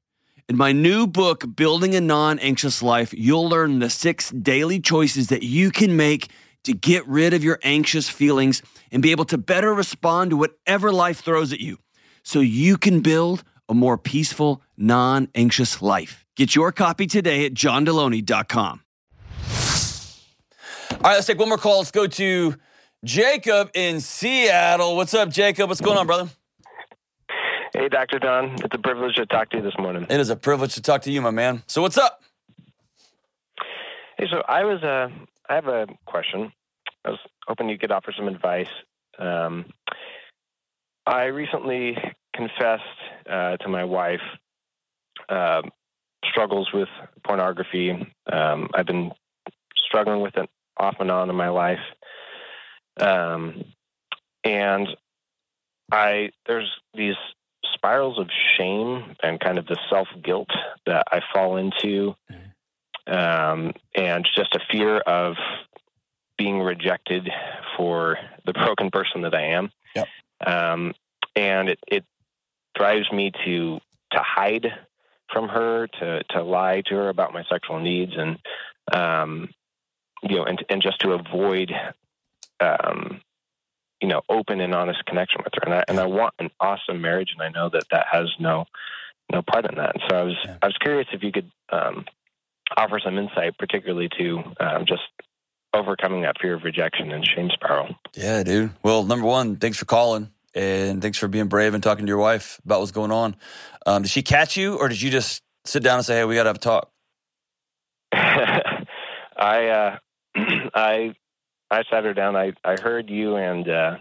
In 0.49 0.57
my 0.57 0.71
new 0.71 1.05
book, 1.05 1.43
Building 1.55 1.93
a 1.93 2.01
Non 2.01 2.39
Anxious 2.39 2.81
Life, 2.81 3.13
you'll 3.13 3.49
learn 3.49 3.79
the 3.79 3.89
six 3.89 4.31
daily 4.31 4.79
choices 4.79 5.27
that 5.27 5.43
you 5.43 5.71
can 5.71 5.95
make 5.95 6.31
to 6.67 6.73
get 6.73 7.07
rid 7.07 7.33
of 7.33 7.43
your 7.43 7.59
anxious 7.63 8.07
feelings 8.07 8.61
and 8.91 9.01
be 9.01 9.11
able 9.11 9.25
to 9.25 9.37
better 9.37 9.73
respond 9.73 10.29
to 10.29 10.37
whatever 10.37 10.91
life 10.91 11.21
throws 11.21 11.51
at 11.51 11.59
you 11.59 11.77
so 12.23 12.39
you 12.39 12.77
can 12.77 12.99
build 12.99 13.43
a 13.69 13.73
more 13.73 13.97
peaceful, 13.97 14.61
non 14.77 15.27
anxious 15.33 15.81
life. 15.81 16.25
Get 16.35 16.55
your 16.55 16.71
copy 16.71 17.07
today 17.07 17.45
at 17.45 17.53
johndelony.com. 17.53 18.83
All 20.91 20.97
right, 21.03 21.13
let's 21.13 21.27
take 21.27 21.39
one 21.39 21.49
more 21.49 21.57
call. 21.57 21.79
Let's 21.79 21.91
go 21.91 22.07
to 22.07 22.55
Jacob 23.03 23.71
in 23.73 24.01
Seattle. 24.01 24.95
What's 24.95 25.13
up, 25.13 25.29
Jacob? 25.29 25.69
What's 25.69 25.81
going 25.81 25.97
on, 25.97 26.05
brother? 26.05 26.29
Hey, 27.73 27.89
Dr. 27.89 28.19
John. 28.19 28.55
It's 28.63 28.73
a 28.73 28.77
privilege 28.77 29.15
to 29.15 29.25
talk 29.25 29.49
to 29.51 29.57
you 29.57 29.63
this 29.63 29.77
morning. 29.77 30.05
It 30.09 30.19
is 30.19 30.29
a 30.29 30.35
privilege 30.35 30.75
to 30.75 30.81
talk 30.81 31.03
to 31.03 31.11
you, 31.11 31.21
my 31.21 31.31
man. 31.31 31.63
So, 31.67 31.81
what's 31.81 31.97
up? 31.97 32.21
Hey, 34.17 34.25
so 34.29 34.41
I 34.47 34.63
was, 34.63 34.83
uh, 34.83 35.09
I 35.49 35.55
have 35.55 35.67
a 35.67 35.87
question. 36.05 36.51
I 37.07 37.11
was 37.11 37.19
hoping 37.47 37.69
you 37.69 37.77
could 37.77 37.91
offer 37.91 38.13
some 38.15 38.27
advice. 38.27 38.67
Um, 39.17 39.65
I 41.05 41.25
recently 41.25 41.97
confessed 42.35 42.83
uh, 43.29 43.55
to 43.57 43.69
my 43.69 43.85
wife 43.85 44.19
uh, 45.29 45.61
struggles 46.25 46.67
with 46.73 46.89
pornography. 47.23 47.91
Um, 48.29 48.69
I've 48.73 48.85
been 48.85 49.13
struggling 49.87 50.19
with 50.19 50.35
it 50.35 50.49
off 50.75 50.95
and 50.99 51.09
on 51.09 51.29
in 51.29 51.35
my 51.37 51.47
life. 51.47 51.79
Um, 52.99 53.63
and 54.43 54.89
I 55.89 56.31
there's 56.45 56.69
these 56.93 57.15
spirals 57.73 58.19
of 58.19 58.27
shame 58.57 59.15
and 59.23 59.39
kind 59.39 59.57
of 59.57 59.65
the 59.65 59.77
self 59.89 60.09
guilt 60.21 60.49
that 60.85 61.05
I 61.09 61.21
fall 61.33 61.55
into, 61.55 62.15
um, 63.07 63.71
and 63.95 64.27
just 64.35 64.55
a 64.55 64.59
fear 64.69 64.97
of 64.97 65.35
being 66.37 66.59
rejected 66.59 67.29
for 67.75 68.17
the 68.45 68.53
broken 68.53 68.89
person 68.91 69.21
that 69.21 69.33
I 69.33 69.47
am. 69.47 69.71
Yep. 69.95 70.07
Um, 70.45 70.93
and 71.35 71.69
it, 71.69 71.79
it 71.87 72.05
drives 72.75 73.11
me 73.11 73.31
to 73.45 73.79
to 74.11 74.19
hide 74.19 74.67
from 75.31 75.49
her, 75.49 75.87
to 75.99 76.23
to 76.31 76.43
lie 76.43 76.81
to 76.87 76.95
her 76.95 77.09
about 77.09 77.33
my 77.33 77.43
sexual 77.49 77.79
needs, 77.79 78.13
and 78.15 78.37
um, 78.91 79.49
you 80.23 80.35
know, 80.37 80.43
and 80.43 80.63
and 80.69 80.81
just 80.81 80.99
to 81.01 81.13
avoid 81.13 81.71
um, 82.59 83.21
you 84.01 84.07
know, 84.07 84.21
open 84.29 84.61
and 84.61 84.73
honest 84.73 85.03
connection 85.05 85.41
with 85.43 85.53
her. 85.55 85.61
And 85.65 85.73
I, 85.73 85.83
and 85.87 85.99
I 85.99 86.05
want 86.05 86.33
an 86.39 86.49
awesome 86.59 87.01
marriage. 87.01 87.33
And 87.33 87.41
I 87.41 87.49
know 87.49 87.69
that 87.69 87.85
that 87.91 88.05
has 88.11 88.27
no, 88.39 88.65
no 89.31 89.41
part 89.41 89.65
in 89.69 89.75
that. 89.75 89.95
And 89.95 90.03
so 90.09 90.15
I 90.15 90.23
was, 90.23 90.35
yeah. 90.45 90.57
I 90.61 90.65
was 90.67 90.77
curious 90.77 91.07
if 91.11 91.23
you 91.23 91.31
could 91.31 91.51
um, 91.69 92.05
offer 92.75 92.99
some 93.03 93.17
insight, 93.17 93.57
particularly 93.57 94.09
to 94.19 94.43
um, 94.59 94.85
just 94.85 95.03
overcoming 95.73 96.21
that 96.21 96.35
fear 96.41 96.55
of 96.55 96.63
rejection 96.63 97.11
and 97.11 97.25
shame 97.25 97.49
spiral. 97.51 97.95
Yeah, 98.15 98.43
dude. 98.43 98.71
Well, 98.83 99.03
number 99.03 99.25
one, 99.25 99.57
thanks 99.57 99.77
for 99.77 99.85
calling 99.85 100.31
and 100.57 101.01
thanks 101.01 101.17
for 101.17 101.27
being 101.27 101.47
brave 101.47 101.73
and 101.73 101.83
talking 101.83 102.05
to 102.05 102.09
your 102.09 102.17
wife 102.17 102.59
about 102.65 102.79
what's 102.79 102.91
going 102.91 103.11
on. 103.11 103.35
Um, 103.85 104.01
did 104.01 104.11
she 104.11 104.23
catch 104.23 104.57
you, 104.57 104.77
or 104.77 104.89
did 104.89 105.01
you 105.01 105.09
just 105.09 105.43
sit 105.65 105.83
down 105.83 105.97
and 105.97 106.05
say, 106.05 106.17
"Hey, 106.17 106.25
we 106.25 106.35
got 106.35 106.43
to 106.43 106.49
have 106.49 106.55
a 106.55 106.59
talk"? 106.59 106.91
I 108.11 109.67
uh, 109.67 109.97
I 110.73 111.13
I 111.69 111.83
sat 111.89 112.03
her 112.03 112.13
down. 112.13 112.35
I 112.35 112.53
I 112.63 112.75
heard 112.81 113.09
you 113.09 113.35
and 113.35 113.69
uh, 113.69 113.97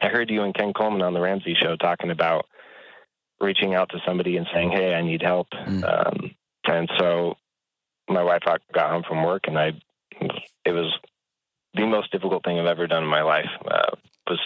I 0.00 0.08
heard 0.08 0.30
you 0.30 0.42
and 0.42 0.54
Ken 0.54 0.72
Coleman 0.72 1.02
on 1.02 1.12
the 1.12 1.20
Ramsey 1.20 1.56
show 1.60 1.76
talking 1.76 2.10
about 2.10 2.46
reaching 3.40 3.74
out 3.74 3.90
to 3.90 3.98
somebody 4.06 4.36
and 4.36 4.46
saying, 4.54 4.70
"Hey, 4.70 4.94
I 4.94 5.02
need 5.02 5.22
help." 5.22 5.48
Mm. 5.50 5.84
Um, 5.84 6.30
and 6.66 6.88
so 6.98 7.36
my 8.08 8.22
wife 8.22 8.42
got 8.72 8.90
home 8.90 9.02
from 9.06 9.24
work, 9.24 9.44
and 9.46 9.58
I 9.58 9.72
it 10.64 10.72
was 10.72 10.92
the 11.74 11.86
most 11.86 12.10
difficult 12.12 12.44
thing 12.44 12.58
I've 12.58 12.66
ever 12.66 12.86
done 12.86 13.02
in 13.02 13.08
my 13.08 13.22
life. 13.22 13.50
Uh, 13.64 13.96
was 14.28 14.40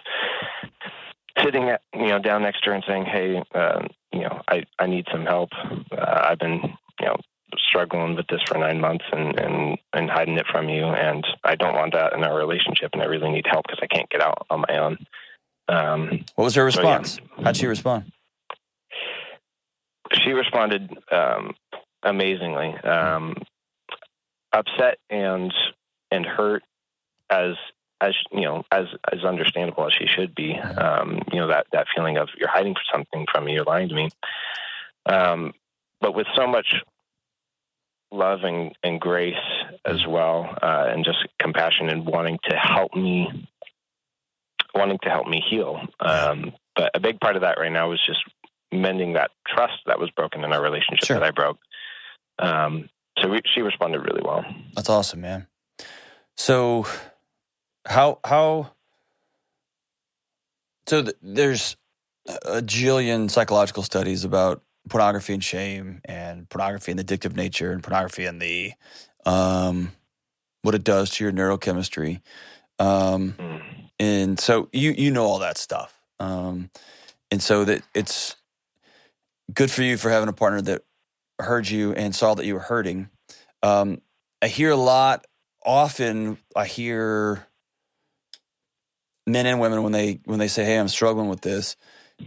sitting 1.42 1.68
at, 1.68 1.82
you 1.94 2.08
know 2.08 2.18
down 2.18 2.42
next 2.42 2.62
to 2.64 2.70
her 2.70 2.74
and 2.74 2.84
saying, 2.86 3.04
"Hey, 3.04 3.42
uh, 3.54 3.86
you 4.12 4.20
know, 4.20 4.42
I 4.48 4.64
I 4.78 4.86
need 4.86 5.06
some 5.12 5.24
help. 5.24 5.50
Uh, 5.92 6.26
I've 6.30 6.38
been 6.38 6.60
you 7.00 7.06
know 7.06 7.16
struggling 7.56 8.14
with 8.14 8.26
this 8.28 8.42
for 8.46 8.58
nine 8.58 8.80
months 8.80 9.04
and 9.12 9.38
and 9.38 9.78
and 9.92 10.10
hiding 10.10 10.38
it 10.38 10.46
from 10.50 10.68
you, 10.68 10.84
and 10.84 11.26
I 11.44 11.54
don't 11.54 11.74
want 11.74 11.94
that 11.94 12.12
in 12.12 12.24
our 12.24 12.36
relationship, 12.36 12.90
and 12.92 13.02
I 13.02 13.06
really 13.06 13.30
need 13.30 13.46
help 13.48 13.66
because 13.66 13.80
I 13.82 13.94
can't 13.94 14.10
get 14.10 14.22
out 14.22 14.46
on 14.50 14.64
my 14.68 14.78
own." 14.78 14.98
Um, 15.68 16.24
what 16.34 16.44
was 16.44 16.54
her 16.54 16.64
response? 16.64 17.14
So, 17.14 17.20
yeah. 17.36 17.44
How'd 17.44 17.56
she 17.56 17.66
respond? 17.66 18.10
She 20.24 20.30
responded 20.30 20.90
um, 21.12 21.54
amazingly, 22.02 22.74
um, 22.78 23.34
upset 24.52 24.96
and 25.10 25.52
and 26.10 26.24
hurt 26.24 26.62
as 27.30 27.54
as 28.00 28.14
you 28.30 28.42
know, 28.42 28.64
as 28.70 28.86
as 29.12 29.24
understandable 29.24 29.86
as 29.86 29.92
she 29.92 30.06
should 30.06 30.34
be. 30.34 30.56
Um, 30.56 31.20
you 31.32 31.40
know 31.40 31.48
that 31.48 31.66
that 31.72 31.86
feeling 31.94 32.16
of 32.16 32.28
you're 32.38 32.50
hiding 32.50 32.74
something 32.92 33.26
from 33.30 33.44
me, 33.44 33.54
you're 33.54 33.64
lying 33.64 33.88
to 33.88 33.94
me. 33.94 34.08
Um, 35.06 35.52
but 36.00 36.14
with 36.14 36.26
so 36.36 36.46
much 36.46 36.74
love 38.10 38.40
and, 38.42 38.72
and 38.82 39.00
grace 39.00 39.34
as 39.84 40.06
well, 40.06 40.56
uh, 40.62 40.86
and 40.88 41.04
just 41.04 41.18
compassion 41.40 41.88
and 41.88 42.06
wanting 42.06 42.38
to 42.48 42.56
help 42.56 42.94
me, 42.94 43.48
wanting 44.74 44.98
to 45.02 45.10
help 45.10 45.26
me 45.26 45.42
heal. 45.48 45.80
Um, 46.00 46.52
but 46.74 46.90
a 46.94 47.00
big 47.00 47.20
part 47.20 47.36
of 47.36 47.42
that 47.42 47.58
right 47.58 47.72
now 47.72 47.90
was 47.90 48.00
just 48.06 48.20
mending 48.72 49.14
that 49.14 49.30
trust 49.46 49.80
that 49.86 49.98
was 49.98 50.10
broken 50.10 50.44
in 50.44 50.52
our 50.52 50.62
relationship 50.62 51.06
sure. 51.06 51.18
that 51.18 51.26
I 51.26 51.30
broke. 51.30 51.58
Um, 52.38 52.88
so 53.18 53.28
we, 53.28 53.40
she 53.52 53.62
responded 53.62 54.00
really 54.00 54.22
well. 54.22 54.44
That's 54.74 54.88
awesome, 54.88 55.20
man. 55.20 55.46
So 56.38 56.86
how 57.84 58.20
how 58.24 58.70
so 60.86 61.02
th- 61.02 61.16
there's 61.20 61.76
a 62.26 62.62
jillion 62.62 63.28
psychological 63.28 63.82
studies 63.82 64.24
about 64.24 64.62
pornography 64.88 65.34
and 65.34 65.42
shame 65.42 66.00
and 66.04 66.48
pornography 66.48 66.92
and 66.92 66.98
the 66.98 67.04
addictive 67.04 67.34
nature 67.34 67.72
and 67.72 67.82
pornography 67.82 68.24
and 68.24 68.40
the 68.40 68.72
um, 69.26 69.90
what 70.62 70.76
it 70.76 70.84
does 70.84 71.10
to 71.10 71.24
your 71.24 71.32
neurochemistry. 71.32 72.20
Um, 72.78 73.34
mm. 73.36 73.62
and 73.98 74.38
so 74.38 74.68
you 74.72 74.94
you 74.96 75.10
know 75.10 75.24
all 75.24 75.40
that 75.40 75.58
stuff. 75.58 76.00
Um, 76.20 76.70
and 77.32 77.42
so 77.42 77.64
that 77.64 77.82
it's 77.94 78.36
good 79.52 79.72
for 79.72 79.82
you 79.82 79.96
for 79.96 80.08
having 80.08 80.28
a 80.28 80.32
partner 80.32 80.62
that 80.62 80.82
heard 81.40 81.68
you 81.68 81.92
and 81.94 82.14
saw 82.14 82.34
that 82.34 82.46
you 82.46 82.54
were 82.54 82.60
hurting. 82.60 83.10
Um, 83.64 84.02
i 84.40 84.46
hear 84.46 84.70
a 84.70 84.76
lot 84.76 85.26
often 85.64 86.38
i 86.56 86.64
hear 86.64 87.48
men 89.28 89.46
and 89.46 89.60
women 89.60 89.82
when 89.82 89.92
they 89.92 90.20
when 90.24 90.38
they 90.38 90.48
say, 90.48 90.64
"Hey, 90.64 90.78
I'm 90.78 90.88
struggling 90.88 91.28
with 91.28 91.42
this," 91.42 91.76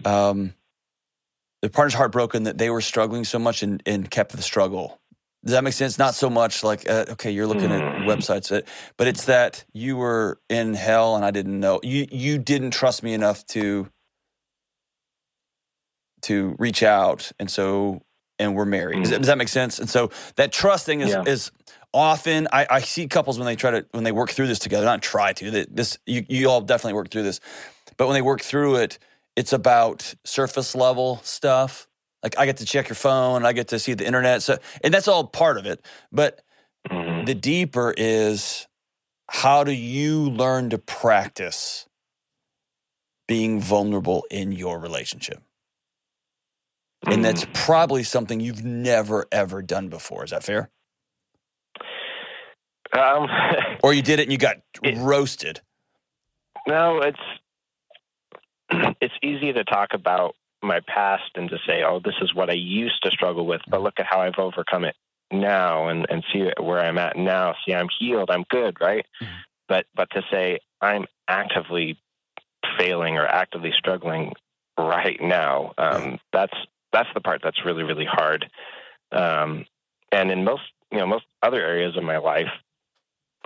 um, 0.05 0.53
their 1.61 1.69
partner's 1.69 1.95
heartbroken 1.95 2.43
that 2.43 2.57
they 2.57 2.69
were 2.69 2.81
struggling 2.81 3.25
so 3.25 3.39
much 3.39 3.63
and, 3.63 3.83
and 3.85 4.09
kept 4.09 4.31
the 4.31 4.41
struggle. 4.41 4.99
Does 5.43 5.53
that 5.53 5.63
make 5.63 5.73
sense? 5.73 5.97
Not 5.97 6.13
so 6.13 6.29
much 6.29 6.63
like, 6.63 6.87
uh, 6.87 7.05
okay, 7.09 7.31
you're 7.31 7.47
looking 7.47 7.71
at 7.71 7.81
mm. 7.81 8.05
websites, 8.05 8.55
uh, 8.55 8.61
but 8.95 9.07
it's 9.07 9.25
that 9.25 9.65
you 9.73 9.97
were 9.97 10.39
in 10.49 10.75
hell 10.75 11.15
and 11.15 11.25
I 11.25 11.31
didn't 11.31 11.59
know. 11.59 11.79
You 11.83 12.07
you 12.11 12.37
didn't 12.37 12.71
trust 12.71 13.01
me 13.01 13.13
enough 13.13 13.45
to 13.47 13.89
to 16.23 16.55
reach 16.59 16.83
out, 16.83 17.31
and 17.39 17.49
so 17.49 18.03
and 18.37 18.55
we're 18.55 18.65
married. 18.65 18.99
Does, 19.01 19.09
that, 19.09 19.17
does 19.17 19.27
that 19.27 19.37
make 19.39 19.47
sense? 19.47 19.79
And 19.79 19.89
so 19.89 20.11
that 20.35 20.51
trusting 20.51 21.01
is 21.01 21.09
yeah. 21.09 21.23
is 21.25 21.51
often 21.93 22.47
I, 22.51 22.67
I, 22.69 22.81
see 22.81 23.07
couples 23.07 23.37
when 23.37 23.45
they 23.45 23.55
try 23.55 23.71
to 23.71 23.85
when 23.91 24.03
they 24.03 24.11
work 24.11 24.31
through 24.31 24.47
this 24.47 24.59
together 24.59 24.85
not 24.85 25.01
try 25.01 25.33
to 25.33 25.51
that 25.51 25.75
this 25.75 25.97
you, 26.05 26.25
you 26.29 26.49
all 26.49 26.61
definitely 26.61 26.93
work 26.93 27.09
through 27.09 27.23
this 27.23 27.39
but 27.97 28.07
when 28.07 28.13
they 28.13 28.21
work 28.21 28.41
through 28.41 28.77
it 28.77 28.97
it's 29.35 29.53
about 29.53 30.13
surface 30.23 30.75
level 30.75 31.19
stuff 31.23 31.87
like 32.23 32.37
i 32.37 32.45
get 32.45 32.57
to 32.57 32.65
check 32.65 32.87
your 32.87 32.95
phone 32.95 33.45
i 33.45 33.51
get 33.51 33.67
to 33.69 33.79
see 33.79 33.93
the 33.93 34.05
internet 34.05 34.41
so 34.41 34.57
and 34.83 34.93
that's 34.93 35.07
all 35.07 35.25
part 35.25 35.57
of 35.57 35.65
it 35.65 35.83
but 36.11 36.41
mm-hmm. 36.89 37.25
the 37.25 37.35
deeper 37.35 37.93
is 37.97 38.67
how 39.27 39.63
do 39.63 39.71
you 39.71 40.29
learn 40.29 40.69
to 40.69 40.77
practice 40.77 41.87
being 43.27 43.59
vulnerable 43.59 44.25
in 44.31 44.53
your 44.53 44.79
relationship 44.79 45.41
mm-hmm. 47.05 47.11
and 47.11 47.25
that's 47.25 47.43
mm. 47.43 47.53
probably 47.53 48.03
something 48.03 48.39
you've 48.39 48.63
never 48.63 49.25
ever 49.31 49.61
done 49.61 49.89
before 49.89 50.23
is 50.23 50.31
that 50.31 50.43
fair 50.43 50.69
um, 52.93 53.27
or 53.83 53.93
you 53.93 54.01
did 54.01 54.19
it 54.19 54.23
and 54.23 54.31
you 54.31 54.37
got 54.37 54.57
it, 54.83 54.97
roasted. 54.97 55.61
No, 56.67 56.99
it's 56.99 57.19
it's 59.01 59.13
easy 59.21 59.53
to 59.53 59.63
talk 59.63 59.89
about 59.93 60.35
my 60.61 60.79
past 60.87 61.31
and 61.35 61.49
to 61.49 61.57
say, 61.65 61.83
"Oh, 61.83 61.99
this 62.03 62.15
is 62.21 62.33
what 62.33 62.49
I 62.49 62.53
used 62.53 63.03
to 63.03 63.11
struggle 63.11 63.45
with," 63.45 63.61
but 63.67 63.81
look 63.81 63.95
at 63.99 64.05
how 64.09 64.21
I've 64.21 64.37
overcome 64.37 64.85
it 64.85 64.95
now, 65.31 65.87
and 65.87 66.05
and 66.09 66.23
see 66.31 66.49
where 66.59 66.79
I'm 66.79 66.97
at 66.97 67.17
now. 67.17 67.55
See, 67.65 67.73
I'm 67.73 67.87
healed. 67.99 68.29
I'm 68.29 68.45
good, 68.49 68.77
right? 68.79 69.05
Mm-hmm. 69.21 69.33
But 69.67 69.85
but 69.95 70.09
to 70.11 70.21
say 70.31 70.59
I'm 70.81 71.05
actively 71.27 71.97
failing 72.77 73.17
or 73.17 73.25
actively 73.25 73.71
struggling 73.77 74.33
right 74.77 75.19
now, 75.21 75.73
um, 75.77 76.19
that's 76.33 76.53
that's 76.93 77.09
the 77.13 77.21
part 77.21 77.41
that's 77.43 77.65
really 77.65 77.83
really 77.83 78.07
hard. 78.09 78.49
Um, 79.11 79.65
and 80.11 80.31
in 80.31 80.43
most 80.43 80.63
you 80.91 80.99
know 80.99 81.07
most 81.07 81.25
other 81.41 81.61
areas 81.61 81.97
of 81.97 82.03
my 82.03 82.17
life, 82.17 82.49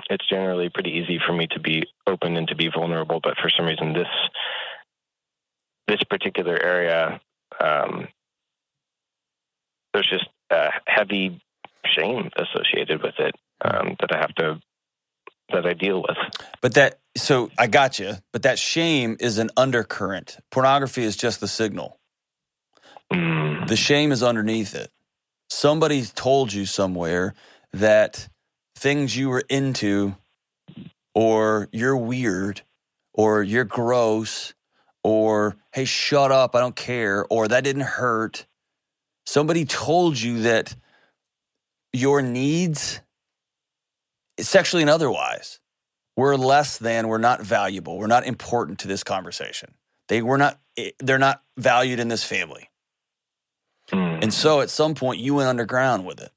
it's 0.10 0.28
generally 0.28 0.70
pretty 0.70 0.92
easy 0.92 1.20
for 1.26 1.34
me 1.34 1.48
to 1.48 1.60
be 1.60 1.84
open 2.08 2.38
and 2.38 2.48
to 2.48 2.56
be 2.56 2.70
vulnerable. 2.70 3.20
But 3.22 3.38
for 3.42 3.50
some 3.50 3.66
reason, 3.66 3.94
this 3.94 4.08
this 5.88 6.04
particular 6.10 6.58
area, 6.62 7.22
um, 7.60 8.08
there's 9.94 10.08
just 10.08 10.28
a 10.52 10.70
heavy 10.88 11.42
shame 11.86 12.30
associated 12.36 13.04
with 13.04 13.16
it 13.20 13.36
um, 13.64 13.96
that 14.00 14.12
I 14.12 14.18
have 14.18 14.36
to 14.36 14.60
that 15.52 15.66
I 15.66 15.74
deal 15.74 16.02
with. 16.02 16.18
But 16.62 16.74
that 16.74 17.00
so 17.16 17.52
I 17.58 17.68
got 17.68 18.00
you. 18.00 18.16
But 18.32 18.44
that 18.44 18.60
shame 18.60 19.18
is 19.20 19.38
an 19.38 19.50
undercurrent. 19.56 20.38
Pornography 20.52 21.04
is 21.04 21.16
just 21.16 21.40
the 21.40 21.48
signal. 21.48 22.00
Mm. 23.12 23.68
The 23.68 23.76
shame 23.76 24.12
is 24.12 24.24
underneath 24.24 24.76
it. 24.76 24.92
Somebody 25.50 26.04
told 26.04 26.52
you 26.54 26.66
somewhere 26.66 27.36
that 27.72 28.28
things 28.76 29.16
you 29.16 29.30
were 29.30 29.44
into, 29.50 30.16
or 31.14 31.70
you're 31.72 31.98
weird, 31.98 32.62
or 33.14 33.42
you're 33.42 33.64
gross, 33.64 34.54
or 35.04 35.56
hey, 35.72 35.86
shut 35.86 36.32
up, 36.32 36.56
I 36.56 36.60
don't 36.60 36.76
care, 36.76 37.26
or 37.30 37.48
that 37.48 37.64
didn't 37.64 37.84
hurt. 37.84 38.46
Somebody 39.26 39.66
told 39.66 40.20
you 40.20 40.42
that 40.42 40.76
your 41.94 42.22
needs, 42.22 43.02
sexually 44.40 44.84
and 44.84 44.90
otherwise, 44.90 45.60
were 46.18 46.38
less 46.38 46.78
than, 46.78 47.08
were 47.08 47.20
not 47.20 47.42
valuable, 47.42 47.98
were 47.98 48.08
not 48.08 48.26
important 48.26 48.80
to 48.80 48.88
this 48.88 49.04
conversation. 49.04 49.74
They 50.08 50.22
were 50.22 50.38
not, 50.38 50.60
eh, 50.78 50.92
they're 51.00 51.18
not 51.18 51.42
valued 51.58 52.00
in 52.00 52.10
this 52.10 52.24
family. 52.24 52.70
Mm. 53.92 54.24
And 54.24 54.34
so 54.34 54.62
at 54.62 54.70
some 54.70 54.96
point 54.96 55.20
you 55.20 55.36
went 55.36 55.50
underground 55.50 56.06
with 56.06 56.20
it 56.20 56.32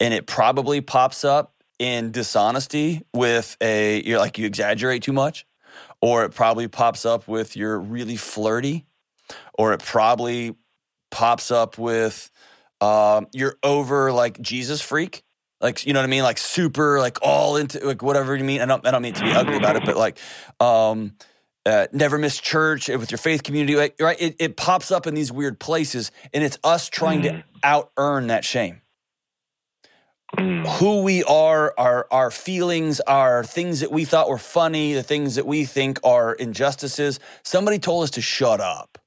and 0.00 0.12
it 0.14 0.26
probably 0.26 0.80
pops 0.80 1.24
up 1.24 1.52
in 1.78 2.10
dishonesty 2.10 3.02
with 3.12 3.56
a 3.60 4.02
you're 4.02 4.18
like 4.18 4.38
you 4.38 4.46
exaggerate 4.46 5.02
too 5.02 5.12
much 5.12 5.46
or 6.00 6.24
it 6.24 6.34
probably 6.34 6.68
pops 6.68 7.04
up 7.04 7.28
with 7.28 7.56
you're 7.56 7.78
really 7.78 8.16
flirty 8.16 8.86
or 9.58 9.72
it 9.72 9.82
probably 9.82 10.54
pops 11.10 11.50
up 11.50 11.78
with 11.78 12.30
um, 12.80 13.26
you're 13.32 13.56
over 13.62 14.12
like 14.12 14.40
jesus 14.40 14.80
freak 14.80 15.22
like 15.60 15.86
you 15.86 15.92
know 15.92 16.00
what 16.00 16.04
i 16.04 16.08
mean? 16.08 16.22
Like 16.22 16.38
super 16.38 16.98
like 16.98 17.18
all 17.22 17.56
into 17.56 17.84
like 17.84 18.02
whatever 18.02 18.36
you 18.36 18.44
mean. 18.44 18.60
I 18.60 18.66
don't, 18.66 18.86
I 18.86 18.90
don't 18.90 19.02
mean 19.02 19.14
to 19.14 19.24
be 19.24 19.32
ugly 19.32 19.56
about 19.56 19.76
it 19.76 19.84
but 19.84 19.96
like 19.96 20.18
um 20.60 21.14
uh, 21.64 21.88
never 21.92 22.16
miss 22.16 22.38
church 22.38 22.88
with 22.88 23.10
your 23.10 23.18
faith 23.18 23.42
community 23.42 23.74
right? 23.74 24.20
It, 24.20 24.36
it 24.38 24.56
pops 24.56 24.92
up 24.92 25.08
in 25.08 25.14
these 25.14 25.32
weird 25.32 25.58
places 25.58 26.12
and 26.32 26.44
it's 26.44 26.58
us 26.62 26.88
trying 26.88 27.22
to 27.22 27.30
mm. 27.30 27.42
out 27.64 27.90
earn 27.96 28.28
that 28.28 28.44
shame 28.44 28.82
mm. 30.36 30.66
who 30.78 31.02
we 31.02 31.22
are, 31.24 31.74
our 31.78 32.06
our 32.10 32.30
feelings, 32.30 33.00
our 33.00 33.44
things 33.44 33.80
that 33.80 33.90
we 33.90 34.04
thought 34.04 34.28
were 34.28 34.38
funny, 34.38 34.94
the 34.94 35.02
things 35.02 35.34
that 35.36 35.46
we 35.46 35.64
think 35.64 35.98
are 36.04 36.32
injustices. 36.34 37.20
Somebody 37.42 37.78
told 37.78 38.04
us 38.04 38.10
to 38.12 38.20
shut 38.20 38.60
up, 38.60 38.98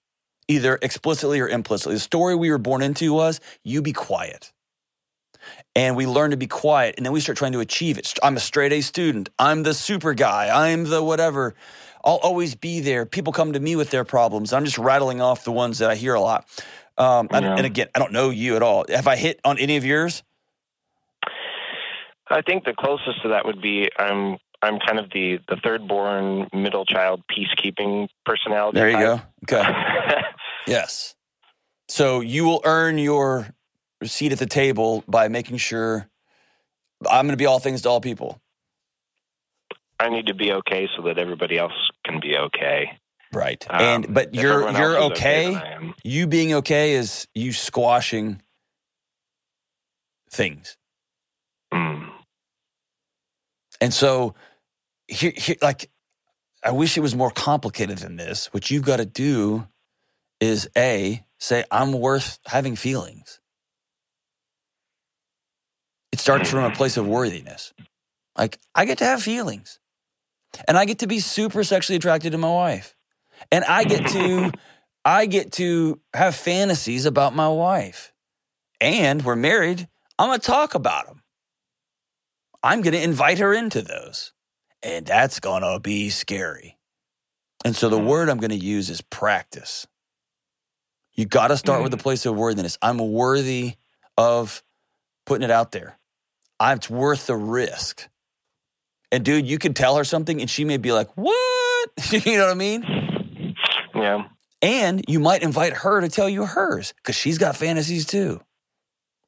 either 0.47 0.79
explicitly 0.81 1.39
or 1.39 1.47
implicitly. 1.47 1.95
The 1.95 1.99
story 1.99 2.35
we 2.35 2.49
were 2.49 2.57
born 2.57 2.81
into 2.81 3.13
was 3.13 3.39
you 3.63 3.81
be 3.81 3.93
quiet. 3.93 4.51
And 5.75 5.95
we 5.95 6.05
learn 6.05 6.31
to 6.31 6.37
be 6.37 6.47
quiet, 6.47 6.95
and 6.97 7.05
then 7.05 7.13
we 7.13 7.21
start 7.21 7.37
trying 7.37 7.53
to 7.53 7.59
achieve 7.59 7.97
it. 7.97 8.13
I'm 8.21 8.35
a 8.35 8.39
straight 8.41 8.73
A 8.73 8.81
student. 8.81 9.29
I'm 9.39 9.63
the 9.63 9.73
super 9.73 10.13
guy. 10.13 10.69
I'm 10.69 10.83
the 10.83 11.01
whatever. 11.01 11.55
I'll 12.03 12.17
always 12.17 12.55
be 12.55 12.81
there. 12.81 13.05
People 13.05 13.33
come 13.33 13.53
to 13.53 13.59
me 13.59 13.75
with 13.75 13.89
their 13.89 14.03
problems. 14.03 14.51
I'm 14.51 14.65
just 14.65 14.77
rattling 14.77 15.21
off 15.21 15.43
the 15.43 15.51
ones 15.51 15.79
that 15.79 15.89
I 15.89 15.95
hear 15.95 16.13
a 16.13 16.21
lot. 16.21 16.45
Um, 16.97 17.29
yeah. 17.31 17.55
and 17.55 17.65
again, 17.65 17.87
I 17.95 17.99
don't 17.99 18.11
know 18.11 18.29
you 18.29 18.57
at 18.57 18.63
all. 18.63 18.85
Have 18.89 19.07
I 19.07 19.15
hit 19.15 19.39
on 19.45 19.57
any 19.57 19.77
of 19.77 19.85
yours? 19.85 20.23
I 22.29 22.41
think 22.41 22.65
the 22.65 22.73
closest 22.73 23.21
to 23.23 23.29
that 23.29 23.45
would 23.45 23.61
be 23.61 23.89
I'm 23.97 24.37
I'm 24.61 24.79
kind 24.79 24.99
of 24.99 25.09
the 25.11 25.39
the 25.47 25.57
third 25.63 25.87
born 25.87 26.47
middle 26.53 26.85
child 26.85 27.23
peacekeeping 27.31 28.09
personality. 28.25 28.79
There 28.79 28.89
you 28.89 28.97
go. 28.97 29.21
Okay. 29.43 29.63
yes. 30.67 31.15
So 31.87 32.19
you 32.21 32.45
will 32.45 32.61
earn 32.65 32.97
your 32.97 33.47
seat 34.03 34.31
at 34.31 34.39
the 34.39 34.45
table 34.45 35.03
by 35.07 35.27
making 35.27 35.57
sure 35.57 36.07
I'm 37.09 37.25
going 37.25 37.33
to 37.33 37.37
be 37.37 37.45
all 37.45 37.59
things 37.59 37.81
to 37.83 37.89
all 37.89 38.01
people. 38.01 38.39
I 39.99 40.09
need 40.09 40.27
to 40.27 40.33
be 40.33 40.53
okay 40.53 40.87
so 40.95 41.03
that 41.03 41.17
everybody 41.17 41.57
else 41.57 41.73
can 42.05 42.19
be 42.19 42.37
okay. 42.37 42.97
Right. 43.33 43.65
Um, 43.69 43.81
and 43.81 44.13
but 44.13 44.33
you're 44.33 44.69
you're 44.71 44.97
okay. 44.97 45.55
okay 45.55 45.79
you 46.03 46.27
being 46.27 46.53
okay 46.55 46.93
is 46.93 47.27
you 47.33 47.53
squashing 47.53 48.41
things. 50.31 50.77
Mm. 51.73 52.09
And 53.81 53.93
so 53.93 54.35
here, 55.07 55.33
here 55.35 55.55
like 55.61 55.89
I 56.63 56.71
wish 56.71 56.97
it 56.97 57.01
was 57.01 57.15
more 57.15 57.31
complicated 57.31 57.99
than 57.99 58.17
this. 58.17 58.47
What 58.53 58.69
you've 58.69 58.83
got 58.83 58.97
to 58.97 59.05
do 59.05 59.67
is 60.39 60.69
a 60.77 61.23
say 61.37 61.63
I'm 61.71 61.93
worth 61.93 62.39
having 62.45 62.75
feelings. 62.75 63.39
It 66.11 66.19
starts 66.19 66.49
from 66.49 66.63
a 66.63 66.75
place 66.75 66.97
of 66.97 67.07
worthiness. 67.07 67.73
Like 68.37 68.59
I 68.75 68.85
get 68.85 68.97
to 68.99 69.05
have 69.05 69.21
feelings. 69.21 69.79
And 70.67 70.77
I 70.77 70.85
get 70.85 70.99
to 70.99 71.07
be 71.07 71.19
super 71.19 71.63
sexually 71.63 71.97
attracted 71.97 72.31
to 72.31 72.37
my 72.37 72.49
wife. 72.49 72.95
And 73.51 73.63
I 73.63 73.83
get 73.83 74.07
to 74.07 74.51
I 75.05 75.25
get 75.27 75.53
to 75.53 75.99
have 76.13 76.35
fantasies 76.35 77.05
about 77.05 77.35
my 77.35 77.47
wife. 77.47 78.13
And 78.81 79.23
we're 79.23 79.35
married. 79.35 79.87
I'm 80.17 80.29
going 80.29 80.39
to 80.39 80.45
talk 80.45 80.75
about 80.75 81.07
them. 81.07 81.23
I'm 82.63 82.81
going 82.81 82.93
to 82.93 83.01
invite 83.01 83.39
her 83.39 83.53
into 83.53 83.81
those. 83.81 84.33
And 84.81 85.05
that's 85.05 85.39
going 85.39 85.61
to 85.61 85.79
be 85.79 86.09
scary. 86.09 86.77
And 87.65 87.75
so 87.75 87.89
the 87.89 87.99
mm. 87.99 88.05
word 88.05 88.29
I'm 88.29 88.37
going 88.37 88.51
to 88.51 88.55
use 88.55 88.89
is 88.89 89.01
practice. 89.01 89.85
You 91.13 91.25
got 91.25 91.49
to 91.49 91.57
start 91.57 91.79
mm. 91.79 91.83
with 91.83 91.91
the 91.91 91.97
place 91.97 92.25
of 92.25 92.35
worthiness. 92.35 92.77
I'm 92.81 92.97
worthy 92.97 93.75
of 94.17 94.63
putting 95.25 95.43
it 95.43 95.51
out 95.51 95.73
there. 95.73 95.97
It's 96.61 96.89
worth 96.89 97.27
the 97.27 97.35
risk. 97.35 98.07
And 99.11 99.25
dude, 99.25 99.47
you 99.47 99.57
can 99.57 99.73
tell 99.73 99.97
her 99.97 100.03
something 100.03 100.39
and 100.39 100.49
she 100.49 100.63
may 100.65 100.77
be 100.77 100.91
like, 100.91 101.09
what? 101.15 101.89
you 102.11 102.37
know 102.37 102.45
what 102.45 102.51
I 102.51 102.55
mean? 102.55 103.55
Yeah. 103.95 104.27
And 104.61 105.03
you 105.07 105.19
might 105.19 105.41
invite 105.41 105.73
her 105.73 106.01
to 106.01 106.09
tell 106.09 106.29
you 106.29 106.45
hers 106.45 106.93
because 106.97 107.15
she's 107.15 107.37
got 107.37 107.55
fantasies 107.55 108.05
too. 108.05 108.41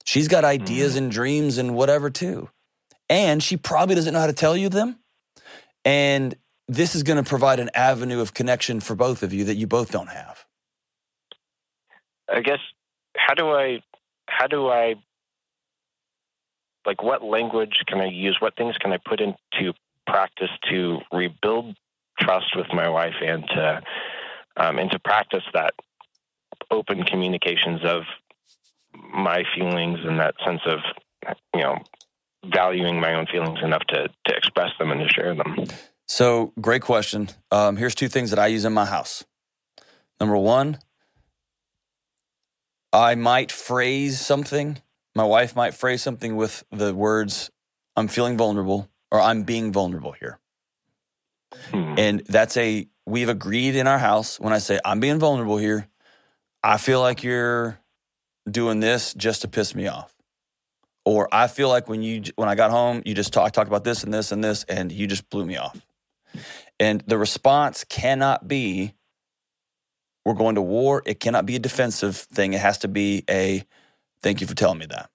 She's 0.06 0.28
got 0.28 0.44
ideas 0.44 0.96
mm-hmm. 0.96 1.04
and 1.04 1.12
dreams 1.12 1.58
and 1.58 1.76
whatever 1.76 2.10
too. 2.10 2.50
And 3.12 3.44
she 3.44 3.58
probably 3.58 3.96
doesn't 3.96 4.14
know 4.14 4.22
how 4.22 4.28
to 4.28 4.34
tell 4.34 4.56
you 4.56 4.70
them. 4.70 4.98
And 5.84 6.34
this 6.70 6.96
is 6.96 7.04
going 7.04 7.22
to 7.22 7.30
provide 7.30 7.60
an 7.60 7.70
avenue 7.76 8.22
of 8.22 8.34
connection 8.34 8.80
for 8.80 8.96
both 8.96 9.22
of 9.22 9.34
you 9.34 9.44
that 9.44 9.56
you 9.56 9.68
both 9.68 9.92
don't 9.92 10.08
have. 10.08 10.46
I 12.34 12.40
guess 12.40 12.60
how 13.18 13.34
do 13.34 13.50
I 13.50 13.82
how 14.28 14.48
do 14.48 14.70
I 14.70 14.96
like 16.86 17.04
what 17.04 17.22
language 17.22 17.84
can 17.86 18.00
I 18.00 18.06
use? 18.06 18.38
What 18.40 18.56
things 18.56 18.78
can 18.78 18.94
I 18.94 18.98
put 19.04 19.20
into 19.20 19.74
practice 20.08 20.50
to 20.70 21.00
rebuild 21.12 21.76
trust 22.18 22.56
with 22.56 22.68
my 22.74 22.88
wife 22.88 23.16
and 23.22 23.44
to 23.50 23.82
um, 24.56 24.80
and 24.80 24.90
to 24.90 25.00
practice 25.00 25.44
that 25.54 25.74
open 26.70 27.04
communications 27.04 27.82
of 27.84 28.04
my 28.94 29.44
feelings 29.54 30.00
and 30.06 30.18
that 30.22 30.36
sense 30.46 30.62
of 30.66 30.80
you 31.54 31.62
know 31.62 31.78
valuing 32.46 33.00
my 33.00 33.14
own 33.14 33.28
feelings 33.28 33.60
enough 33.64 33.84
to 33.90 34.08
to 34.26 34.36
express 34.36 34.72
them 34.80 34.92
and 34.92 35.02
to 35.02 35.10
share 35.10 35.36
them. 35.36 35.66
So 36.08 36.54
great 36.60 36.82
question. 36.82 37.30
Um, 37.52 37.78
here's 37.78 37.96
two 37.96 38.10
things 38.10 38.32
that 38.32 38.40
I 38.40 38.48
use 38.48 38.66
in 38.66 38.74
my 38.74 38.86
house. 38.86 39.24
Number 40.20 40.38
one, 40.38 40.80
I 42.92 43.16
might 43.16 43.52
phrase 43.52 44.20
something 44.20 44.82
my 45.16 45.24
wife 45.24 45.56
might 45.56 45.74
phrase 45.74 46.02
something 46.02 46.36
with 46.36 46.64
the 46.72 46.94
words, 46.94 47.52
I'm 47.96 48.08
feeling 48.08 48.38
vulnerable 48.38 48.90
or 49.12 49.20
I'm 49.20 49.44
being 49.44 49.74
vulnerable 49.74 50.14
here. 50.14 50.40
Hmm. 51.72 51.96
And 51.98 52.24
that's 52.28 52.56
a, 52.56 52.88
we've 53.06 53.28
agreed 53.28 53.76
in 53.76 53.88
our 53.88 53.98
house 53.98 54.40
when 54.40 54.54
I 54.54 54.60
say, 54.60 54.80
I'm 54.86 55.00
being 55.00 55.20
vulnerable 55.20 55.58
here, 55.58 55.88
I 56.64 56.78
feel 56.78 57.02
like 57.02 57.24
you're 57.24 57.80
doing 58.50 58.80
this 58.80 59.14
just 59.14 59.42
to 59.42 59.48
piss 59.48 59.76
me 59.76 59.88
off. 59.88 60.16
Or 61.04 61.28
I 61.32 61.48
feel 61.48 61.70
like 61.70 61.90
when 61.90 62.02
you, 62.02 62.24
when 62.36 62.48
I 62.48 62.56
got 62.56 62.72
home, 62.72 63.02
you 63.06 63.16
just 63.16 63.34
talked, 63.34 63.56
talked 63.56 63.68
about 63.68 63.84
this 63.84 64.04
and 64.04 64.14
this 64.14 64.32
and 64.32 64.44
this, 64.44 64.64
and 64.66 64.92
you 64.92 65.08
just 65.08 65.30
blew 65.30 65.46
me 65.46 65.58
off. 65.58 65.80
And 66.80 67.04
the 67.08 67.18
response 67.18 67.84
cannot 67.84 68.48
be, 68.48 68.94
we're 70.26 70.36
going 70.36 70.56
to 70.56 70.62
war. 70.62 71.02
It 71.06 71.20
cannot 71.20 71.46
be 71.46 71.56
a 71.56 71.60
defensive 71.60 72.16
thing. 72.16 72.54
It 72.54 72.60
has 72.60 72.80
to 72.80 72.88
be 72.88 73.24
a, 73.30 73.66
Thank 74.22 74.42
you 74.42 74.48
for 74.48 74.56
telling 74.56 74.78
me 74.78 74.86
that. 74.88 75.10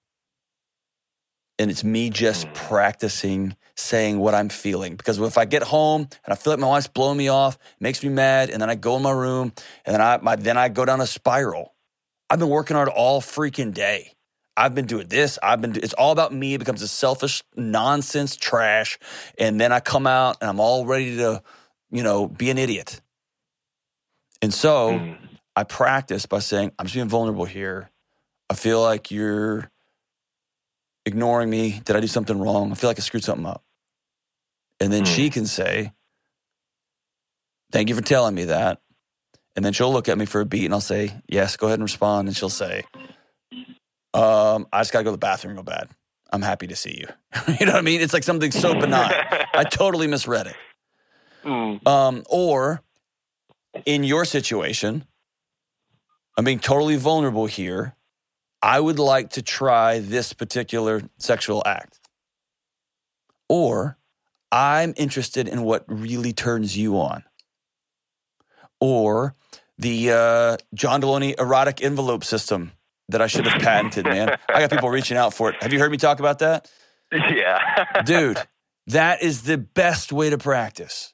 And 1.59 1.71
it's 1.71 1.83
me 1.83 2.09
just 2.09 2.47
mm. 2.47 2.53
practicing 2.53 3.55
saying 3.75 4.19
what 4.19 4.35
I'm 4.35 4.49
feeling. 4.49 4.95
Because 4.95 5.19
if 5.19 5.37
I 5.37 5.45
get 5.45 5.63
home 5.63 6.01
and 6.01 6.33
I 6.33 6.35
feel 6.35 6.53
like 6.53 6.59
my 6.59 6.67
wife's 6.67 6.87
blowing 6.87 7.17
me 7.17 7.29
off, 7.29 7.57
makes 7.79 8.03
me 8.03 8.09
mad, 8.09 8.49
and 8.49 8.61
then 8.61 8.69
I 8.69 8.75
go 8.75 8.97
in 8.97 9.03
my 9.03 9.11
room 9.11 9.53
and 9.85 9.93
then 9.93 10.01
I 10.01 10.17
my, 10.17 10.35
then 10.35 10.57
I 10.57 10.69
go 10.69 10.85
down 10.85 11.01
a 11.01 11.07
spiral. 11.07 11.73
I've 12.29 12.39
been 12.39 12.49
working 12.49 12.75
hard 12.75 12.89
all 12.89 13.21
freaking 13.21 13.73
day. 13.73 14.13
I've 14.57 14.73
been 14.73 14.85
doing 14.85 15.07
this. 15.07 15.37
I've 15.43 15.61
been. 15.61 15.75
It's 15.75 15.93
all 15.93 16.11
about 16.11 16.33
me. 16.33 16.55
It 16.55 16.57
becomes 16.57 16.81
a 16.81 16.87
selfish 16.87 17.43
nonsense 17.55 18.35
trash, 18.35 18.97
and 19.37 19.61
then 19.61 19.71
I 19.71 19.79
come 19.79 20.07
out 20.07 20.37
and 20.41 20.49
I'm 20.49 20.59
all 20.59 20.85
ready 20.85 21.17
to, 21.17 21.43
you 21.91 22.03
know, 22.03 22.27
be 22.27 22.49
an 22.49 22.57
idiot. 22.57 22.99
And 24.41 24.53
so 24.53 24.93
mm. 24.93 25.17
I 25.55 25.63
practice 25.63 26.25
by 26.25 26.39
saying, 26.39 26.71
"I'm 26.79 26.87
just 26.87 26.95
being 26.95 27.07
vulnerable 27.07 27.45
here. 27.45 27.91
I 28.49 28.55
feel 28.55 28.81
like 28.81 29.11
you're 29.11 29.69
ignoring 31.07 31.49
me. 31.49 31.81
Did 31.85 31.95
I 31.95 31.99
do 32.01 32.07
something 32.07 32.37
wrong? 32.37 32.71
I 32.71 32.75
feel 32.75 32.89
like 32.89 32.99
I 32.99 33.01
screwed 33.01 33.23
something 33.23 33.45
up. 33.45 33.63
And 34.79 34.91
then 34.93 35.03
mm. 35.03 35.15
she 35.15 35.29
can 35.29 35.47
say, 35.47 35.93
Thank 37.71 37.89
you 37.89 37.95
for 37.95 38.01
telling 38.01 38.35
me 38.35 38.45
that. 38.45 38.79
And 39.55 39.65
then 39.65 39.73
she'll 39.73 39.91
look 39.91 40.07
at 40.07 40.17
me 40.17 40.25
for 40.25 40.39
a 40.39 40.45
beat 40.45 40.65
and 40.65 40.73
I'll 40.73 40.81
say, 40.81 41.13
Yes, 41.27 41.57
go 41.57 41.67
ahead 41.67 41.79
and 41.79 41.83
respond. 41.83 42.27
And 42.27 42.37
she'll 42.37 42.49
say, 42.49 42.83
um, 44.13 44.67
I 44.71 44.81
just 44.81 44.93
got 44.93 44.99
to 44.99 45.03
go 45.03 45.09
to 45.09 45.13
the 45.13 45.17
bathroom 45.17 45.55
real 45.55 45.63
bad. 45.63 45.89
I'm 46.31 46.41
happy 46.41 46.67
to 46.67 46.75
see 46.75 46.97
you. 46.97 47.07
you 47.59 47.65
know 47.65 47.73
what 47.73 47.79
I 47.79 47.81
mean? 47.81 48.01
It's 48.01 48.13
like 48.13 48.23
something 48.23 48.51
so 48.51 48.73
benign. 48.73 49.13
I 49.53 49.63
totally 49.69 50.07
misread 50.07 50.47
it. 50.47 50.55
Mm. 51.45 51.87
Um, 51.87 52.23
or 52.29 52.81
in 53.85 54.03
your 54.03 54.25
situation, 54.25 55.05
I'm 56.37 56.43
being 56.43 56.59
totally 56.59 56.97
vulnerable 56.97 57.45
here. 57.45 57.95
I 58.61 58.79
would 58.79 58.99
like 58.99 59.31
to 59.31 59.41
try 59.41 59.99
this 59.99 60.33
particular 60.33 61.03
sexual 61.17 61.63
act. 61.65 61.99
Or 63.47 63.97
I'm 64.51 64.93
interested 64.97 65.47
in 65.47 65.63
what 65.63 65.85
really 65.87 66.33
turns 66.33 66.77
you 66.77 66.99
on. 66.99 67.23
Or 68.79 69.35
the 69.77 70.11
uh, 70.11 70.57
John 70.73 71.01
Delony 71.01 71.39
erotic 71.39 71.81
envelope 71.81 72.23
system 72.23 72.71
that 73.09 73.21
I 73.21 73.27
should 73.27 73.47
have 73.47 73.61
patented, 73.61 74.05
man. 74.05 74.37
I 74.49 74.59
got 74.59 74.71
people 74.71 74.89
reaching 74.89 75.17
out 75.17 75.33
for 75.33 75.49
it. 75.49 75.61
Have 75.61 75.73
you 75.73 75.79
heard 75.79 75.91
me 75.91 75.97
talk 75.97 76.19
about 76.19 76.39
that? 76.39 76.69
Yeah. 77.11 78.01
Dude, 78.05 78.41
that 78.87 79.21
is 79.21 79.43
the 79.43 79.57
best 79.57 80.11
way 80.11 80.29
to 80.29 80.37
practice. 80.37 81.13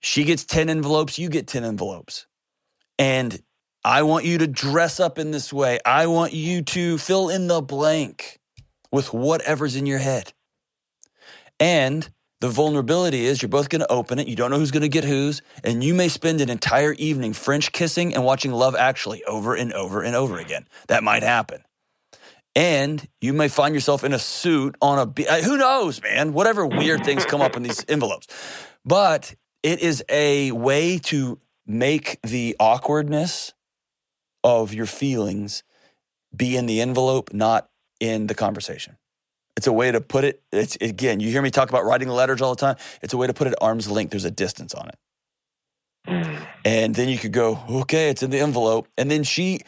She 0.00 0.24
gets 0.24 0.44
10 0.44 0.70
envelopes, 0.70 1.18
you 1.18 1.28
get 1.28 1.46
10 1.46 1.64
envelopes. 1.64 2.26
And 2.98 3.42
I 3.84 4.02
want 4.02 4.24
you 4.24 4.38
to 4.38 4.46
dress 4.46 5.00
up 5.00 5.18
in 5.18 5.30
this 5.30 5.52
way. 5.52 5.78
I 5.84 6.06
want 6.06 6.32
you 6.32 6.62
to 6.62 6.98
fill 6.98 7.28
in 7.30 7.46
the 7.46 7.60
blank 7.62 8.38
with 8.92 9.12
whatever's 9.12 9.76
in 9.76 9.86
your 9.86 9.98
head. 9.98 10.32
And 11.58 12.08
the 12.40 12.48
vulnerability 12.48 13.26
is 13.26 13.42
you're 13.42 13.48
both 13.48 13.68
going 13.68 13.80
to 13.80 13.92
open 13.92 14.18
it. 14.18 14.26
You 14.26 14.36
don't 14.36 14.50
know 14.50 14.58
who's 14.58 14.70
going 14.70 14.82
to 14.82 14.88
get 14.88 15.04
whose. 15.04 15.42
And 15.62 15.84
you 15.84 15.94
may 15.94 16.08
spend 16.08 16.40
an 16.40 16.48
entire 16.48 16.92
evening 16.94 17.34
French 17.34 17.72
kissing 17.72 18.14
and 18.14 18.24
watching 18.24 18.52
Love 18.52 18.74
Actually 18.74 19.22
over 19.24 19.54
and 19.54 19.72
over 19.72 20.02
and 20.02 20.16
over 20.16 20.38
again. 20.38 20.66
That 20.88 21.04
might 21.04 21.22
happen. 21.22 21.62
And 22.56 23.06
you 23.20 23.32
may 23.32 23.48
find 23.48 23.74
yourself 23.74 24.02
in 24.02 24.12
a 24.12 24.18
suit 24.18 24.74
on 24.80 24.98
a 24.98 25.42
who 25.42 25.56
knows, 25.56 26.02
man, 26.02 26.32
whatever 26.32 26.66
weird 26.66 27.04
things 27.04 27.24
come 27.24 27.40
up 27.40 27.56
in 27.56 27.62
these 27.62 27.84
envelopes. 27.88 28.26
But 28.84 29.34
it 29.62 29.80
is 29.80 30.02
a 30.08 30.50
way 30.52 30.98
to 31.04 31.38
make 31.66 32.18
the 32.22 32.56
awkwardness 32.58 33.52
of 34.42 34.74
your 34.74 34.86
feelings 34.86 35.62
be 36.34 36.56
in 36.56 36.66
the 36.66 36.80
envelope, 36.80 37.32
not 37.32 37.68
in 38.00 38.26
the 38.26 38.34
conversation. 38.34 38.96
It's 39.56 39.66
a 39.66 39.72
way 39.72 39.90
to 39.90 40.00
put 40.00 40.24
it. 40.24 40.42
It's 40.52 40.76
again, 40.80 41.20
you 41.20 41.30
hear 41.30 41.42
me 41.42 41.50
talk 41.50 41.68
about 41.68 41.84
writing 41.84 42.08
letters 42.08 42.40
all 42.40 42.54
the 42.54 42.60
time. 42.60 42.76
It's 43.02 43.12
a 43.12 43.16
way 43.16 43.26
to 43.26 43.34
put 43.34 43.46
it 43.46 43.52
at 43.52 43.62
arm's 43.62 43.90
length. 43.90 44.10
There's 44.10 44.24
a 44.24 44.30
distance 44.30 44.74
on 44.74 44.88
it. 44.88 44.98
Mm. 46.08 46.46
And 46.62 46.94
then 46.94 47.08
you 47.08 47.16
could 47.16 47.32
go, 47.32 47.58
okay, 47.70 48.10
it's 48.10 48.22
in 48.22 48.28
the 48.30 48.38
envelope. 48.38 48.86
And 48.98 49.10
then 49.10 49.22
she, 49.22 49.60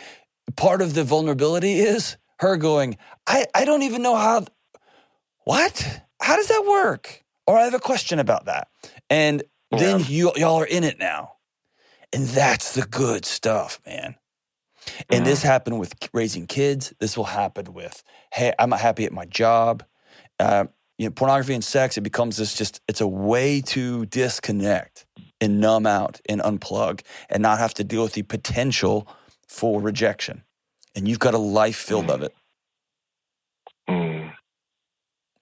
part 0.57 0.83
of 0.83 0.93
the 0.93 1.05
vulnerability 1.05 1.78
is 1.78 2.18
her 2.41 2.59
going, 2.59 2.99
I, 3.26 3.47
I 3.55 3.64
don't 3.64 3.83
even 3.83 4.03
know 4.03 4.14
how, 4.14 4.45
what? 5.45 6.03
How 6.20 6.37
does 6.37 6.49
that 6.49 6.66
work? 6.68 7.24
Or 7.47 7.57
I 7.57 7.64
have 7.64 7.72
a 7.72 7.80
question 7.80 8.18
about 8.18 8.45
that. 8.45 8.68
And 9.09 9.43
then 9.70 10.05
you, 10.07 10.33
y'all 10.37 10.61
are 10.61 10.66
in 10.66 10.85
it 10.85 10.99
now. 10.99 11.37
And 12.12 12.26
that's 12.26 12.74
the 12.74 12.83
good 12.83 13.24
stuff, 13.24 13.80
man. 13.87 14.16
And 15.11 15.24
this 15.24 15.43
happened 15.43 15.78
with 15.78 15.95
raising 16.12 16.47
kids. 16.47 16.93
This 16.99 17.16
will 17.16 17.24
happen 17.24 17.72
with, 17.72 18.03
hey, 18.33 18.53
I'm 18.59 18.70
not 18.70 18.80
happy 18.80 19.05
at 19.05 19.12
my 19.12 19.24
job. 19.24 19.85
Uh, 20.39 20.64
you 20.99 21.07
know, 21.07 21.12
pornography 21.12 21.55
and 21.55 21.64
sex, 21.64 21.97
it 21.97 22.03
becomes 22.03 22.37
this 22.37 22.55
just, 22.55 22.80
it's 22.89 23.01
a 23.01 23.07
way 23.07 23.61
to 23.62 24.07
disconnect 24.07 25.07
and 25.41 25.61
numb 25.61 25.87
out 25.87 26.20
and 26.28 26.41
unplug 26.41 27.01
and 27.28 27.43
not 27.43 27.59
have 27.59 27.74
to 27.74 27.85
deal 27.85 28.03
with 28.03 28.12
the 28.12 28.22
potential 28.22 29.09
for 29.49 29.80
rejection. 29.80 30.45
And 30.95 31.09
you've 31.09 31.18
got 31.18 31.35
a 31.35 31.39
life 31.39 31.76
filled 31.76 32.11
of 32.11 32.22
it. 32.22 32.35
Mm. 33.89 34.33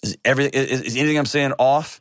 Is 0.02 0.16
everything, 0.24 0.52
is, 0.54 0.82
is 0.82 0.96
anything 0.96 1.18
I'm 1.18 1.26
saying 1.26 1.52
off? 1.58 2.00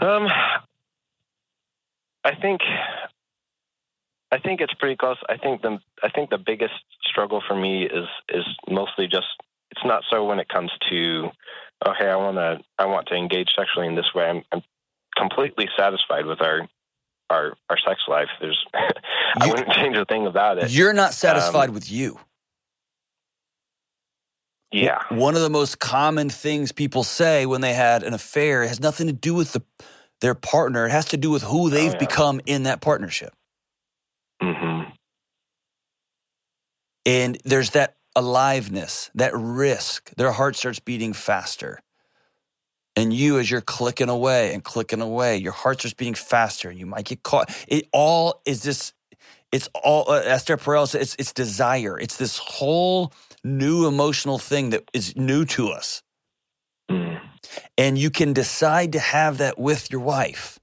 Um, 0.00 0.28
I 2.24 2.34
think, 2.40 2.60
I 4.32 4.38
think 4.38 4.60
it's 4.60 4.74
pretty 4.74 4.96
close. 4.96 5.16
I 5.28 5.36
think 5.36 5.62
the 5.62 5.78
I 6.02 6.10
think 6.10 6.30
the 6.30 6.38
biggest 6.38 6.74
struggle 7.04 7.42
for 7.46 7.54
me 7.54 7.84
is 7.84 8.08
is 8.28 8.44
mostly 8.68 9.06
just 9.06 9.26
it's 9.70 9.84
not 9.84 10.02
so 10.10 10.24
when 10.24 10.40
it 10.40 10.48
comes 10.48 10.70
to 10.90 11.28
oh, 11.84 11.90
okay, 11.90 12.08
I 12.08 12.16
want 12.16 12.36
to 12.36 12.58
I 12.78 12.86
want 12.86 13.06
to 13.08 13.14
engage 13.14 13.50
sexually 13.56 13.86
in 13.86 13.94
this 13.94 14.12
way. 14.14 14.24
I'm, 14.24 14.42
I'm 14.52 14.62
completely 15.16 15.68
satisfied 15.76 16.26
with 16.26 16.40
our 16.40 16.68
our 17.30 17.54
our 17.70 17.78
sex 17.78 18.00
life. 18.08 18.28
There's 18.40 18.62
I 18.74 19.44
You- 19.44 19.50
wouldn't 19.50 19.72
change 19.72 19.96
a 19.96 20.04
thing 20.04 20.26
about 20.26 20.58
it. 20.58 20.70
You're 20.70 20.92
not 20.92 21.14
satisfied 21.14 21.68
um, 21.68 21.74
with 21.74 21.90
you. 21.90 22.18
Yeah. 24.72 25.02
One 25.10 25.36
of 25.36 25.42
the 25.42 25.50
most 25.50 25.78
common 25.78 26.28
things 26.28 26.72
people 26.72 27.04
say 27.04 27.46
when 27.46 27.60
they 27.60 27.72
had 27.72 28.02
an 28.02 28.12
affair 28.12 28.66
has 28.66 28.80
nothing 28.80 29.06
to 29.06 29.12
do 29.12 29.32
with 29.32 29.52
the, 29.52 29.62
their 30.20 30.34
partner. 30.34 30.86
It 30.86 30.90
has 30.90 31.06
to 31.06 31.16
do 31.16 31.30
with 31.30 31.42
who 31.44 31.66
oh, 31.66 31.68
they've 31.68 31.92
yeah. 31.92 31.98
become 31.98 32.40
in 32.46 32.64
that 32.64 32.80
partnership. 32.80 33.32
hmm 34.42 34.82
And 37.06 37.38
there's 37.44 37.70
that 37.70 37.96
aliveness, 38.16 39.10
that 39.14 39.32
risk. 39.34 40.10
Their 40.16 40.32
heart 40.32 40.56
starts 40.56 40.80
beating 40.80 41.12
faster. 41.12 41.80
And 42.96 43.12
you, 43.12 43.38
as 43.38 43.50
you're 43.50 43.60
clicking 43.60 44.08
away 44.08 44.52
and 44.52 44.64
clicking 44.64 45.00
away, 45.00 45.36
your 45.36 45.52
heart 45.52 45.80
starts 45.80 45.94
beating 45.94 46.14
faster 46.14 46.68
and 46.68 46.78
you 46.78 46.86
might 46.86 47.04
get 47.04 47.22
caught. 47.22 47.54
It 47.68 47.88
all 47.92 48.40
is 48.44 48.62
this, 48.62 48.92
it's 49.52 49.68
all, 49.74 50.10
uh, 50.10 50.22
Esther 50.24 50.56
Perel 50.56 50.88
said, 50.88 51.02
it's, 51.02 51.14
it's 51.18 51.32
desire. 51.32 52.00
It's 52.00 52.16
this 52.16 52.38
whole 52.38 53.12
new 53.44 53.86
emotional 53.86 54.38
thing 54.38 54.70
that 54.70 54.90
is 54.92 55.14
new 55.14 55.44
to 55.44 55.68
us. 55.68 56.02
Mm. 56.90 57.20
And 57.76 57.98
you 57.98 58.10
can 58.10 58.32
decide 58.32 58.92
to 58.92 58.98
have 58.98 59.38
that 59.38 59.58
with 59.58 59.90
your 59.90 60.00
wife, 60.00 60.58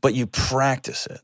but 0.00 0.14
you 0.14 0.26
practice 0.26 1.06
it 1.06 1.20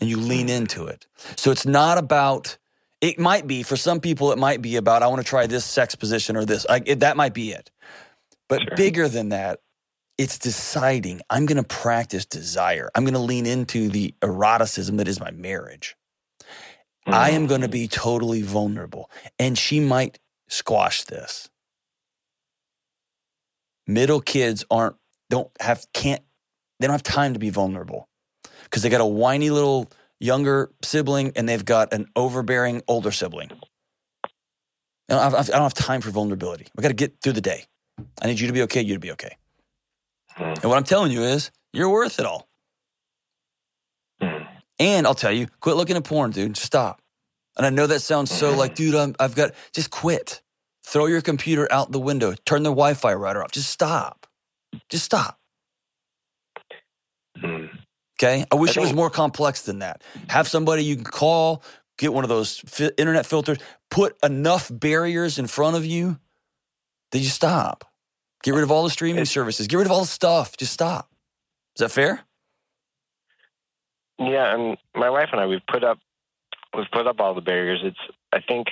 and 0.00 0.08
you 0.08 0.16
lean 0.16 0.48
into 0.48 0.86
it. 0.86 1.06
So 1.36 1.50
it's 1.50 1.66
not 1.66 1.98
about, 1.98 2.56
it 3.00 3.18
might 3.18 3.46
be, 3.46 3.62
for 3.62 3.76
some 3.76 4.00
people, 4.00 4.32
it 4.32 4.38
might 4.38 4.60
be 4.60 4.76
about, 4.76 5.02
I 5.02 5.06
want 5.06 5.20
to 5.20 5.26
try 5.26 5.46
this 5.46 5.64
sex 5.64 5.94
position 5.94 6.36
or 6.36 6.44
this. 6.44 6.66
I, 6.68 6.82
it, 6.84 7.00
that 7.00 7.16
might 7.16 7.34
be 7.34 7.52
it. 7.52 7.70
But 8.48 8.60
Sure. 8.62 8.76
bigger 8.76 9.08
than 9.08 9.30
that, 9.30 9.60
it's 10.18 10.38
deciding 10.38 11.22
I'm 11.30 11.46
going 11.46 11.56
to 11.56 11.66
practice 11.66 12.26
desire. 12.26 12.90
I'm 12.94 13.04
going 13.04 13.14
to 13.14 13.20
lean 13.20 13.46
into 13.46 13.88
the 13.88 14.14
eroticism 14.22 14.98
that 14.98 15.08
is 15.08 15.18
my 15.18 15.30
marriage. 15.30 15.96
I 17.06 17.30
am 17.30 17.46
going 17.46 17.62
to 17.62 17.68
mm. 17.68 17.72
be 17.72 17.88
totally 17.88 18.42
vulnerable. 18.42 19.10
And 19.38 19.56
she 19.56 19.80
might 19.80 20.18
squash 20.48 21.04
this. 21.04 21.48
Middle 23.86 24.20
kids 24.20 24.64
aren't, 24.70 24.96
don't 25.30 25.50
have, 25.58 25.86
can't, 25.94 26.22
they 26.78 26.86
don't 26.86 26.94
have 26.94 27.02
time 27.02 27.32
to 27.32 27.38
be 27.38 27.50
vulnerable 27.50 28.08
because 28.64 28.82
they 28.82 28.90
got 28.90 29.00
a 29.00 29.06
whiny 29.06 29.50
little 29.50 29.90
younger 30.20 30.70
sibling 30.82 31.32
and 31.34 31.48
they've 31.48 31.64
got 31.64 31.92
an 31.92 32.06
overbearing 32.14 32.82
older 32.86 33.10
sibling. 33.10 33.50
I 35.08 35.14
don't 35.14 35.22
have, 35.22 35.34
I 35.34 35.52
don't 35.52 35.62
have 35.62 35.74
time 35.74 36.00
for 36.00 36.10
vulnerability. 36.10 36.68
We 36.76 36.82
got 36.82 36.88
to 36.88 36.94
get 36.94 37.20
through 37.20 37.32
the 37.32 37.40
day. 37.40 37.64
I 38.22 38.26
need 38.26 38.38
you 38.38 38.46
to 38.46 38.52
be 38.52 38.62
okay, 38.62 38.82
you 38.82 38.94
to 38.94 39.00
be 39.00 39.10
okay. 39.12 39.36
Mm. 40.38 40.62
And 40.62 40.64
what 40.64 40.76
I'm 40.76 40.84
telling 40.84 41.10
you 41.10 41.22
is, 41.22 41.50
you're 41.72 41.88
worth 41.88 42.20
it 42.20 42.26
all. 42.26 42.48
Mm. 44.22 44.46
And 44.78 45.06
I'll 45.06 45.14
tell 45.14 45.32
you, 45.32 45.48
quit 45.60 45.76
looking 45.76 45.96
at 45.96 46.04
porn, 46.04 46.30
dude. 46.30 46.56
Stop. 46.56 47.00
And 47.56 47.66
I 47.66 47.70
know 47.70 47.86
that 47.86 48.00
sounds 48.00 48.30
so 48.30 48.54
like, 48.56 48.74
dude, 48.74 48.94
I'm, 48.94 49.14
I've 49.18 49.34
got, 49.34 49.52
just 49.74 49.90
quit. 49.90 50.42
Throw 50.84 51.06
your 51.06 51.20
computer 51.20 51.68
out 51.70 51.92
the 51.92 52.00
window. 52.00 52.34
Turn 52.44 52.62
the 52.62 52.70
Wi 52.70 52.94
Fi 52.94 53.12
router 53.14 53.42
off. 53.42 53.52
Just 53.52 53.70
stop. 53.70 54.26
Just 54.88 55.04
stop. 55.04 55.38
Mm. 57.42 57.68
Okay. 58.22 58.44
I 58.52 58.54
wish 58.56 58.76
I 58.76 58.80
it 58.80 58.84
was 58.84 58.92
more 58.92 59.08
complex 59.08 59.62
than 59.62 59.78
that. 59.78 60.02
Have 60.28 60.46
somebody 60.46 60.84
you 60.84 60.96
can 60.96 61.04
call, 61.04 61.62
get 61.96 62.12
one 62.12 62.22
of 62.22 62.28
those 62.28 62.58
fi- 62.58 62.92
internet 62.98 63.24
filters, 63.24 63.56
put 63.90 64.14
enough 64.22 64.70
barriers 64.70 65.38
in 65.38 65.46
front 65.46 65.76
of 65.76 65.86
you 65.86 66.18
that 67.12 67.18
you 67.18 67.28
stop. 67.28 67.84
Get 68.42 68.54
rid 68.54 68.62
of 68.62 68.70
all 68.70 68.84
the 68.84 68.90
streaming 68.90 69.24
services. 69.24 69.68
Get 69.68 69.78
rid 69.78 69.86
of 69.86 69.92
all 69.92 70.00
the 70.00 70.06
stuff. 70.06 70.56
Just 70.58 70.72
stop. 70.72 71.10
Is 71.76 71.80
that 71.80 71.90
fair? 71.90 72.20
Yeah, 74.18 74.54
and 74.54 74.76
my 74.94 75.08
wife 75.08 75.30
and 75.32 75.40
I 75.40 75.46
we've 75.46 75.66
put 75.66 75.82
up 75.82 75.98
we've 76.76 76.90
put 76.92 77.06
up 77.06 77.20
all 77.20 77.34
the 77.34 77.40
barriers. 77.40 77.80
It's 77.82 77.98
I 78.32 78.40
think 78.40 78.68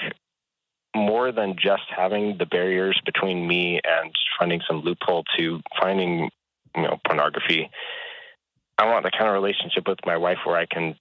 more 0.94 1.32
than 1.32 1.56
just 1.58 1.84
having 1.94 2.36
the 2.36 2.44
barriers 2.44 3.00
between 3.04 3.46
me 3.46 3.80
and 3.82 4.12
finding 4.38 4.60
some 4.68 4.80
loophole 4.80 5.24
to 5.38 5.60
finding 5.80 6.28
you 6.76 6.82
know 6.82 6.98
pornography. 7.06 7.70
I 8.78 8.86
want 8.86 9.04
the 9.04 9.10
kind 9.10 9.26
of 9.28 9.34
relationship 9.34 9.88
with 9.88 9.98
my 10.06 10.16
wife 10.16 10.38
where 10.44 10.56
I 10.56 10.66
can 10.66 10.96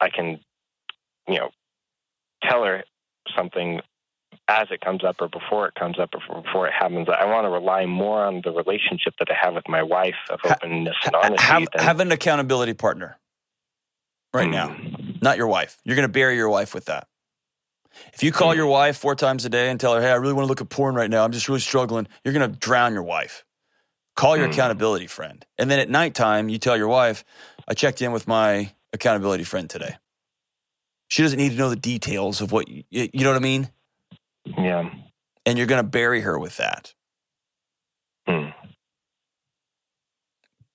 I 0.00 0.08
can 0.10 0.40
you 1.28 1.38
know 1.38 1.50
tell 2.42 2.64
her 2.64 2.84
something 3.36 3.80
as 4.48 4.66
it 4.70 4.80
comes 4.80 5.04
up 5.04 5.16
or 5.20 5.28
before 5.28 5.68
it 5.68 5.74
comes 5.74 5.98
up 5.98 6.10
or 6.14 6.42
before 6.42 6.66
it 6.66 6.72
happens. 6.72 7.08
I 7.08 7.24
want 7.26 7.44
to 7.44 7.48
rely 7.50 7.86
more 7.86 8.24
on 8.24 8.40
the 8.44 8.50
relationship 8.50 9.14
that 9.18 9.28
I 9.30 9.34
have 9.40 9.54
with 9.54 9.68
my 9.68 9.82
wife 9.82 10.14
of 10.30 10.40
Ha- 10.42 10.56
openness 10.62 10.96
and 11.04 11.14
honesty. 11.14 11.44
have, 11.46 11.62
than- 11.72 11.84
have 11.84 12.00
an 12.00 12.12
accountability 12.12 12.74
partner 12.74 13.18
right 14.34 14.48
now, 14.50 14.68
Mm. 14.70 15.22
not 15.22 15.36
your 15.36 15.46
wife. 15.46 15.78
You're 15.84 15.94
going 15.96 16.08
to 16.08 16.12
bury 16.12 16.34
your 16.36 16.48
wife 16.48 16.74
with 16.74 16.86
that. 16.86 17.06
If 18.14 18.22
you 18.22 18.32
call 18.32 18.54
your 18.54 18.66
wife 18.66 18.96
four 18.96 19.14
times 19.14 19.44
a 19.44 19.48
day 19.50 19.68
and 19.70 19.78
tell 19.78 19.94
her, 19.94 20.00
hey, 20.00 20.10
I 20.10 20.14
really 20.14 20.32
want 20.32 20.44
to 20.46 20.48
look 20.48 20.60
at 20.62 20.68
porn 20.70 20.94
right 20.94 21.10
now, 21.10 21.24
I'm 21.24 21.30
just 21.32 21.46
really 21.48 21.60
struggling, 21.60 22.08
you're 22.24 22.34
going 22.34 22.50
to 22.50 22.56
drown 22.58 22.94
your 22.94 23.02
wife. 23.02 23.44
Call 24.16 24.36
your 24.36 24.48
Mm. 24.48 24.52
accountability 24.52 25.06
friend. 25.06 25.44
And 25.58 25.70
then 25.70 25.78
at 25.78 25.88
nighttime, 25.88 26.48
you 26.48 26.58
tell 26.58 26.76
your 26.76 26.88
wife, 26.88 27.24
I 27.68 27.74
checked 27.74 28.02
in 28.02 28.12
with 28.12 28.26
my 28.28 28.74
accountability 28.92 29.44
friend 29.44 29.68
today. 29.70 29.96
She 31.08 31.22
doesn't 31.22 31.38
need 31.38 31.50
to 31.50 31.56
know 31.56 31.70
the 31.70 31.76
details 31.76 32.40
of 32.40 32.52
what 32.52 32.68
you, 32.68 32.84
you 32.90 33.24
know 33.24 33.30
what 33.30 33.36
I 33.36 33.40
mean? 33.40 33.70
Yeah. 34.44 34.90
And 35.46 35.58
you're 35.58 35.66
going 35.66 35.82
to 35.82 35.88
bury 35.88 36.20
her 36.22 36.38
with 36.38 36.56
that. 36.58 36.94
Mm. 38.28 38.54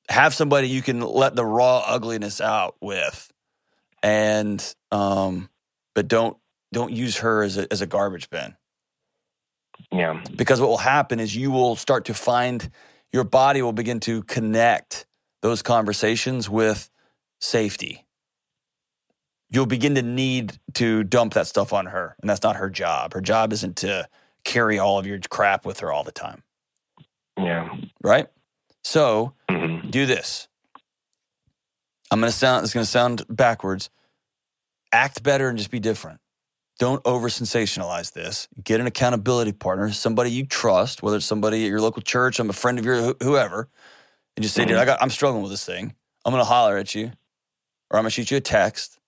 have 0.09 0.33
somebody 0.33 0.67
you 0.69 0.81
can 0.81 1.01
let 1.01 1.35
the 1.35 1.45
raw 1.45 1.79
ugliness 1.85 2.39
out 2.41 2.75
with 2.81 3.31
and 4.03 4.73
um 4.91 5.49
but 5.95 6.07
don't 6.07 6.37
don't 6.73 6.91
use 6.93 7.17
her 7.17 7.43
as 7.43 7.57
a 7.57 7.67
as 7.71 7.81
a 7.81 7.85
garbage 7.87 8.29
bin 8.29 8.55
Yeah. 9.91 10.21
because 10.35 10.61
what 10.61 10.69
will 10.69 10.77
happen 10.77 11.19
is 11.19 11.35
you 11.35 11.51
will 11.51 11.75
start 11.75 12.05
to 12.05 12.13
find 12.13 12.69
your 13.13 13.23
body 13.23 13.61
will 13.61 13.73
begin 13.73 13.99
to 14.01 14.23
connect 14.23 15.05
those 15.41 15.61
conversations 15.61 16.49
with 16.49 16.89
safety 17.39 18.05
you'll 19.49 19.65
begin 19.65 19.95
to 19.95 20.01
need 20.01 20.59
to 20.73 21.03
dump 21.03 21.33
that 21.33 21.47
stuff 21.47 21.71
on 21.73 21.85
her 21.87 22.15
and 22.21 22.29
that's 22.29 22.43
not 22.43 22.55
her 22.57 22.69
job 22.69 23.13
her 23.13 23.21
job 23.21 23.53
isn't 23.53 23.77
to 23.77 24.07
carry 24.43 24.79
all 24.79 24.97
of 24.99 25.05
your 25.05 25.19
crap 25.29 25.65
with 25.65 25.79
her 25.81 25.91
all 25.91 26.03
the 26.03 26.11
time 26.11 26.43
Yeah. 27.37 27.69
right 28.03 28.27
so 28.83 29.33
hmm 29.49 29.89
do 29.89 30.05
this. 30.05 30.47
I'm 32.11 32.19
gonna 32.19 32.31
sound. 32.31 32.63
It's 32.63 32.73
gonna 32.73 32.85
sound 32.85 33.23
backwards. 33.29 33.89
act 34.91 35.23
better 35.23 35.49
and 35.49 35.57
just 35.57 35.71
be 35.71 35.79
different. 35.79 36.19
Don't 36.79 37.01
over 37.05 37.27
sensationalize 37.27 38.13
this. 38.13 38.47
Get 38.63 38.79
an 38.79 38.87
accountability 38.87 39.51
partner, 39.51 39.91
somebody 39.91 40.31
you 40.31 40.45
trust, 40.45 41.01
whether 41.01 41.17
it's 41.17 41.25
somebody 41.25 41.63
at 41.65 41.69
your 41.69 41.81
local 41.81 42.01
church, 42.01 42.39
I'm 42.39 42.49
a 42.49 42.53
friend 42.53 42.77
of 42.77 42.85
your 42.85 43.15
whoever, 43.21 43.69
and 44.35 44.43
just 44.43 44.53
say, 44.53 44.61
mm-hmm. 44.61 44.69
dude, 44.69 44.77
I 44.77 44.85
got, 44.85 45.01
I'm 45.01 45.09
struggling 45.09 45.41
with 45.41 45.51
this 45.51 45.65
thing. 45.65 45.95
I'm 46.23 46.31
going 46.31 46.41
to 46.41 46.45
holler 46.45 46.77
at 46.77 46.93
you 46.93 47.11
or 47.89 47.97
I'm 47.97 48.03
going 48.03 48.05
to 48.05 48.09
shoot 48.11 48.29
you 48.29 48.37
a 48.37 48.41
text. 48.41 48.99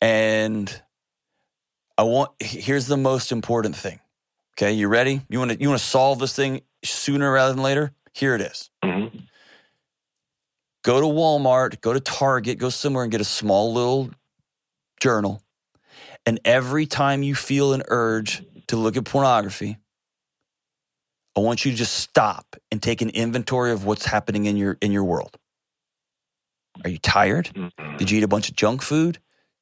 And 0.00 0.82
I 1.96 2.04
want, 2.04 2.30
here's 2.40 2.86
the 2.86 2.96
most 2.96 3.32
important 3.32 3.74
thing. 3.74 3.98
Okay. 4.56 4.72
You 4.72 4.88
ready? 4.88 5.22
You 5.28 5.40
want 5.40 5.52
to, 5.52 5.60
you 5.60 5.68
want 5.68 5.80
to 5.80 5.86
solve 5.86 6.20
this 6.20 6.34
thing 6.34 6.60
sooner 6.84 7.32
rather 7.32 7.52
than 7.52 7.62
later? 7.62 7.92
Here 8.12 8.34
it 8.34 8.40
is. 8.40 8.70
Mm-hmm. 8.84 9.18
Go 10.84 11.00
to 11.00 11.06
Walmart, 11.06 11.80
go 11.80 11.92
to 11.92 12.00
Target, 12.00 12.58
go 12.58 12.68
somewhere 12.68 13.02
and 13.02 13.10
get 13.10 13.20
a 13.20 13.24
small 13.24 13.72
little 13.72 14.10
journal. 15.00 15.42
And 16.28 16.38
every 16.44 16.84
time 16.84 17.22
you 17.22 17.34
feel 17.34 17.72
an 17.72 17.82
urge 17.88 18.44
to 18.66 18.76
look 18.76 18.98
at 18.98 19.06
pornography, 19.06 19.78
I 21.34 21.40
want 21.40 21.64
you 21.64 21.70
to 21.70 21.76
just 21.78 21.94
stop 21.94 22.54
and 22.70 22.82
take 22.82 23.00
an 23.00 23.08
inventory 23.08 23.72
of 23.72 23.86
what's 23.86 24.04
happening 24.04 24.44
in 24.44 24.58
your 24.58 24.76
in 24.82 24.92
your 24.92 25.04
world. 25.04 25.38
Are 26.84 26.90
you 26.90 26.98
tired? 26.98 27.50
Did 27.96 28.10
you 28.10 28.18
eat 28.18 28.24
a 28.24 28.28
bunch 28.28 28.50
of 28.50 28.56
junk 28.56 28.82
food? 28.82 29.20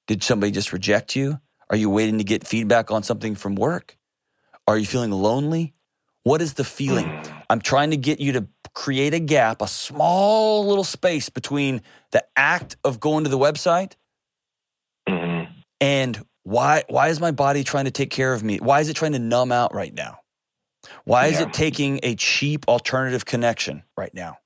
Did 0.08 0.24
somebody 0.24 0.50
just 0.50 0.72
reject 0.72 1.14
you? 1.14 1.38
Are 1.70 1.76
you 1.76 1.88
waiting 1.88 2.18
to 2.18 2.24
get 2.24 2.44
feedback 2.44 2.90
on 2.90 3.04
something 3.04 3.36
from 3.36 3.54
work? 3.54 3.96
Are 4.66 4.76
you 4.76 4.86
feeling 4.86 5.12
lonely? 5.12 5.72
What 6.24 6.42
is 6.42 6.54
the 6.54 6.64
feeling? 6.64 7.22
I'm 7.48 7.60
trying 7.60 7.92
to 7.92 7.96
get 7.96 8.18
you 8.18 8.32
to 8.32 8.48
create 8.74 9.14
a 9.14 9.20
gap, 9.20 9.62
a 9.62 9.68
small 9.68 10.66
little 10.66 10.82
space 10.82 11.28
between 11.28 11.82
the 12.10 12.24
act 12.36 12.76
of 12.82 12.98
going 12.98 13.22
to 13.22 13.30
the 13.30 13.38
website 13.38 13.92
mm-hmm. 15.08 15.52
and 15.80 16.24
why 16.46 16.84
why 16.88 17.08
is 17.08 17.18
my 17.18 17.32
body 17.32 17.64
trying 17.64 17.86
to 17.86 17.90
take 17.90 18.10
care 18.10 18.32
of 18.32 18.44
me? 18.44 18.58
Why 18.58 18.78
is 18.78 18.88
it 18.88 18.94
trying 18.94 19.12
to 19.12 19.18
numb 19.18 19.50
out 19.50 19.74
right 19.74 19.92
now? 19.92 20.20
Why 21.04 21.26
is 21.26 21.40
yeah. 21.40 21.46
it 21.46 21.52
taking 21.52 21.98
a 22.04 22.14
cheap 22.14 22.68
alternative 22.68 23.24
connection 23.24 23.82
right 23.96 24.14
now? 24.14 24.38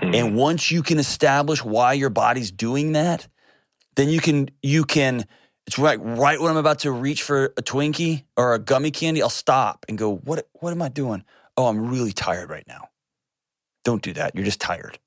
Mm-hmm. 0.00 0.14
And 0.14 0.36
once 0.36 0.70
you 0.70 0.84
can 0.84 1.00
establish 1.00 1.64
why 1.64 1.94
your 1.94 2.08
body's 2.08 2.52
doing 2.52 2.92
that, 2.92 3.26
then 3.96 4.08
you 4.08 4.20
can 4.20 4.48
you 4.62 4.84
can 4.84 5.24
it's 5.66 5.76
right 5.76 5.98
right 6.00 6.40
when 6.40 6.52
I'm 6.52 6.56
about 6.56 6.78
to 6.80 6.92
reach 6.92 7.24
for 7.24 7.46
a 7.56 7.62
Twinkie 7.62 8.22
or 8.36 8.54
a 8.54 8.60
gummy 8.60 8.92
candy, 8.92 9.22
I'll 9.22 9.28
stop 9.28 9.84
and 9.88 9.98
go, 9.98 10.14
"What 10.18 10.48
what 10.52 10.70
am 10.70 10.82
I 10.82 10.88
doing? 10.88 11.24
Oh, 11.56 11.66
I'm 11.66 11.90
really 11.90 12.12
tired 12.12 12.48
right 12.48 12.66
now." 12.68 12.90
Don't 13.82 14.02
do 14.02 14.12
that. 14.12 14.36
You're 14.36 14.44
just 14.44 14.60
tired. 14.60 15.00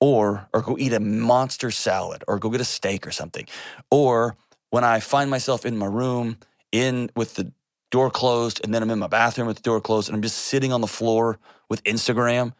Or 0.00 0.48
or 0.52 0.62
go 0.62 0.76
eat 0.78 0.92
a 0.92 1.00
monster 1.00 1.70
salad 1.70 2.22
or 2.28 2.38
go 2.38 2.50
get 2.50 2.60
a 2.60 2.64
steak 2.64 3.06
or 3.06 3.10
something. 3.10 3.46
Or 3.90 4.36
when 4.70 4.84
I 4.84 5.00
find 5.00 5.30
myself 5.30 5.66
in 5.66 5.76
my 5.76 5.86
room 5.86 6.38
in 6.70 7.10
with 7.16 7.34
the 7.34 7.52
door 7.90 8.10
closed 8.10 8.60
and 8.62 8.74
then 8.74 8.82
I'm 8.82 8.90
in 8.90 8.98
my 8.98 9.06
bathroom 9.06 9.46
with 9.48 9.56
the 9.56 9.62
door 9.62 9.80
closed 9.80 10.08
and 10.08 10.14
I'm 10.14 10.22
just 10.22 10.38
sitting 10.38 10.72
on 10.72 10.80
the 10.80 10.86
floor 10.86 11.38
with 11.68 11.82
Instagram 11.84 12.52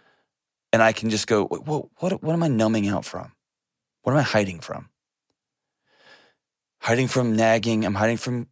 and 0.72 0.82
I 0.82 0.92
can 0.92 1.10
just 1.10 1.26
go, 1.26 1.44
what, 1.44 1.88
what, 2.00 2.22
what 2.22 2.32
am 2.32 2.42
I 2.42 2.48
numbing 2.48 2.88
out 2.88 3.04
from? 3.04 3.32
What 4.02 4.12
am 4.12 4.18
I 4.18 4.22
hiding 4.22 4.60
from? 4.60 4.88
Hiding 6.80 7.08
from 7.08 7.36
nagging. 7.36 7.84
I'm 7.84 7.94
hiding 7.94 8.16
from 8.16 8.46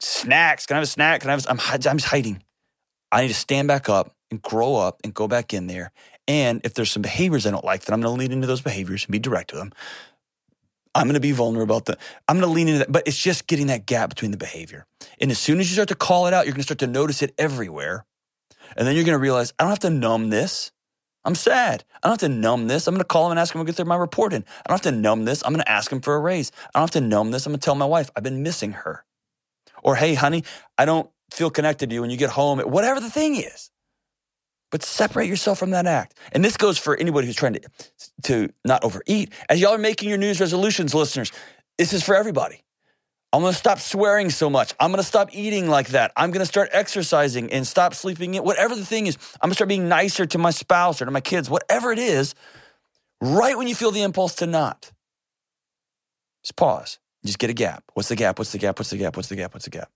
snacks. 0.00 0.66
Can 0.66 0.74
I 0.74 0.78
have 0.78 0.84
a 0.84 0.86
snack? 0.86 1.20
Can 1.20 1.30
I 1.30 1.32
have? 1.34 1.46
A, 1.46 1.50
I'm, 1.50 1.60
I'm 1.60 1.98
just 1.98 2.06
hiding. 2.06 2.42
I 3.10 3.22
need 3.22 3.28
to 3.28 3.34
stand 3.34 3.68
back 3.68 3.88
up 3.88 4.14
and 4.30 4.40
grow 4.40 4.76
up 4.76 5.00
and 5.04 5.12
go 5.12 5.28
back 5.28 5.52
in 5.52 5.66
there. 5.66 5.92
And 6.28 6.60
if 6.64 6.74
there's 6.74 6.90
some 6.90 7.02
behaviors 7.02 7.46
I 7.46 7.50
don't 7.50 7.64
like, 7.64 7.84
then 7.84 7.94
I'm 7.94 8.00
going 8.00 8.14
to 8.14 8.20
lean 8.20 8.32
into 8.32 8.46
those 8.46 8.60
behaviors 8.60 9.04
and 9.04 9.12
be 9.12 9.18
direct 9.18 9.50
to 9.50 9.56
them. 9.56 9.72
I'm 10.94 11.04
going 11.04 11.14
to 11.14 11.20
be 11.20 11.32
vulnerable 11.32 11.64
about 11.74 11.86
that. 11.86 11.98
I'm 12.28 12.38
going 12.38 12.48
to 12.48 12.54
lean 12.54 12.68
into 12.68 12.80
that. 12.80 12.92
But 12.92 13.08
it's 13.08 13.18
just 13.18 13.46
getting 13.46 13.68
that 13.68 13.86
gap 13.86 14.10
between 14.10 14.30
the 14.30 14.36
behavior. 14.36 14.86
And 15.20 15.30
as 15.30 15.38
soon 15.38 15.58
as 15.58 15.68
you 15.68 15.74
start 15.74 15.88
to 15.88 15.94
call 15.94 16.26
it 16.26 16.34
out, 16.34 16.44
you're 16.44 16.52
going 16.52 16.60
to 16.60 16.64
start 16.64 16.80
to 16.80 16.86
notice 16.86 17.22
it 17.22 17.34
everywhere. 17.38 18.04
And 18.76 18.86
then 18.86 18.94
you're 18.94 19.04
going 19.04 19.16
to 19.16 19.22
realize, 19.22 19.52
I 19.58 19.64
don't 19.64 19.70
have 19.70 19.78
to 19.80 19.90
numb 19.90 20.30
this. 20.30 20.70
I'm 21.24 21.34
sad. 21.34 21.84
I 22.02 22.08
don't 22.08 22.20
have 22.20 22.30
to 22.30 22.36
numb 22.36 22.68
this. 22.68 22.86
I'm 22.86 22.94
going 22.94 23.00
to 23.00 23.06
call 23.06 23.26
him 23.26 23.32
and 23.32 23.40
ask 23.40 23.54
him 23.54 23.60
to 23.60 23.64
get 23.64 23.76
through 23.76 23.84
my 23.86 23.96
report 23.96 24.32
in. 24.32 24.44
I 24.64 24.68
don't 24.68 24.84
have 24.84 24.92
to 24.92 24.98
numb 24.98 25.24
this. 25.24 25.42
I'm 25.44 25.52
going 25.52 25.64
to 25.64 25.70
ask 25.70 25.90
him 25.90 26.00
for 26.00 26.14
a 26.14 26.20
raise. 26.20 26.50
I 26.74 26.78
don't 26.78 26.84
have 26.84 26.90
to 26.92 27.00
numb 27.00 27.30
this. 27.30 27.46
I'm 27.46 27.52
going 27.52 27.60
to 27.60 27.64
tell 27.64 27.74
my 27.74 27.86
wife 27.86 28.10
I've 28.16 28.22
been 28.22 28.42
missing 28.42 28.72
her. 28.72 29.04
Or, 29.82 29.96
hey, 29.96 30.14
honey, 30.14 30.44
I 30.76 30.84
don't 30.84 31.10
feel 31.30 31.50
connected 31.50 31.90
to 31.90 31.94
you 31.94 32.00
when 32.00 32.10
you 32.10 32.16
get 32.16 32.30
home, 32.30 32.58
whatever 32.60 33.00
the 33.00 33.10
thing 33.10 33.36
is. 33.36 33.70
But 34.72 34.82
separate 34.82 35.26
yourself 35.26 35.58
from 35.58 35.70
that 35.70 35.86
act. 35.86 36.18
And 36.32 36.44
this 36.44 36.56
goes 36.56 36.78
for 36.78 36.96
anybody 36.96 37.26
who's 37.26 37.36
trying 37.36 37.52
to, 37.52 37.60
to 38.24 38.48
not 38.64 38.82
overeat. 38.82 39.32
As 39.48 39.60
y'all 39.60 39.74
are 39.74 39.78
making 39.78 40.08
your 40.08 40.18
news 40.18 40.40
resolutions, 40.40 40.94
listeners, 40.94 41.30
this 41.78 41.92
is 41.92 42.02
for 42.02 42.16
everybody. 42.16 42.64
I'm 43.34 43.42
to 43.42 43.52
stop 43.52 43.78
swearing 43.78 44.30
so 44.30 44.50
much. 44.50 44.74
I'm 44.80 44.92
to 44.92 45.02
stop 45.02 45.28
eating 45.32 45.68
like 45.68 45.88
that. 45.88 46.12
I'm 46.16 46.32
to 46.32 46.46
start 46.46 46.70
exercising 46.72 47.52
and 47.52 47.66
stop 47.66 47.94
sleeping 47.94 48.34
in. 48.34 48.44
Whatever 48.44 48.74
the 48.74 48.84
thing 48.84 49.06
is, 49.06 49.16
I'm 49.40 49.50
to 49.50 49.54
start 49.54 49.68
being 49.68 49.88
nicer 49.88 50.26
to 50.26 50.38
my 50.38 50.50
spouse 50.50 51.00
or 51.00 51.04
to 51.04 51.10
my 51.10 51.20
kids, 51.20 51.48
whatever 51.48 51.92
it 51.92 51.98
is, 51.98 52.34
right 53.20 53.56
when 53.56 53.68
you 53.68 53.74
feel 53.74 53.90
the 53.90 54.02
impulse 54.02 54.34
to 54.36 54.46
not. 54.46 54.90
Just 56.42 56.56
pause. 56.56 56.98
Just 57.24 57.38
get 57.38 57.50
a 57.50 57.54
gap. 57.54 57.84
What's 57.94 58.08
the 58.08 58.16
gap? 58.16 58.38
What's 58.38 58.52
the 58.52 58.58
gap? 58.58 58.78
What's 58.78 58.90
the 58.90 58.96
gap? 58.96 59.16
What's 59.16 59.28
the 59.28 59.36
gap? 59.36 59.54
What's 59.54 59.64
the 59.64 59.70
gap? 59.70 59.90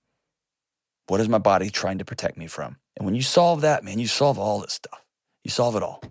What 1.09 1.21
is 1.21 1.29
my 1.29 1.39
body 1.39 1.71
trying 1.71 1.99
to 1.99 2.05
protect 2.05 2.37
me 2.37 2.47
from? 2.47 2.77
And 2.97 3.07
when 3.07 3.15
you 3.15 3.23
solve 3.23 3.61
that, 3.61 3.85
man, 3.85 3.99
you 3.99 4.07
solve 4.07 4.39
all 4.39 4.61
this 4.61 4.73
stuff. 4.73 5.05
You 5.45 5.51
solve 5.51 5.77
it 5.77 5.83
all. 5.83 6.03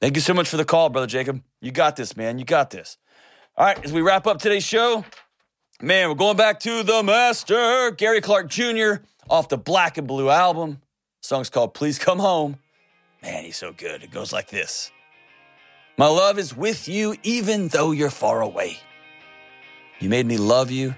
Thank 0.00 0.16
you 0.16 0.20
so 0.22 0.34
much 0.34 0.48
for 0.48 0.56
the 0.56 0.64
call, 0.64 0.88
Brother 0.88 1.06
Jacob. 1.06 1.42
You 1.60 1.72
got 1.72 1.96
this, 1.96 2.16
man. 2.16 2.38
You 2.38 2.44
got 2.44 2.70
this. 2.70 2.96
All 3.56 3.66
right, 3.66 3.84
as 3.84 3.92
we 3.92 4.00
wrap 4.00 4.26
up 4.26 4.38
today's 4.38 4.64
show, 4.64 5.04
Man, 5.80 6.08
we're 6.08 6.16
going 6.16 6.36
back 6.36 6.58
to 6.60 6.82
the 6.82 7.04
master, 7.04 7.92
Gary 7.92 8.20
Clark 8.20 8.48
Jr., 8.48 8.94
off 9.30 9.48
the 9.48 9.56
Blak 9.56 9.96
and 9.96 10.08
Blu 10.08 10.28
album. 10.28 10.80
The 11.22 11.28
song's 11.28 11.50
called 11.50 11.72
Please 11.72 12.00
Come 12.00 12.18
Home. 12.18 12.56
Man, 13.22 13.44
he's 13.44 13.58
so 13.58 13.70
good. 13.70 14.02
It 14.02 14.10
goes 14.10 14.32
like 14.32 14.48
this 14.48 14.90
My 15.96 16.08
love 16.08 16.36
is 16.36 16.56
with 16.56 16.88
you 16.88 17.14
even 17.22 17.68
though 17.68 17.92
you're 17.92 18.10
far 18.10 18.40
away. 18.40 18.78
You 20.00 20.08
made 20.08 20.26
me 20.26 20.36
love 20.36 20.72
you, 20.72 20.96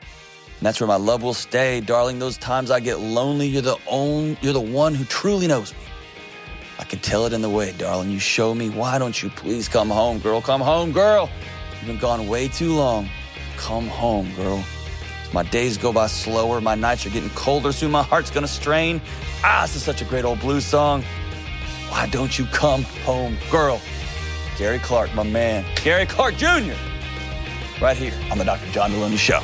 and 0.61 0.67
that's 0.67 0.79
where 0.79 0.87
my 0.87 0.97
love 0.97 1.23
will 1.23 1.33
stay. 1.33 1.81
Darling, 1.81 2.19
those 2.19 2.37
times 2.37 2.71
I 2.71 2.81
get 2.81 3.01
lonely, 3.01 3.49
you're 3.49 3.63
the 3.63 3.79
only, 3.87 4.37
you're 4.43 4.53
the 4.53 4.61
one 4.61 4.95
who 4.95 5.07
truly 5.07 5.47
knows 5.47 5.73
me. 5.73 5.79
I 6.79 6.85
can 6.85 6.99
tell 6.99 7.25
it 7.25 7.33
in 7.33 7.41
the 7.41 7.49
way, 7.49 7.73
darling. 7.73 8.11
You 8.11 8.19
show 8.19 8.55
me. 8.55 8.69
Why 8.69 8.99
don't 8.99 9.23
you 9.23 9.31
please 9.31 9.69
come 9.69 9.89
home, 9.89 10.19
girl? 10.19 10.43
Come 10.43 10.61
home, 10.61 10.93
girl. 10.93 11.31
You've 11.79 11.87
been 11.87 11.99
gone 11.99 12.29
way 12.29 12.49
too 12.49 12.75
long. 12.75 13.09
Come 13.57 13.87
home, 13.87 14.35
girl. 14.35 14.63
My 15.33 15.45
days 15.45 15.79
go 15.79 15.95
by 15.95 16.09
slower, 16.09 16.61
my 16.61 16.75
nights 16.75 17.07
are 17.07 17.11
getting 17.11 17.31
colder, 17.31 17.73
soon 17.73 17.91
my 17.91 18.03
heart's 18.03 18.31
gonna 18.31 18.47
strain. 18.47 19.01
Ah, 19.43 19.63
this 19.63 19.77
is 19.77 19.83
such 19.83 20.03
a 20.03 20.05
great 20.05 20.27
old 20.27 20.41
blues 20.41 20.67
song. 20.67 21.05
Why 21.89 22.07
don't 22.09 22.39
you 22.39 22.45
come 22.47 22.83
home, 22.83 23.39
girl? 23.51 23.81
Gary 24.59 24.79
Clark, 24.79 25.15
my 25.15 25.23
man. 25.23 25.65
Gary 25.83 26.05
Clark 26.05 26.37
Jr. 26.37 26.75
Right 27.81 27.97
here 27.97 28.13
on 28.31 28.37
the 28.37 28.45
Dr. 28.45 28.71
John 28.73 28.91
Delony 28.91 29.17
Show. 29.17 29.41